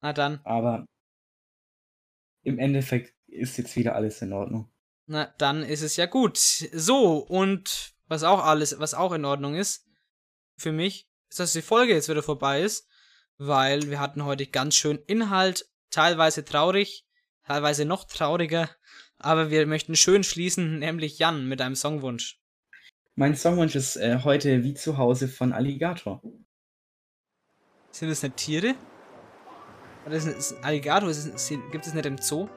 Na 0.00 0.12
dann. 0.12 0.40
Aber 0.42 0.84
im 2.42 2.58
Endeffekt 2.58 3.14
ist 3.28 3.56
jetzt 3.58 3.76
wieder 3.76 3.94
alles 3.94 4.20
in 4.20 4.32
Ordnung. 4.32 4.68
Na, 5.06 5.32
dann 5.38 5.62
ist 5.62 5.82
es 5.82 5.96
ja 5.96 6.06
gut. 6.06 6.36
So, 6.36 7.18
und 7.18 7.94
was 8.08 8.24
auch 8.24 8.44
alles, 8.44 8.78
was 8.78 8.94
auch 8.94 9.12
in 9.12 9.24
Ordnung 9.24 9.54
ist, 9.54 9.86
für 10.56 10.72
mich, 10.72 11.08
ist, 11.30 11.40
dass 11.40 11.52
die 11.52 11.62
Folge 11.62 11.94
jetzt 11.94 12.08
wieder 12.08 12.22
vorbei 12.22 12.62
ist, 12.62 12.88
weil 13.38 13.88
wir 13.88 14.00
hatten 14.00 14.24
heute 14.24 14.46
ganz 14.46 14.74
schön 14.74 14.98
Inhalt 15.06 15.71
teilweise 15.92 16.44
traurig, 16.44 17.06
teilweise 17.44 17.84
noch 17.84 18.04
trauriger, 18.04 18.68
aber 19.18 19.50
wir 19.50 19.66
möchten 19.66 19.94
schön 19.94 20.24
schließen, 20.24 20.78
nämlich 20.80 21.18
Jan 21.18 21.46
mit 21.46 21.60
einem 21.60 21.76
Songwunsch. 21.76 22.40
Mein 23.14 23.36
Songwunsch 23.36 23.76
ist 23.76 23.96
äh, 23.96 24.18
heute 24.24 24.64
wie 24.64 24.74
zu 24.74 24.96
Hause 24.96 25.28
von 25.28 25.52
Alligator. 25.52 26.22
Sind 27.90 28.08
das 28.08 28.22
nicht 28.22 28.36
Tiere? 28.36 28.74
Oder 30.06 30.16
ist, 30.16 30.26
ist 30.26 30.64
Alligator, 30.64 31.10
ist, 31.10 31.26
ist, 31.26 31.48
gibt 31.70 31.86
es 31.86 31.94
nicht 31.94 32.06
im 32.06 32.18
Zoo? 32.18 32.48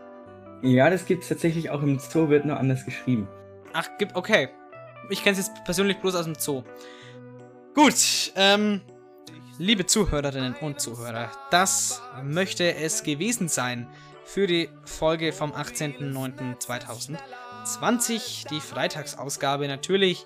Ja, 0.64 0.90
das 0.90 1.06
gibt 1.06 1.24
es 1.24 1.30
tatsächlich 1.30 1.70
auch 1.70 1.84
im 1.84 2.00
Zoo, 2.00 2.30
wird 2.30 2.46
nur 2.46 2.58
anders 2.58 2.86
geschrieben. 2.86 3.28
Ach, 3.74 3.88
gibt, 3.98 4.16
okay. 4.16 4.50
Ich 5.10 5.22
kenne 5.22 5.38
es 5.38 5.46
jetzt 5.46 5.64
persönlich 5.66 5.98
bloß 5.98 6.16
aus 6.16 6.26
dem 6.26 6.36
Zoo. 6.36 6.64
Gut, 7.76 8.32
ähm, 8.36 8.82
Liebe 9.58 9.86
Zuhörerinnen 9.86 10.56
und 10.56 10.82
Zuhörer, 10.82 11.32
das 11.50 12.02
möchte 12.24 12.76
es 12.76 13.04
gewesen 13.04 13.48
sein 13.48 13.88
für 14.26 14.48
die 14.48 14.70
Folge 14.84 15.32
vom 15.32 15.54
18.09.2020, 15.54 18.50
die 18.50 18.60
Freitagsausgabe 18.60 19.68
natürlich. 19.68 20.26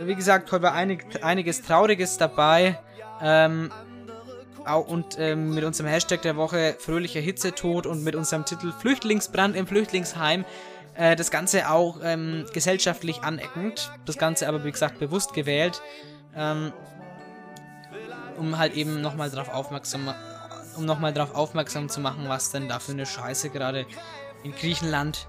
Wie 0.00 0.14
gesagt, 0.14 0.50
heute 0.50 0.62
war 0.62 0.72
einig, 0.74 1.22
einiges 1.22 1.62
Trauriges 1.62 2.16
dabei. 2.18 2.78
Ähm, 3.22 3.70
und 4.86 5.18
ähm, 5.18 5.54
mit 5.54 5.64
unserem 5.64 5.88
Hashtag 5.88 6.20
der 6.22 6.36
Woche 6.36 6.76
fröhlicher 6.78 7.20
Hitzetod 7.20 7.86
und 7.86 8.04
mit 8.04 8.14
unserem 8.14 8.44
Titel 8.44 8.72
Flüchtlingsbrand 8.72 9.56
im 9.56 9.66
Flüchtlingsheim 9.66 10.44
äh, 10.94 11.16
das 11.16 11.30
Ganze 11.30 11.70
auch 11.70 12.00
ähm, 12.02 12.44
gesellschaftlich 12.52 13.22
aneckend. 13.22 13.90
Das 14.04 14.18
Ganze 14.18 14.46
aber, 14.48 14.64
wie 14.64 14.72
gesagt, 14.72 14.98
bewusst 14.98 15.32
gewählt. 15.32 15.80
Ähm, 16.36 16.72
um 18.38 18.58
halt 18.58 18.74
eben 18.74 19.00
nochmal 19.00 19.30
drauf 19.30 19.48
aufmerksam, 19.48 20.14
um 20.76 20.84
nochmal 20.84 21.12
darauf 21.12 21.34
aufmerksam 21.34 21.88
zu 21.88 22.00
machen, 22.00 22.28
was 22.28 22.50
denn 22.50 22.68
da 22.68 22.78
für 22.78 22.92
eine 22.92 23.06
Scheiße 23.06 23.50
gerade 23.50 23.86
in 24.44 24.52
Griechenland 24.52 25.28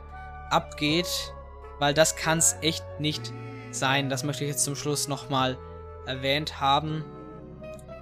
abgeht, 0.50 1.34
weil 1.80 1.94
das 1.94 2.16
kann 2.16 2.38
es 2.38 2.56
echt 2.62 2.84
nicht 3.00 3.34
sein. 3.72 4.10
Das 4.10 4.24
möchte 4.24 4.44
ich 4.44 4.52
jetzt 4.52 4.64
zum 4.64 4.76
Schluss 4.76 5.08
nochmal 5.08 5.58
erwähnt 6.06 6.60
haben. 6.60 7.04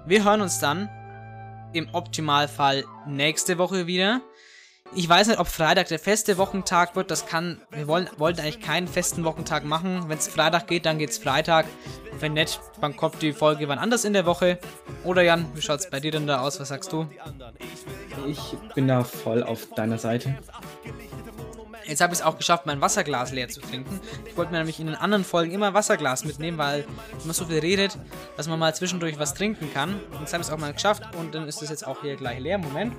Wir 0.06 0.24
hören 0.24 0.40
uns 0.40 0.58
dann 0.58 0.88
im 1.72 1.92
Optimalfall 1.92 2.84
nächste 3.06 3.58
Woche 3.58 3.86
wieder. 3.86 4.20
Ich 4.94 5.08
weiß 5.08 5.28
nicht, 5.28 5.38
ob 5.38 5.48
Freitag 5.48 5.88
der 5.88 5.98
feste 5.98 6.38
Wochentag 6.38 6.96
wird. 6.96 7.10
Das 7.10 7.26
kann. 7.26 7.60
Wir 7.70 7.86
wollen, 7.86 8.08
wollten 8.16 8.40
eigentlich 8.40 8.60
keinen 8.60 8.88
festen 8.88 9.24
Wochentag 9.24 9.64
machen. 9.64 10.08
Wenn 10.08 10.18
es 10.18 10.28
Freitag 10.28 10.66
geht, 10.66 10.86
dann 10.86 10.98
geht 10.98 11.10
es 11.10 11.18
Freitag. 11.18 11.66
Wenn 12.20 12.32
nicht, 12.32 12.60
dann 12.80 12.96
kommt 12.96 13.22
die 13.22 13.32
Folge 13.32 13.68
wann 13.68 13.78
anders 13.78 14.04
in 14.04 14.12
der 14.12 14.26
Woche. 14.26 14.58
Oder 15.04 15.22
Jan, 15.22 15.46
wie 15.54 15.62
schaut 15.62 15.80
es 15.80 15.90
bei 15.90 16.00
dir 16.00 16.10
denn 16.10 16.26
da 16.26 16.40
aus? 16.40 16.58
Was 16.58 16.68
sagst 16.68 16.92
du? 16.92 17.06
Ich 18.26 18.56
bin 18.74 18.88
da 18.88 19.04
voll 19.04 19.42
auf 19.42 19.68
deiner 19.76 19.98
Seite. 19.98 20.36
Jetzt 21.86 22.00
habe 22.02 22.12
ich 22.12 22.20
es 22.20 22.24
auch 22.24 22.36
geschafft, 22.36 22.66
mein 22.66 22.82
Wasserglas 22.82 23.32
leer 23.32 23.48
zu 23.48 23.60
trinken. 23.60 24.00
Ich 24.26 24.36
wollte 24.36 24.52
mir 24.52 24.58
nämlich 24.58 24.78
in 24.78 24.86
den 24.86 24.96
anderen 24.96 25.24
Folgen 25.24 25.52
immer 25.52 25.72
Wasserglas 25.72 26.24
mitnehmen, 26.24 26.58
weil 26.58 26.84
man 27.24 27.34
so 27.34 27.46
viel 27.46 27.60
redet, 27.60 27.96
dass 28.36 28.46
man 28.46 28.58
mal 28.58 28.74
zwischendurch 28.74 29.18
was 29.18 29.32
trinken 29.32 29.72
kann. 29.72 29.94
Und 30.12 30.20
jetzt 30.20 30.32
habe 30.34 30.42
ich 30.42 30.48
es 30.48 30.52
auch 30.52 30.58
mal 30.58 30.72
geschafft 30.72 31.02
und 31.16 31.34
dann 31.34 31.48
ist 31.48 31.62
es 31.62 31.70
jetzt 31.70 31.86
auch 31.86 32.02
hier 32.02 32.16
gleich 32.16 32.40
leer. 32.40 32.58
Moment. 32.58 32.94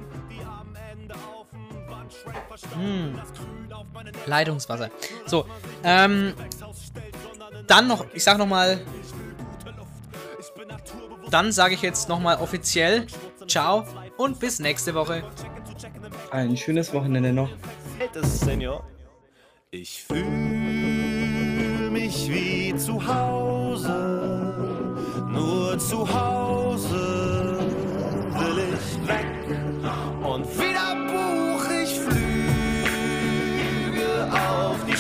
Hm. 2.74 3.20
Leitungswasser. 4.26 4.89
So, 5.26 5.45
ähm, 5.84 6.34
dann 7.67 7.88
noch, 7.88 8.05
ich 8.13 8.24
sag 8.24 8.38
nochmal, 8.38 8.80
dann 11.30 11.51
sage 11.51 11.74
ich 11.76 11.82
jetzt 11.82 12.09
nochmal 12.09 12.38
offiziell, 12.38 13.05
ciao 13.47 13.86
und 14.17 14.39
bis 14.39 14.59
nächste 14.59 14.93
Woche. 14.95 15.24
Ein 16.32 16.57
schönes 16.57 16.93
Wochenende 16.93 17.34
noch. 17.34 17.49
Ich 19.72 20.03
fühle 20.03 20.26
mich 21.91 22.30
wie 22.30 22.76
zu 22.76 23.05
Hause, 23.05 23.93
nur 25.30 25.78
zu 25.78 26.11
Hause 26.11 27.49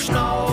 snow. 0.09 0.48